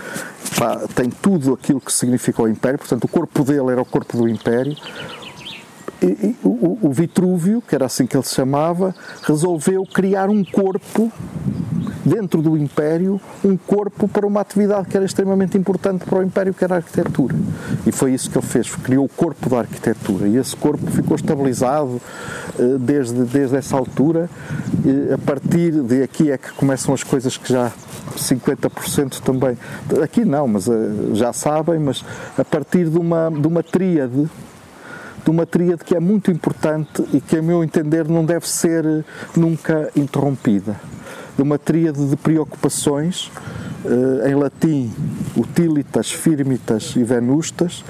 tem 0.94 1.08
tudo 1.08 1.54
aquilo 1.54 1.80
que 1.80 1.92
significa 1.92 2.42
o 2.42 2.48
Império, 2.48 2.78
portanto 2.78 3.04
o 3.04 3.08
corpo 3.08 3.44
dele 3.44 3.70
era 3.70 3.80
o 3.80 3.84
corpo 3.84 4.16
do 4.16 4.28
Império, 4.28 4.76
e, 6.02 6.06
e, 6.06 6.36
o, 6.42 6.78
o 6.82 6.92
Vitrúvio, 6.92 7.62
que 7.62 7.74
era 7.74 7.86
assim 7.86 8.06
que 8.06 8.16
ele 8.16 8.24
se 8.24 8.34
chamava, 8.34 8.94
resolveu 9.22 9.84
criar 9.84 10.28
um 10.30 10.44
corpo 10.44 11.12
dentro 12.04 12.40
do 12.42 12.56
Império 12.56 13.20
um 13.44 13.56
corpo 13.56 14.08
para 14.08 14.26
uma 14.26 14.40
atividade 14.40 14.88
que 14.88 14.96
era 14.96 15.04
extremamente 15.04 15.56
importante 15.56 16.04
para 16.04 16.18
o 16.18 16.22
Império, 16.22 16.54
que 16.54 16.64
era 16.64 16.74
a 16.74 16.78
arquitetura. 16.78 17.36
E 17.86 17.92
foi 17.92 18.12
isso 18.12 18.30
que 18.30 18.38
ele 18.38 18.46
fez, 18.46 18.74
criou 18.74 19.04
o 19.04 19.08
corpo 19.08 19.48
da 19.48 19.58
arquitetura. 19.58 20.28
E 20.28 20.36
esse 20.36 20.56
corpo 20.56 20.90
ficou 20.90 21.16
estabilizado 21.16 22.00
eh, 22.58 22.76
desde, 22.78 23.24
desde 23.24 23.56
essa 23.56 23.76
altura. 23.76 24.28
E 24.84 25.12
a 25.12 25.18
partir 25.18 25.72
de 25.82 26.02
aqui 26.02 26.30
é 26.30 26.38
que 26.38 26.52
começam 26.52 26.94
as 26.94 27.02
coisas 27.02 27.36
que 27.36 27.52
já 27.52 27.72
50% 28.16 29.20
também, 29.20 29.56
aqui 30.02 30.24
não, 30.24 30.48
mas 30.48 30.68
eh, 30.68 30.72
já 31.14 31.32
sabem, 31.32 31.78
mas 31.78 32.04
a 32.36 32.44
partir 32.44 32.88
de 32.88 32.98
uma, 32.98 33.30
de 33.30 33.46
uma 33.46 33.62
tríade 33.62 34.28
de 35.24 35.30
uma 35.30 35.46
tríade 35.46 35.84
que 35.84 35.94
é 35.94 36.00
muito 36.00 36.30
importante 36.30 37.04
e 37.12 37.20
que, 37.20 37.36
a 37.36 37.42
meu 37.42 37.62
entender, 37.62 38.08
não 38.08 38.24
deve 38.24 38.48
ser 38.48 39.04
nunca 39.36 39.90
interrompida 39.94 40.76
de 41.36 41.42
uma 41.42 41.58
tríade 41.58 42.06
de 42.06 42.16
preocupações, 42.16 43.30
eh, 43.84 44.30
em 44.30 44.34
latim, 44.34 44.92
utilitas, 45.34 46.10
firmitas 46.12 46.94
e 46.96 47.02
venustas, 47.02 47.82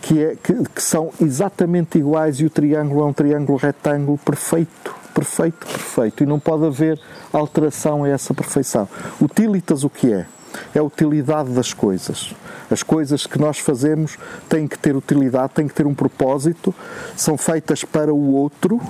que, 0.00 0.22
é, 0.22 0.36
que, 0.40 0.52
que 0.68 0.82
são 0.82 1.10
exatamente 1.20 1.98
iguais 1.98 2.38
e 2.38 2.44
o 2.44 2.50
triângulo 2.50 3.00
é 3.00 3.04
um 3.06 3.12
triângulo 3.12 3.58
retângulo 3.58 4.18
perfeito 4.18 4.94
perfeito, 5.14 5.64
perfeito, 5.64 6.24
e 6.24 6.26
não 6.26 6.40
pode 6.40 6.66
haver 6.66 7.00
alteração 7.32 8.02
a 8.02 8.08
essa 8.08 8.34
perfeição. 8.34 8.88
Utilitas 9.20 9.84
o 9.84 9.88
que 9.88 10.12
é? 10.12 10.26
É 10.74 10.78
a 10.78 10.82
utilidade 10.82 11.50
das 11.50 11.72
coisas. 11.72 12.34
As 12.70 12.82
coisas 12.82 13.26
que 13.26 13.38
nós 13.38 13.58
fazemos 13.58 14.16
têm 14.48 14.66
que 14.66 14.78
ter 14.78 14.96
utilidade, 14.96 15.52
têm 15.54 15.68
que 15.68 15.74
ter 15.74 15.86
um 15.86 15.94
propósito, 15.94 16.74
são 17.16 17.36
feitas 17.36 17.84
para 17.84 18.12
o 18.12 18.32
outro 18.34 18.80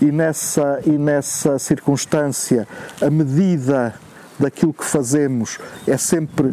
e 0.00 0.06
nessa, 0.06 0.80
e 0.86 0.90
nessa 0.90 1.58
circunstância 1.58 2.66
a 3.00 3.10
medida 3.10 3.94
daquilo 4.38 4.72
que 4.72 4.84
fazemos 4.84 5.58
é 5.86 5.96
sempre 5.96 6.52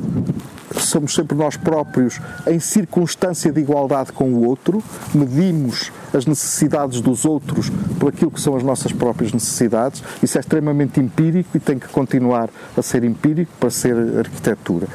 somos 0.80 1.14
sempre 1.14 1.38
nós 1.38 1.56
próprios 1.56 2.20
em 2.48 2.60
circunstância 2.60 3.52
de 3.52 3.62
igualdade 3.62 4.12
com 4.12 4.34
o 4.34 4.46
outro, 4.46 4.84
medimos 5.14 5.92
as 6.14 6.26
necessidades 6.26 7.02
dos 7.02 7.26
outros 7.26 7.70
por 8.00 8.10
aquilo 8.10 8.32
que 8.32 8.42
são 8.42 8.56
as 8.56 8.64
nossas 8.64 8.92
próprias 8.92 9.32
necessidades. 9.32 10.04
Isso 10.22 10.38
é 10.38 10.42
extremamente 10.42 11.00
empírico 11.00 11.56
e 11.56 11.60
tem 11.60 11.78
que 11.78 11.88
continuar 11.88 12.50
a 12.78 12.82
ser 12.82 13.04
empírico 13.04 13.52
para 13.60 13.70
ser 13.70 13.96
arquitetura. 14.18 14.88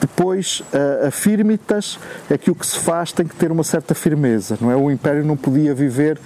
Depois, 0.00 0.62
a, 0.72 1.08
a 1.08 1.10
firmitas 1.10 1.98
é 2.30 2.38
que 2.38 2.50
o 2.50 2.54
que 2.54 2.66
se 2.66 2.78
faz 2.78 3.10
tem 3.10 3.26
que 3.26 3.34
ter 3.34 3.50
uma 3.50 3.64
certa 3.64 3.94
firmeza, 3.94 4.56
não 4.60 4.70
é? 4.70 4.76
O 4.76 4.90
Império 4.90 5.24
não 5.24 5.36
podia 5.36 5.74
viver 5.74 6.20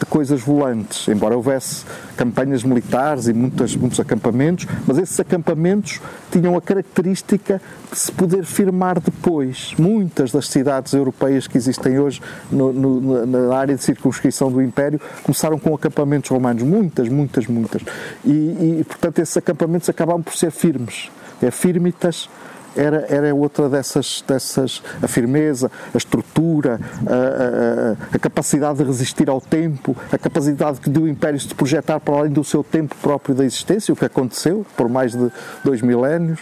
de 0.00 0.06
coisas 0.06 0.40
volantes, 0.40 1.06
embora 1.08 1.36
houvesse 1.36 1.84
campanhas 2.16 2.64
militares 2.64 3.28
e 3.28 3.34
muitas, 3.34 3.76
muitos 3.76 4.00
acampamentos, 4.00 4.66
mas 4.86 4.98
esses 4.98 5.20
acampamentos 5.20 6.00
tinham 6.32 6.56
a 6.56 6.60
característica 6.60 7.60
de 7.92 7.98
se 7.98 8.10
poder 8.10 8.44
firmar 8.44 8.98
depois. 8.98 9.74
Muitas 9.78 10.32
das 10.32 10.48
cidades 10.48 10.94
europeias 10.94 11.46
que 11.46 11.58
existem 11.58 11.98
hoje 11.98 12.20
no, 12.50 12.72
no, 12.72 13.26
na 13.26 13.54
área 13.54 13.76
de 13.76 13.82
circunscrição 13.82 14.50
do 14.50 14.62
Império 14.62 15.00
começaram 15.22 15.58
com 15.58 15.74
acampamentos 15.74 16.30
romanos, 16.30 16.62
muitas, 16.62 17.08
muitas, 17.08 17.46
muitas. 17.46 17.82
E, 18.24 18.80
e 18.80 18.84
portanto, 18.88 19.18
esses 19.18 19.36
acampamentos 19.36 19.88
acabavam 19.88 20.22
por 20.22 20.34
ser 20.34 20.50
firmes. 20.50 21.10
É 21.42 21.50
firmitas 21.50 22.28
era, 22.76 23.06
era 23.08 23.34
outra 23.34 23.68
dessas, 23.68 24.22
dessas, 24.26 24.82
a 25.02 25.08
firmeza, 25.08 25.70
a 25.92 25.96
estrutura, 25.96 26.80
a, 27.06 28.14
a, 28.14 28.16
a, 28.16 28.18
capacidade 28.18 28.78
de 28.78 28.84
resistir 28.84 29.28
ao 29.28 29.40
tempo, 29.40 29.96
a 30.12 30.18
capacidade 30.18 30.80
do 30.88 31.08
Império 31.08 31.38
se 31.38 31.54
projetar 31.54 32.00
para 32.00 32.14
além 32.14 32.32
do 32.32 32.44
seu 32.44 32.62
tempo 32.62 32.94
próprio 32.96 33.34
da 33.34 33.44
existência, 33.44 33.92
o 33.92 33.96
que 33.96 34.04
aconteceu 34.04 34.64
por 34.76 34.88
mais 34.88 35.12
de 35.12 35.30
dois 35.64 35.82
milénios. 35.82 36.40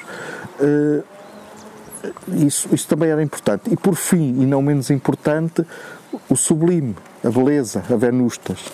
Uh, 0.60 1.02
isso, 2.28 2.68
isso 2.72 2.86
também 2.86 3.10
era 3.10 3.22
importante. 3.22 3.72
E 3.72 3.76
por 3.76 3.94
fim, 3.94 4.40
e 4.40 4.46
não 4.46 4.62
menos 4.62 4.90
importante, 4.90 5.64
o 6.28 6.36
sublime, 6.36 6.96
a 7.24 7.30
beleza, 7.30 7.82
a 7.90 7.96
Venustas. 7.96 8.64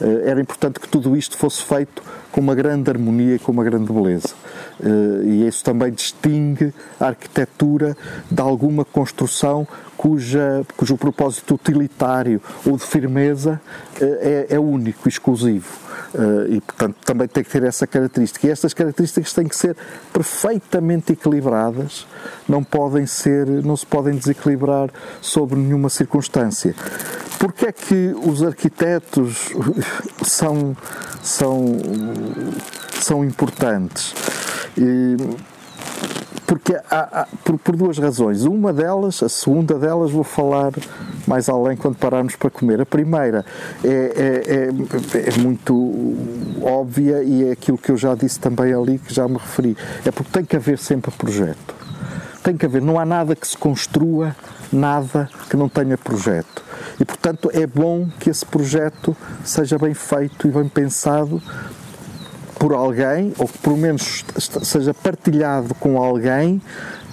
Uh, 0.00 0.28
era 0.28 0.40
importante 0.40 0.80
que 0.80 0.88
tudo 0.88 1.16
isto 1.16 1.36
fosse 1.36 1.62
feito 1.62 2.02
com 2.32 2.40
uma 2.40 2.54
grande 2.54 2.90
harmonia 2.90 3.36
e 3.36 3.38
com 3.38 3.52
uma 3.52 3.62
grande 3.62 3.92
beleza. 3.92 4.34
Eh, 4.82 5.24
e 5.24 5.46
isso 5.46 5.62
também 5.62 5.92
distingue 5.92 6.74
a 6.98 7.06
arquitetura 7.06 7.96
de 8.28 8.40
alguma 8.40 8.84
construção 8.84 9.66
cuja, 9.96 10.66
cujo 10.76 10.96
propósito 10.96 11.54
utilitário 11.54 12.42
ou 12.66 12.76
de 12.76 12.82
firmeza 12.82 13.60
eh, 14.00 14.46
é, 14.50 14.54
é 14.56 14.58
único, 14.58 15.08
exclusivo. 15.08 15.83
Uh, 16.14 16.54
e, 16.54 16.60
portanto, 16.60 16.96
também 17.04 17.26
tem 17.26 17.42
que 17.42 17.50
ter 17.50 17.64
essa 17.64 17.86
característica. 17.86 18.46
E 18.46 18.50
estas 18.50 18.72
características 18.72 19.32
têm 19.32 19.48
que 19.48 19.56
ser 19.56 19.76
perfeitamente 20.12 21.12
equilibradas, 21.12 22.06
não 22.48 22.62
podem 22.62 23.04
ser, 23.04 23.46
não 23.46 23.76
se 23.76 23.84
podem 23.84 24.14
desequilibrar 24.14 24.90
sob 25.20 25.56
nenhuma 25.56 25.88
circunstância. 25.88 26.74
Porque 27.38 27.66
é 27.66 27.72
que 27.72 28.14
os 28.24 28.42
arquitetos 28.42 29.52
são, 30.24 30.76
são 31.20 31.66
são 33.04 33.24
importantes. 33.24 34.14
E, 34.78 35.16
porque 36.46 36.74
há, 36.90 37.22
há, 37.22 37.26
por, 37.44 37.58
por, 37.58 37.76
duas 37.76 37.98
razões. 37.98 38.44
Uma 38.44 38.72
delas, 38.72 39.22
a 39.22 39.28
segunda 39.28 39.78
delas, 39.78 40.10
vou 40.10 40.24
falar 40.24 40.72
mais 41.26 41.48
além 41.48 41.76
quando 41.76 41.96
pararmos 41.96 42.36
para 42.36 42.50
comer. 42.50 42.80
A 42.80 42.86
primeira 42.86 43.44
é, 43.82 43.88
é, 43.88 44.54
é, 44.54 45.28
é, 45.28 45.38
muito 45.38 45.74
óbvia 46.62 47.22
e 47.22 47.48
é 47.48 47.52
aquilo 47.52 47.78
que 47.78 47.90
eu 47.90 47.96
já 47.96 48.14
disse 48.14 48.38
também 48.38 48.72
ali, 48.72 48.98
que 48.98 49.12
já 49.12 49.26
me 49.26 49.36
referi. 49.36 49.76
É 50.04 50.10
porque 50.10 50.30
tem 50.30 50.44
que 50.44 50.56
haver 50.56 50.78
sempre 50.78 51.10
projeto. 51.12 51.74
Tem 52.42 52.56
que 52.56 52.66
haver, 52.66 52.82
não 52.82 52.98
há 52.98 53.06
nada 53.06 53.34
que 53.34 53.48
se 53.48 53.56
construa, 53.56 54.36
nada 54.70 55.30
que 55.48 55.56
não 55.56 55.68
tenha 55.68 55.96
projeto. 55.96 56.62
E, 57.00 57.04
portanto, 57.04 57.50
é 57.54 57.66
bom 57.66 58.06
que 58.20 58.28
esse 58.28 58.44
projeto 58.44 59.16
seja 59.42 59.78
bem 59.78 59.94
feito 59.94 60.46
e 60.46 60.50
bem 60.50 60.68
pensado 60.68 61.42
por 62.64 62.72
alguém, 62.72 63.30
ou 63.36 63.46
que 63.46 63.58
pelo 63.58 63.76
menos 63.76 64.24
seja 64.62 64.94
partilhado 64.94 65.74
com 65.74 66.02
alguém 66.02 66.62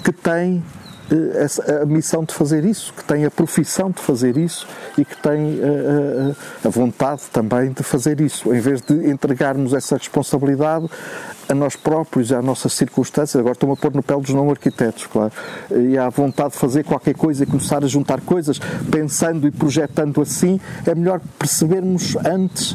que 0.02 0.14
tem 0.14 0.64
eh, 1.12 1.82
a 1.82 1.86
missão 1.86 2.24
de 2.24 2.34
fazer 2.34 2.64
isso, 2.64 2.94
que 2.94 3.04
tem 3.04 3.26
a 3.26 3.30
profissão 3.30 3.92
de 3.92 4.00
fazer 4.02 4.38
isso 4.38 4.66
e 4.98 5.04
que 5.04 5.18
tem 5.18 5.60
a, 5.62 5.68
eh, 5.68 6.36
eh, 6.64 6.68
a 6.68 6.70
vontade 6.70 7.24
também 7.34 7.74
de 7.74 7.84
fazer 7.84 8.22
isso, 8.22 8.56
em 8.56 8.62
vez 8.62 8.82
de 8.82 8.94
entregarmos 9.10 9.74
essa 9.74 9.98
responsabilidade 9.98 10.90
a 11.50 11.54
nós 11.54 11.76
próprios 11.76 12.32
e 12.32 12.36
às 12.36 12.46
nossas 12.46 12.72
circunstâncias. 12.72 13.38
Agora 13.38 13.52
estou-me 13.52 13.74
a 13.74 13.76
pôr 13.76 13.94
no 13.94 14.02
pé 14.02 14.16
dos 14.16 14.30
não 14.30 14.50
arquitetos, 14.50 15.06
claro. 15.08 15.34
E 15.70 15.98
à 15.98 16.08
vontade 16.08 16.52
de 16.52 16.60
fazer 16.60 16.86
qualquer 16.86 17.16
coisa 17.16 17.44
e 17.44 17.46
começar 17.46 17.84
a 17.84 17.88
juntar 17.88 18.22
coisas, 18.22 18.58
pensando 18.90 19.46
e 19.46 19.52
projetando 19.52 20.22
assim, 20.22 20.62
é 20.86 20.96
melhor 20.96 21.20
percebermos 21.38 22.16
antes 22.26 22.74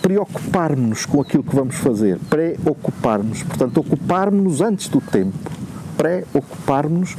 preocupar-nos 0.00 1.06
com 1.06 1.20
aquilo 1.20 1.42
que 1.42 1.54
vamos 1.54 1.76
fazer, 1.76 2.18
preocupar-nos, 2.28 3.42
portanto, 3.42 3.78
ocupar-nos 3.78 4.60
antes 4.60 4.88
do 4.88 5.00
tempo, 5.00 5.50
preocupar-nos 5.96 7.16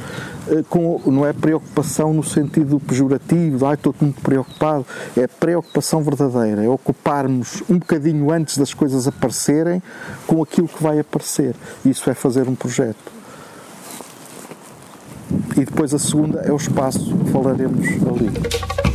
eh, 0.48 0.64
com, 0.68 1.00
não 1.06 1.24
é 1.24 1.32
preocupação 1.32 2.12
no 2.12 2.24
sentido 2.24 2.80
pejorativo, 2.80 3.64
ah, 3.66 3.74
estou 3.74 3.94
muito 4.00 4.20
preocupado, 4.20 4.84
é 5.16 5.26
preocupação 5.26 6.02
verdadeira, 6.02 6.64
é 6.64 6.68
ocupar-nos 6.68 7.62
um 7.70 7.78
bocadinho 7.78 8.30
antes 8.32 8.58
das 8.58 8.74
coisas 8.74 9.06
aparecerem 9.06 9.80
com 10.26 10.42
aquilo 10.42 10.66
que 10.66 10.82
vai 10.82 10.98
aparecer. 10.98 11.54
Isso 11.84 12.10
é 12.10 12.14
fazer 12.14 12.48
um 12.48 12.54
projeto. 12.54 13.12
E 15.56 15.64
depois 15.64 15.94
a 15.94 15.98
segunda 15.98 16.40
é 16.40 16.52
o 16.52 16.56
espaço, 16.56 17.16
falaremos 17.32 17.86
ali. 17.86 18.91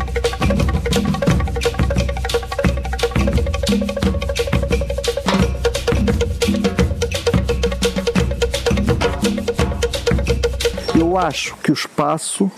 Eu 11.08 11.18
acho 11.18 11.56
que 11.64 11.72
o 11.72 11.74
espaço 11.74 12.52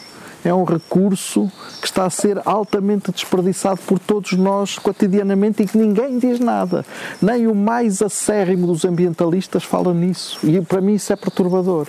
é 0.43 0.51
um 0.51 0.63
recurso 0.63 1.51
que 1.79 1.85
está 1.85 2.07
a 2.07 2.09
ser 2.09 2.41
altamente 2.43 3.11
desperdiçado 3.11 3.79
por 3.85 3.99
todos 3.99 4.31
nós 4.31 4.79
cotidianamente 4.79 5.61
e 5.61 5.67
que 5.67 5.77
ninguém 5.77 6.17
diz 6.17 6.39
nada. 6.39 6.83
Nem 7.21 7.45
o 7.45 7.53
mais 7.53 8.01
acérrimo 8.01 8.65
dos 8.65 8.85
ambientalistas 8.85 9.63
fala 9.63 9.93
nisso. 9.93 10.39
E 10.41 10.59
para 10.61 10.81
mim 10.81 10.95
isso 10.95 11.13
é 11.13 11.15
perturbador. 11.15 11.85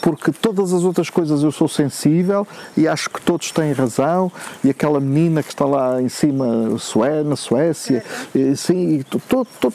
Porque 0.00 0.30
todas 0.30 0.72
as 0.72 0.84
outras 0.84 1.10
coisas 1.10 1.42
eu 1.42 1.50
sou 1.50 1.66
sensível 1.66 2.46
e 2.76 2.86
acho 2.86 3.10
que 3.10 3.20
todos 3.20 3.50
têm 3.50 3.72
razão. 3.72 4.30
E 4.62 4.70
aquela 4.70 5.00
menina 5.00 5.42
que 5.42 5.50
está 5.50 5.64
lá 5.64 6.00
em 6.00 6.08
cima 6.08 6.68
na 7.24 7.34
Suécia, 7.34 8.04
sim, 8.56 9.02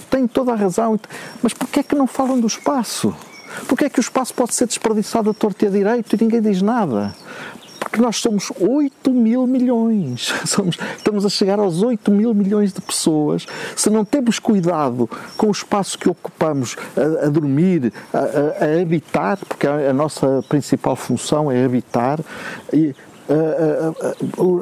tem 0.10 0.28
toda 0.30 0.54
a 0.54 0.56
razão. 0.56 0.98
Mas 1.44 1.54
porquê 1.54 1.82
é 1.82 1.84
que 1.84 1.94
não 1.94 2.08
falam 2.08 2.40
do 2.40 2.48
espaço? 2.48 3.14
Porque 3.68 3.86
é 3.86 3.90
que 3.90 4.00
o 4.00 4.02
espaço 4.02 4.34
pode 4.34 4.54
ser 4.54 4.68
desperdiçado 4.68 5.30
a 5.30 5.34
torto 5.34 5.64
e 5.66 5.68
a 5.68 5.72
direito 5.72 6.16
e 6.16 6.24
ninguém 6.24 6.42
diz 6.42 6.62
nada? 6.62 7.14
Porque 7.80 8.00
nós 8.00 8.18
somos 8.18 8.52
8 8.58 9.12
mil 9.12 9.46
milhões. 9.46 10.32
Somos, 10.46 10.78
estamos 10.96 11.26
a 11.26 11.30
chegar 11.30 11.60
aos 11.60 11.82
8 11.82 12.10
mil 12.12 12.34
milhões 12.34 12.72
de 12.72 12.80
pessoas. 12.80 13.46
Se 13.76 13.90
não 13.90 14.06
temos 14.06 14.40
cuidado 14.40 15.10
com 15.36 15.48
o 15.48 15.52
espaço 15.52 15.98
que 15.98 16.08
ocupamos 16.08 16.78
a, 16.96 17.26
a 17.26 17.30
dormir, 17.30 17.92
a, 18.14 18.18
a, 18.18 18.66
a, 18.66 18.82
habitar, 18.82 19.38
porque 19.40 19.68
a, 19.68 19.92
nossa 19.92 20.42
principal 20.48 20.96
função 20.96 21.52
é 21.52 21.66
habitar, 21.66 22.22
e 22.72 22.96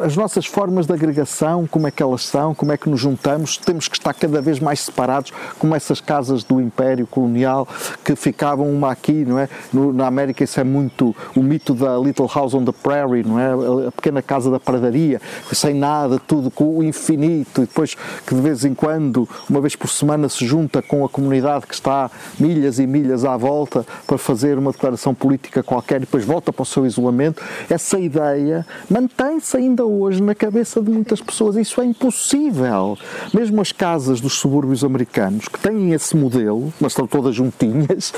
as 0.04 0.16
nossas 0.16 0.46
formas 0.46 0.86
de 0.86 0.94
agregação, 0.94 1.68
como 1.68 1.88
é 1.88 1.92
que 1.92 2.02
elas 2.02 2.24
são, 2.24 2.54
como 2.54 2.72
é 2.72 2.78
que 2.78 2.90
nos 2.90 3.00
juntamos, 3.00 3.58
temos 3.58 3.88
que 3.88 3.98
estar 3.98 4.14
cada 4.14 4.42
vez 4.42 4.60
mais 4.60 4.82
separados, 4.82 5.32
como 5.58 5.76
essas 5.76 6.00
casas 6.02 6.44
do 6.44 6.62
Império 6.62 7.08
Colonial 7.08 7.68
que 8.04 8.16
ficavam 8.16 8.70
uma 8.70 8.92
aqui, 8.92 9.26
não 9.26 9.40
é? 9.40 9.50
No, 9.72 9.92
na 9.94 10.08
América 10.08 10.44
isso 10.44 10.60
é 10.60 10.64
muito 10.64 11.16
o 11.36 11.42
mito 11.42 11.74
da 11.74 11.98
Little 11.98 12.30
House 12.34 12.54
on 12.54 12.64
the 12.64 12.72
Prairie, 12.72 13.24
não 13.24 13.40
é? 13.40 13.88
A 13.88 13.92
pequena 13.92 14.22
casa 14.22 14.52
da 14.52 14.60
pradaria, 14.60 15.22
sem 15.52 15.74
nada, 15.74 16.20
tudo 16.20 16.52
com 16.52 16.78
o 16.78 16.84
infinito, 16.84 17.62
e 17.62 17.66
depois 17.66 17.96
que 18.26 18.36
de 18.36 18.42
vez 18.42 18.66
em 18.66 18.74
quando, 18.74 19.28
uma 19.50 19.62
vez 19.62 19.76
por 19.76 19.90
semana, 19.90 20.30
se 20.30 20.46
junta 20.46 20.82
com 20.82 21.04
a 21.04 21.10
comunidade 21.10 21.66
que 21.66 21.74
está 21.74 22.10
milhas 22.40 22.80
e 22.80 22.88
milhas 22.88 23.26
à 23.26 23.36
volta 23.36 23.86
para 24.06 24.18
fazer 24.18 24.58
uma 24.58 24.72
declaração 24.72 25.14
política 25.14 25.64
qualquer 25.64 25.98
e 25.98 26.00
depois 26.02 26.26
volta 26.26 26.52
para 26.54 26.64
o 26.64 26.66
seu 26.66 26.86
isolamento. 26.86 27.42
Essa 27.70 28.00
ideia 28.00 28.59
mantém-se 28.90 29.58
ainda 29.58 29.86
hoje 29.86 30.22
na 30.22 30.36
cabeça 30.36 30.82
de 30.82 30.90
muitas 30.90 31.22
pessoas. 31.22 31.56
Isso 31.56 31.82
é 31.82 31.86
impossível. 31.86 32.98
Mesmo 33.34 33.62
as 33.62 33.72
casas 33.72 34.22
dos 34.22 34.34
subúrbios 34.34 34.84
americanos, 34.84 35.48
que 35.48 35.60
têm 35.60 35.94
esse 35.94 36.16
modelo, 36.16 36.74
mas 36.80 36.92
estão 36.92 37.08
todas 37.08 37.36
juntinhas, 37.36 38.14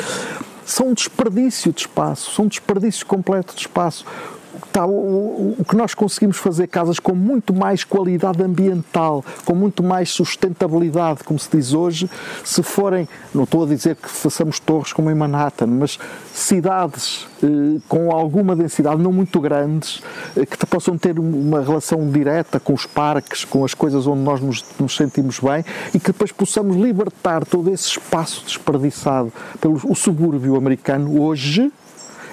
são 0.65 0.89
um 0.89 0.93
desperdício 0.93 1.71
de 1.71 1.81
espaço, 1.81 2.31
são 2.31 2.45
um 2.45 2.47
desperdício 2.47 3.05
completo 3.05 3.53
de 3.55 3.61
espaço 3.61 4.05
está 4.71 4.85
o, 4.85 5.55
o, 5.59 5.65
que 5.65 5.75
nós 5.75 5.93
conseguimos 5.93 6.37
fazer 6.37 6.67
casas 6.67 6.97
com 6.97 7.13
muito 7.13 7.53
mais 7.53 7.83
qualidade 7.83 8.41
ambiental, 8.41 9.23
com 9.45 9.53
muito 9.53 9.83
mais 9.83 10.09
sustentabilidade, 10.09 11.23
como 11.25 11.37
se 11.37 11.49
diz 11.51 11.73
hoje, 11.73 12.09
se 12.43 12.63
forem, 12.63 13.07
não 13.35 13.43
estou 13.43 13.63
a 13.63 13.67
dizer 13.67 13.97
que 13.97 14.09
façamos 14.09 14.59
torres 14.59 14.93
como 14.93 15.11
em 15.11 15.15
Manhattan, 15.15 15.67
mas 15.67 15.99
cidades 16.33 17.27
eh, 17.43 17.79
com 17.89 18.11
alguma 18.11 18.55
densidade, 18.55 19.01
não 19.01 19.11
muito 19.11 19.39
grandes, 19.41 20.01
eh, 20.37 20.45
que 20.45 20.65
possam 20.65 20.97
ter 20.97 21.19
uma 21.19 21.61
relação 21.61 22.09
direta 22.09 22.59
com 22.59 22.73
os 22.73 22.85
parques, 22.85 23.43
com 23.43 23.65
as 23.65 23.73
coisas 23.73 24.07
onde 24.07 24.21
nós 24.21 24.39
nos, 24.39 24.63
nos 24.79 24.95
sentimos 24.95 25.39
bem 25.39 25.65
e 25.93 25.99
que 25.99 26.07
depois 26.07 26.31
possamos 26.31 26.77
libertar 26.77 27.45
todo 27.45 27.69
esse 27.69 27.89
espaço 27.89 28.45
desperdiçado 28.45 29.33
pelo 29.59 29.81
o 29.83 29.95
subúrbio 29.95 30.55
americano 30.55 31.21
hoje 31.21 31.71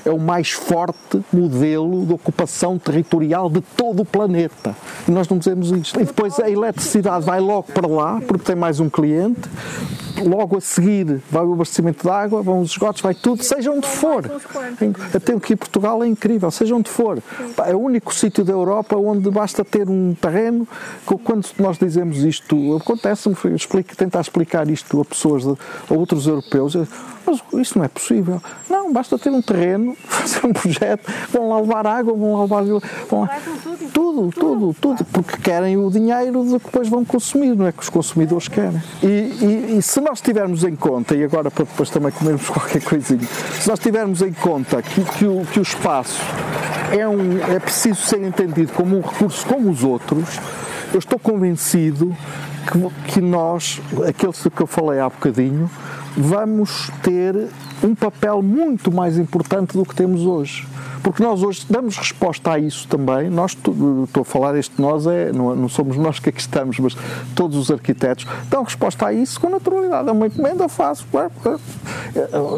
é 0.08 0.12
o 0.12 0.18
mais 0.18 0.50
forte 0.50 1.22
modelo 1.32 2.06
de 2.06 2.12
ocupação 2.12 2.78
territorial 2.78 3.50
de 3.50 3.60
todo 3.60 4.02
o 4.02 4.04
planeta. 4.04 4.74
E 5.06 5.10
nós 5.10 5.28
não 5.28 5.38
dizemos 5.38 5.70
isto. 5.70 6.00
E 6.00 6.04
depois 6.04 6.38
a 6.40 6.50
eletricidade 6.50 7.24
vai 7.24 7.40
logo 7.40 7.72
para 7.72 7.86
lá, 7.86 8.20
porque 8.26 8.44
tem 8.44 8.56
mais 8.56 8.80
um 8.80 8.88
cliente, 8.88 9.48
logo 10.24 10.56
a 10.56 10.60
seguir 10.60 11.20
vai 11.30 11.44
o 11.44 11.52
abastecimento 11.52 12.02
de 12.02 12.10
água, 12.10 12.42
vão 12.42 12.60
os 12.60 12.70
esgotos, 12.70 13.02
vai 13.02 13.14
tudo, 13.14 13.42
seja 13.42 13.70
onde 13.70 13.86
for. 13.86 14.24
Até 15.14 15.32
aqui 15.32 15.56
Portugal 15.56 16.02
é 16.02 16.06
incrível, 16.06 16.50
seja 16.50 16.74
onde 16.74 16.90
for. 16.90 17.22
É 17.66 17.74
o 17.74 17.78
único 17.78 18.14
sítio 18.14 18.44
da 18.44 18.52
Europa 18.52 18.96
onde 18.96 19.30
basta 19.30 19.64
ter 19.64 19.88
um 19.88 20.14
terreno. 20.14 20.66
Quando 21.24 21.46
nós 21.58 21.78
dizemos 21.78 22.18
isto, 22.18 22.76
acontece-me 22.76 23.34
tentar 23.96 24.20
explicar 24.20 24.68
isto 24.68 25.00
a 25.00 25.04
pessoas, 25.04 25.44
a 25.46 25.94
outros 25.94 26.26
europeus, 26.26 26.74
mas 27.26 27.42
isso 27.60 27.78
não 27.78 27.84
é 27.84 27.88
possível. 27.88 28.40
Não, 28.68 28.92
basta 28.92 29.18
ter 29.18 29.30
um 29.30 29.42
terreno, 29.42 29.96
fazer 30.04 30.46
um 30.46 30.52
projeto, 30.52 31.10
vão 31.30 31.48
lá 31.48 31.60
levar 31.60 31.86
água, 31.86 32.14
vão 32.14 32.36
lá 32.36 32.60
levar. 32.60 32.80
Vão 33.08 33.20
lá, 33.22 33.38
tudo, 33.92 34.30
tudo, 34.30 34.76
tudo, 34.80 35.04
porque 35.06 35.36
querem 35.38 35.76
o 35.76 35.90
dinheiro 35.90 36.44
de 36.44 36.58
que 36.58 36.66
depois 36.66 36.88
vão 36.88 37.04
consumir, 37.04 37.54
não 37.54 37.66
é 37.66 37.72
que 37.72 37.82
os 37.82 37.88
consumidores 37.88 38.48
querem. 38.48 38.82
E, 39.02 39.06
e, 39.06 39.76
e 39.78 39.82
se 39.82 40.00
nós 40.08 40.22
tivermos 40.22 40.64
em 40.64 40.74
conta, 40.74 41.14
e 41.14 41.22
agora 41.22 41.50
para 41.50 41.64
depois 41.64 41.90
também 41.90 42.10
comermos 42.10 42.48
qualquer 42.48 42.82
coisinha, 42.82 43.20
se 43.60 43.68
nós 43.68 43.78
tivermos 43.78 44.22
em 44.22 44.32
conta 44.32 44.80
que, 44.80 45.04
que, 45.04 45.26
o, 45.26 45.44
que 45.44 45.58
o 45.58 45.62
espaço 45.62 46.22
é, 46.96 47.06
um, 47.06 47.38
é 47.38 47.58
preciso 47.58 48.00
ser 48.00 48.22
entendido 48.22 48.72
como 48.72 48.96
um 48.96 49.02
recurso 49.02 49.46
como 49.46 49.70
os 49.70 49.84
outros, 49.84 50.40
eu 50.94 50.98
estou 50.98 51.18
convencido 51.18 52.16
que, 52.66 53.12
que 53.12 53.20
nós, 53.20 53.82
aquele 54.08 54.32
que 54.32 54.62
eu 54.62 54.66
falei 54.66 54.98
há 54.98 55.10
bocadinho, 55.10 55.70
vamos 56.16 56.90
ter 57.02 57.48
um 57.84 57.94
papel 57.94 58.40
muito 58.40 58.90
mais 58.90 59.18
importante 59.18 59.76
do 59.76 59.84
que 59.84 59.94
temos 59.94 60.22
hoje 60.22 60.66
Porque 61.02 61.22
nós 61.22 61.42
hoje 61.42 61.66
damos 61.68 61.96
resposta 61.96 62.52
a 62.52 62.58
isso 62.58 62.86
também. 62.88 63.30
Nós, 63.30 63.52
estou 63.52 64.22
a 64.22 64.24
falar, 64.24 64.56
este 64.56 64.80
nós 64.80 65.06
é, 65.06 65.32
não, 65.32 65.54
não 65.54 65.68
somos 65.68 65.96
nós 65.96 66.18
que 66.18 66.28
aqui 66.28 66.40
estamos, 66.40 66.78
mas 66.78 66.96
todos 67.34 67.56
os 67.56 67.70
arquitetos 67.70 68.26
dão 68.48 68.62
resposta 68.62 69.06
a 69.06 69.12
isso 69.12 69.40
com 69.40 69.48
naturalidade. 69.48 70.08
É 70.08 70.12
uma 70.12 70.26
encomenda, 70.26 70.68
faço. 70.68 71.06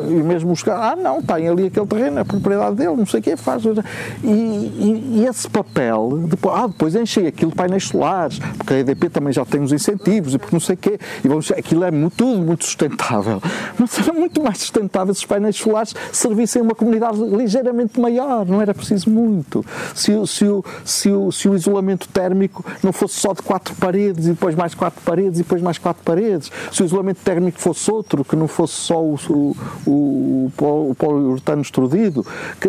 E 0.08 0.22
mesmo 0.22 0.52
os 0.52 0.62
caras, 0.62 0.92
ah, 0.92 0.96
não, 0.96 1.22
tem 1.22 1.48
ali 1.48 1.66
aquele 1.66 1.86
terreno, 1.86 2.18
é 2.20 2.24
propriedade 2.24 2.76
dele, 2.76 2.96
não 2.96 3.06
sei 3.06 3.20
o 3.20 3.22
que 3.22 3.36
faz. 3.36 3.62
E, 3.64 4.28
e, 4.28 5.20
e, 5.20 5.26
esse 5.26 5.48
papel, 5.48 6.18
depois, 6.26 6.54
ah, 6.56 6.66
depois 6.66 6.94
enchei 6.94 7.26
aquilo 7.26 7.50
de 7.50 7.56
painéis 7.56 7.88
solares, 7.88 8.38
porque 8.38 8.74
a 8.74 8.78
EDP 8.78 9.08
também 9.10 9.32
já 9.32 9.44
tem 9.44 9.60
os 9.60 9.72
incentivos 9.72 10.34
e 10.34 10.38
porque 10.38 10.54
não 10.54 10.60
sei 10.60 10.74
o 10.74 10.78
quê. 10.78 10.98
E 11.24 11.28
vamos, 11.28 11.50
aquilo 11.52 11.84
é 11.84 11.90
muito, 11.90 12.16
tudo 12.16 12.40
muito 12.40 12.64
sustentável. 12.64 13.40
Mas 13.78 13.98
era 13.98 14.12
muito 14.12 14.42
mais 14.42 14.58
sustentável 14.58 15.14
se 15.14 15.20
os 15.20 15.26
painéis 15.26 15.56
solares 15.56 15.94
servissem 16.12 16.62
uma 16.62 16.74
comunidade 16.74 17.18
ligeiramente 17.18 18.00
maior, 18.00 18.29
não 18.44 18.60
era 18.60 18.74
preciso 18.74 19.10
muito. 19.10 19.64
Se, 19.94 20.12
se, 20.26 20.44
o, 20.44 20.64
se, 20.84 21.10
o, 21.10 21.32
se 21.32 21.48
o 21.48 21.54
isolamento 21.54 22.08
térmico 22.08 22.64
não 22.82 22.92
fosse 22.92 23.14
só 23.14 23.32
de 23.32 23.42
quatro 23.42 23.74
paredes 23.74 24.26
e 24.26 24.30
depois 24.30 24.54
mais 24.54 24.74
quatro 24.74 25.00
paredes 25.02 25.40
e 25.40 25.42
depois 25.42 25.62
mais 25.62 25.78
quatro 25.78 26.02
paredes, 26.04 26.50
se 26.72 26.82
o 26.82 26.86
isolamento 26.86 27.20
térmico 27.22 27.60
fosse 27.60 27.90
outro, 27.90 28.24
que 28.24 28.36
não 28.36 28.48
fosse 28.48 28.74
só 28.74 29.02
o, 29.02 29.16
o, 29.28 29.56
o, 29.86 30.90
o 30.90 30.94
poliuretano 30.96 31.62
extrudido, 31.62 32.24
que, 32.60 32.68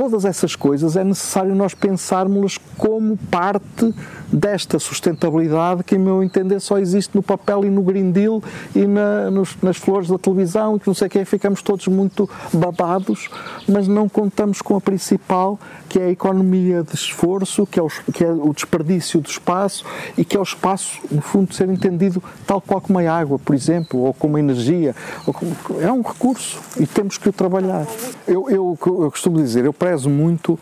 todas 0.00 0.24
essas 0.24 0.56
coisas 0.56 0.96
é 0.96 1.04
necessário 1.04 1.54
nós 1.54 1.74
pensarmos 1.74 2.58
como 2.78 3.18
parte 3.30 3.94
desta 4.32 4.78
sustentabilidade 4.78 5.84
que, 5.84 5.96
em 5.96 5.98
meu 5.98 6.22
entender, 6.22 6.58
só 6.58 6.78
existe 6.78 7.14
no 7.14 7.22
papel 7.22 7.66
e 7.66 7.70
no 7.70 7.82
Green 7.82 8.10
Deal 8.10 8.42
e 8.74 8.86
na, 8.86 9.30
nos, 9.30 9.58
nas 9.60 9.76
flores 9.76 10.08
da 10.08 10.16
televisão 10.16 10.76
e 10.76 10.80
que 10.80 10.86
não 10.86 10.94
sei 10.94 11.06
o 11.06 11.10
que, 11.10 11.22
ficamos 11.26 11.60
todos 11.60 11.86
muito 11.88 12.30
babados, 12.50 13.28
mas 13.68 13.86
não 13.86 14.08
contamos 14.08 14.62
com 14.62 14.74
a 14.74 14.80
principal, 14.80 15.58
que 15.86 15.98
é 15.98 16.04
a 16.04 16.10
economia 16.10 16.82
de 16.82 16.94
esforço, 16.94 17.66
que 17.66 17.78
é, 17.78 17.82
o, 17.82 17.88
que 17.88 18.24
é 18.24 18.30
o 18.30 18.54
desperdício 18.54 19.20
do 19.20 19.28
espaço 19.28 19.84
e 20.16 20.24
que 20.24 20.34
é 20.34 20.40
o 20.40 20.42
espaço, 20.42 20.98
no 21.10 21.20
fundo, 21.20 21.52
ser 21.52 21.68
entendido 21.68 22.22
tal 22.46 22.60
qual 22.60 22.80
como 22.80 22.98
a 22.98 23.12
água, 23.12 23.38
por 23.38 23.54
exemplo, 23.54 24.00
ou 24.00 24.14
como 24.14 24.38
a 24.38 24.40
energia. 24.40 24.94
Como, 25.26 25.54
é 25.80 25.92
um 25.92 26.00
recurso 26.00 26.58
e 26.78 26.86
temos 26.86 27.18
que 27.18 27.28
o 27.28 27.32
trabalhar. 27.32 27.86
Eu, 28.26 28.48
eu, 28.48 28.78
eu 28.80 29.10
costumo 29.10 29.36
dizer, 29.36 29.64
eu 29.64 29.72
prezo 29.90 30.08
muito 30.08 30.58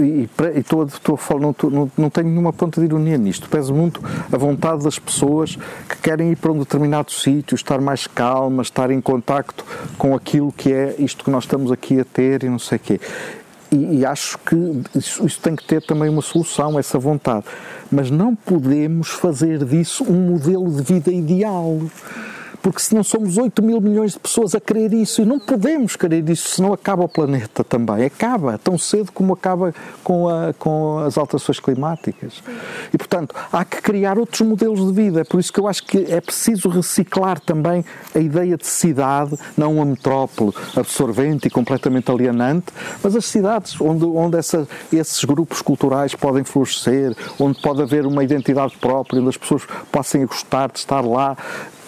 e, 0.00 0.28
e 0.56 0.58
estou, 0.58 0.84
estou 0.84 1.18
não, 1.38 1.54
não, 1.70 1.92
não 1.96 2.10
tenho 2.10 2.28
nenhuma 2.28 2.52
ponta 2.52 2.80
de 2.80 2.86
ironia 2.86 3.18
nisto, 3.18 3.48
peso 3.48 3.74
muito 3.74 4.00
a 4.32 4.36
vontade 4.36 4.82
das 4.82 4.98
pessoas 4.98 5.56
que 5.88 5.96
querem 6.02 6.32
ir 6.32 6.36
para 6.36 6.50
um 6.50 6.58
determinado 6.58 7.12
sítio, 7.12 7.54
estar 7.54 7.80
mais 7.80 8.06
calmas, 8.06 8.68
estar 8.68 8.90
em 8.90 9.00
contacto 9.00 9.64
com 9.98 10.14
aquilo 10.14 10.50
que 10.50 10.72
é 10.72 10.96
isto 10.98 11.22
que 11.22 11.30
nós 11.30 11.44
estamos 11.44 11.70
aqui 11.70 12.00
a 12.00 12.04
ter 12.04 12.44
e 12.44 12.48
não 12.48 12.58
sei 12.58 12.76
o 12.76 12.80
quê. 12.80 13.00
E, 13.70 13.98
e, 13.98 14.06
acho 14.06 14.38
que 14.38 14.56
isso, 14.96 15.26
isso, 15.26 15.40
tem 15.40 15.54
que 15.54 15.64
ter 15.64 15.82
também 15.82 16.08
uma 16.08 16.22
solução, 16.22 16.78
essa 16.78 16.98
vontade. 16.98 17.44
Mas 17.90 18.10
não 18.10 18.34
podemos 18.34 19.10
fazer 19.10 19.64
disso 19.64 20.04
um 20.04 20.30
modelo 20.30 20.70
de 20.70 20.82
vida 20.82 21.10
ideal 21.10 21.80
porque 22.64 22.80
se 22.80 22.94
não 22.94 23.04
somos 23.04 23.36
8 23.36 23.62
mil 23.62 23.78
milhões 23.78 24.12
de 24.12 24.18
pessoas 24.18 24.54
a 24.54 24.60
querer 24.60 24.90
isso, 24.94 25.20
e 25.20 25.26
não 25.26 25.38
podemos 25.38 25.96
querer 25.96 26.26
isso, 26.30 26.48
senão 26.48 26.72
acaba 26.72 27.04
o 27.04 27.08
planeta 27.08 27.62
também. 27.62 28.06
Acaba 28.06 28.56
tão 28.56 28.78
cedo 28.78 29.12
como 29.12 29.34
acaba 29.34 29.74
com, 30.02 30.30
a, 30.30 30.54
com 30.54 31.00
as 31.00 31.18
alterações 31.18 31.60
climáticas. 31.60 32.42
E, 32.90 32.96
portanto, 32.96 33.34
há 33.52 33.66
que 33.66 33.82
criar 33.82 34.18
outros 34.18 34.40
modelos 34.40 34.80
de 34.86 34.94
vida. 34.94 35.20
É 35.20 35.24
por 35.24 35.38
isso 35.38 35.52
que 35.52 35.60
eu 35.60 35.68
acho 35.68 35.84
que 35.84 36.10
é 36.10 36.22
preciso 36.22 36.70
reciclar 36.70 37.38
também 37.38 37.84
a 38.14 38.18
ideia 38.18 38.56
de 38.56 38.66
cidade, 38.66 39.36
não 39.58 39.74
uma 39.74 39.84
metrópole 39.84 40.54
absorvente 40.74 41.48
e 41.48 41.50
completamente 41.50 42.10
alienante, 42.10 42.72
mas 43.02 43.14
as 43.14 43.26
cidades 43.26 43.78
onde, 43.78 44.06
onde 44.06 44.38
essa, 44.38 44.66
esses 44.90 45.22
grupos 45.22 45.60
culturais 45.60 46.14
podem 46.14 46.42
florescer, 46.44 47.14
onde 47.38 47.60
pode 47.60 47.82
haver 47.82 48.06
uma 48.06 48.24
identidade 48.24 48.74
própria, 48.78 49.20
onde 49.20 49.28
as 49.28 49.36
pessoas 49.36 49.66
possam 49.92 50.24
gostar 50.24 50.72
de 50.72 50.78
estar 50.78 51.02
lá, 51.02 51.36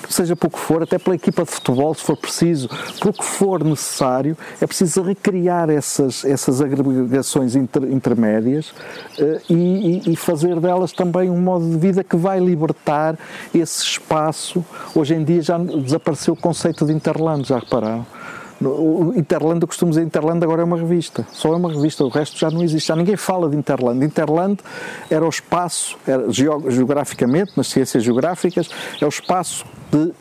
seja 0.09 0.37
por 0.37 0.51
que 0.51 0.59
for, 0.59 0.83
até 0.83 0.99
pela 0.99 1.17
equipa 1.17 1.45
de 1.45 1.51
futebol, 1.51 1.95
se 1.95 2.03
for 2.03 2.17
preciso, 2.17 2.69
por 3.01 3.13
que 3.13 3.25
for 3.25 3.63
necessário, 3.65 4.37
é 4.61 4.67
preciso 4.67 5.03
recriar 5.03 5.71
essas, 5.71 6.25
essas 6.25 6.61
agregações 6.61 7.55
inter, 7.55 7.85
intermédias 7.85 8.71
uh, 9.19 9.41
e, 9.49 10.13
e, 10.13 10.17
fazer 10.17 10.59
delas 10.61 10.93
também 10.93 11.31
um 11.31 11.41
modo 11.41 11.69
de 11.69 11.77
vida 11.77 12.03
que 12.03 12.17
vai 12.17 12.41
libertar 12.41 13.19
esse 13.55 13.83
espaço. 13.83 14.65
Hoje 14.95 15.15
em 15.15 15.25
dia 15.25 15.43
já 15.43 15.59
desapareceu 15.59 16.35
o 16.35 16.37
conceito 16.37 16.85
de 16.87 16.93
Interland, 16.93 17.49
já 17.49 17.59
repararam? 17.59 18.07
O 18.61 19.13
Interland, 19.15 19.61
eu 19.61 19.69
costumo 19.69 19.91
dizer 19.91 20.03
Interland 20.03 20.43
agora 20.43 20.63
é 20.63 20.65
uma 20.65 20.79
revista, 20.79 21.27
só 21.31 21.53
é 21.53 21.57
uma 21.57 21.71
revista, 21.71 22.03
o 22.05 22.09
resto 22.09 22.39
já 22.39 22.51
não 22.51 22.63
existe, 22.63 22.89
já 22.89 22.97
ninguém 22.97 23.17
fala 23.17 23.51
de 23.51 23.57
Interland. 23.57 24.03
Interland 24.03 24.61
era 25.11 25.25
o 25.27 25.29
espaço, 25.29 25.99
era, 26.07 26.25
geograficamente, 26.31 27.53
nas 27.55 27.67
ciências 27.67 28.03
geográficas, 28.03 28.71
é 28.99 29.05
o 29.05 29.11
espaço 29.11 29.67
de, 29.91 30.13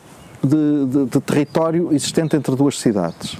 de, 0.42 0.86
de, 0.86 1.04
de 1.06 1.20
território 1.20 1.92
existente 1.92 2.36
entre 2.36 2.54
duas 2.54 2.78
cidades. 2.78 3.36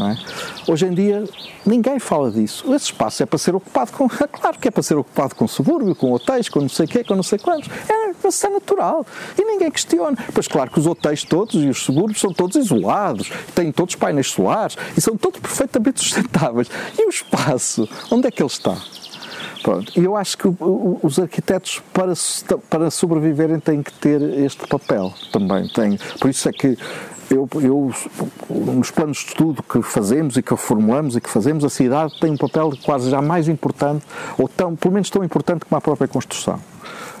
É? 0.00 0.72
Hoje 0.72 0.86
em 0.86 0.94
dia 0.94 1.24
ninguém 1.64 1.98
fala 1.98 2.30
disso. 2.30 2.64
Esse 2.74 2.86
espaço 2.86 3.22
é 3.22 3.26
para 3.26 3.38
ser 3.38 3.54
ocupado 3.54 3.92
com. 3.92 4.08
Claro 4.44 4.58
que 4.58 4.68
é 4.68 4.70
para 4.70 4.82
ser 4.82 4.96
ocupado 4.96 5.34
com 5.34 5.46
subúrbio, 5.46 5.94
com 5.94 6.12
hotéis, 6.12 6.48
com 6.48 6.60
não 6.60 6.68
sei 6.68 6.86
o 6.86 6.88
quê, 6.88 7.04
com 7.04 7.14
não 7.14 7.22
sei 7.22 7.38
quantos. 7.38 7.70
É 7.88 8.04
ser 8.30 8.48
natural. 8.48 9.06
E 9.38 9.44
ninguém 9.44 9.70
questiona. 9.70 10.16
Pois 10.32 10.48
claro 10.48 10.70
que 10.70 10.78
os 10.78 10.86
hotéis 10.86 11.22
todos 11.24 11.62
e 11.62 11.68
os 11.68 11.82
subúrbios 11.82 12.20
são 12.20 12.32
todos 12.32 12.56
isolados, 12.56 13.30
têm 13.54 13.70
todos 13.72 13.94
painéis 13.94 14.28
solares 14.28 14.76
e 14.96 15.00
são 15.00 15.16
todos 15.16 15.40
perfeitamente 15.40 16.00
sustentáveis. 16.02 16.68
E 16.98 17.06
o 17.06 17.10
espaço, 17.10 17.88
onde 18.10 18.28
é 18.28 18.30
que 18.30 18.42
ele 18.42 18.50
está? 18.50 18.76
Pronto. 19.64 19.98
E 19.98 20.04
eu 20.04 20.14
acho 20.14 20.36
que 20.36 20.46
os 21.02 21.18
arquitetos, 21.18 21.82
para, 21.90 22.12
para 22.68 22.90
sobreviverem, 22.90 23.58
têm 23.58 23.82
que 23.82 23.92
ter 23.94 24.20
este 24.20 24.68
papel 24.68 25.10
também. 25.32 25.66
Têm. 25.68 25.98
Por 26.20 26.28
isso 26.28 26.46
é 26.50 26.52
que 26.52 26.76
eu, 27.30 27.48
eu, 27.62 27.90
nos 28.50 28.90
planos 28.90 29.16
de 29.16 29.28
estudo 29.28 29.62
que 29.62 29.80
fazemos 29.80 30.36
e 30.36 30.42
que 30.42 30.54
formulamos 30.54 31.16
e 31.16 31.20
que 31.20 31.30
fazemos, 31.30 31.64
a 31.64 31.70
cidade 31.70 32.12
tem 32.20 32.32
um 32.32 32.36
papel 32.36 32.74
quase 32.84 33.08
já 33.08 33.22
mais 33.22 33.48
importante, 33.48 34.04
ou 34.36 34.46
tão, 34.46 34.76
pelo 34.76 34.92
menos 34.92 35.08
tão 35.08 35.24
importante 35.24 35.64
como 35.64 35.78
a 35.78 35.80
própria 35.80 36.08
construção. 36.08 36.60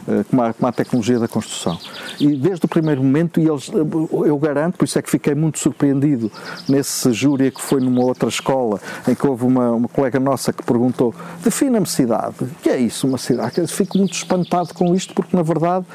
Eh, 0.06 0.24
como 0.28 0.42
a, 0.42 0.52
como 0.52 0.68
a, 0.68 0.72
tecnologia 0.72 1.18
da 1.18 1.26
construção. 1.26 1.78
E 2.20 2.36
desde 2.36 2.66
o 2.66 2.68
primeiro 2.68 3.02
momento, 3.02 3.40
e 3.40 3.48
eles, 3.48 3.70
eh, 3.70 4.28
eu 4.28 4.38
garanto, 4.38 4.76
por 4.76 4.84
isso 4.84 4.98
é 4.98 5.02
que 5.02 5.10
fiquei 5.10 5.34
muito 5.34 5.58
surpreendido 5.58 6.30
nesse 6.68 7.10
júri 7.12 7.50
que 7.50 7.60
foi 7.60 7.80
numa 7.80 8.04
outra 8.04 8.28
escola, 8.28 8.78
em 9.08 9.14
que 9.14 9.26
houve 9.26 9.44
uma, 9.44 9.70
uma 9.70 9.88
colega 9.88 10.20
nossa 10.20 10.52
que 10.52 10.62
perguntou: 10.62 11.14
defina-me 11.42 11.86
cidade. 11.86 12.34
O 12.42 12.46
que 12.62 12.68
é 12.68 12.78
isso, 12.78 13.06
uma 13.06 13.16
cidade? 13.16 13.66
Fico 13.66 13.96
muito 13.96 14.12
espantado 14.12 14.74
com 14.74 14.94
isto, 14.94 15.14
porque 15.14 15.34
na 15.34 15.42
verdade 15.42 15.86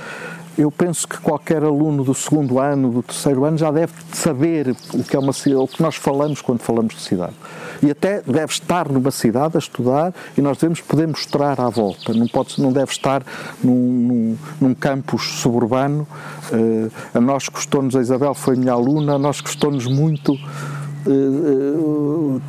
eu 0.59 0.69
penso 0.69 1.07
que 1.07 1.17
qualquer 1.17 1.63
aluno 1.63 2.03
do 2.03 2.13
segundo 2.13 2.59
ano, 2.59 2.91
do 2.91 3.01
terceiro 3.01 3.45
ano, 3.45 3.57
já 3.57 3.71
deve 3.71 3.93
saber 4.11 4.75
o 4.93 5.03
que 5.03 5.15
é 5.15 5.19
uma 5.19 5.31
cidade, 5.31 5.61
o 5.61 5.67
que 5.67 5.81
nós 5.81 5.95
falamos 5.95 6.41
quando 6.41 6.59
falamos 6.59 6.95
de 6.95 7.01
cidade. 7.01 7.33
E 7.81 7.89
até 7.89 8.21
deve 8.21 8.51
estar 8.51 8.89
numa 8.89 9.09
cidade 9.09 9.55
a 9.55 9.59
estudar 9.59 10.13
e 10.37 10.41
nós 10.41 10.57
devemos 10.57 10.81
poder 10.81 11.07
mostrar 11.07 11.61
à 11.61 11.69
volta. 11.69 12.13
Não, 12.13 12.27
pode, 12.27 12.61
não 12.61 12.73
deve 12.73 12.91
estar 12.91 13.23
num, 13.63 13.73
num, 13.73 14.37
num 14.59 14.73
campus 14.75 15.39
suburbano. 15.39 16.05
Uh, 16.51 16.91
a 17.13 17.21
nós 17.21 17.47
custou-nos, 17.47 17.95
a 17.95 18.01
Isabel 18.01 18.33
foi 18.33 18.57
minha 18.57 18.73
aluna, 18.73 19.15
a 19.15 19.17
nós 19.17 19.39
custou-nos 19.39 19.85
muito 19.85 20.37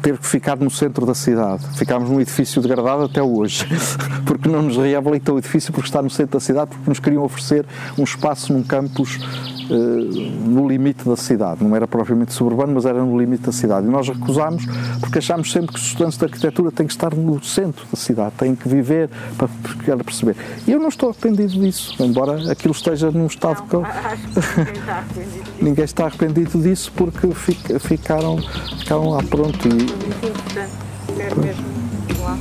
ter 0.02 0.18
que 0.18 0.26
ficar 0.26 0.56
no 0.56 0.70
centro 0.70 1.06
da 1.06 1.14
cidade. 1.14 1.64
Ficámos 1.76 2.10
num 2.10 2.20
edifício 2.20 2.60
degradado 2.60 3.04
até 3.04 3.22
hoje, 3.22 3.66
porque 4.26 4.48
não 4.48 4.62
nos 4.62 4.76
reabilitou 4.76 5.36
o 5.36 5.38
edifício 5.38 5.72
porque 5.72 5.88
está 5.88 6.02
no 6.02 6.10
centro 6.10 6.38
da 6.38 6.40
cidade, 6.40 6.70
porque 6.70 6.88
nos 6.88 7.00
queriam 7.00 7.22
oferecer 7.22 7.64
um 7.98 8.04
espaço 8.04 8.52
num 8.52 8.62
campus 8.62 9.18
no 9.70 10.68
limite 10.68 11.08
da 11.08 11.16
cidade. 11.16 11.62
Não 11.64 11.74
era 11.74 11.86
propriamente 11.86 12.32
suburbano, 12.32 12.72
mas 12.74 12.84
era 12.84 13.02
no 13.02 13.18
limite 13.18 13.44
da 13.44 13.52
cidade. 13.52 13.86
E 13.86 13.90
nós 13.90 14.08
recusámos 14.08 14.64
porque 15.00 15.18
achámos 15.18 15.50
sempre 15.50 15.72
que 15.72 15.78
os 15.78 15.86
estudantes 15.86 16.18
de 16.18 16.24
arquitetura 16.24 16.70
têm 16.70 16.86
que 16.86 16.92
estar 16.92 17.14
no 17.14 17.42
centro 17.42 17.84
da 17.90 17.96
cidade, 17.96 18.32
têm 18.36 18.54
que 18.54 18.68
viver 18.68 19.10
para, 19.36 19.48
para 19.84 20.04
perceber. 20.04 20.36
E 20.66 20.72
eu 20.72 20.78
não 20.78 20.88
estou 20.88 21.10
arrependido 21.10 21.52
disso, 21.60 21.94
embora 22.02 22.50
aquilo 22.50 22.72
esteja 22.72 23.10
num 23.10 23.26
estado 23.26 23.62
não, 23.72 23.82
que. 23.82 25.64
Ninguém 25.64 25.84
está 25.84 26.06
arrependido 26.06 26.58
disso. 26.58 26.92
porque 26.96 27.28
ficaram 27.78 28.38
ficaram 28.78 29.10
lá 29.10 29.22
pronto 29.22 29.68
e. 29.68 29.72
Muito 29.72 31.40
mesmo 31.40 31.64
lá. 32.22 32.38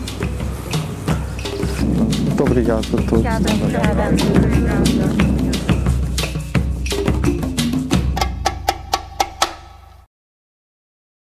Muito 1.81 2.43
obrigado 2.43 2.79
a 2.79 3.01
todos. 3.01 3.11
Obrigada, 3.11 3.53
obrigada. 3.53 4.09
obrigada. 4.35 5.38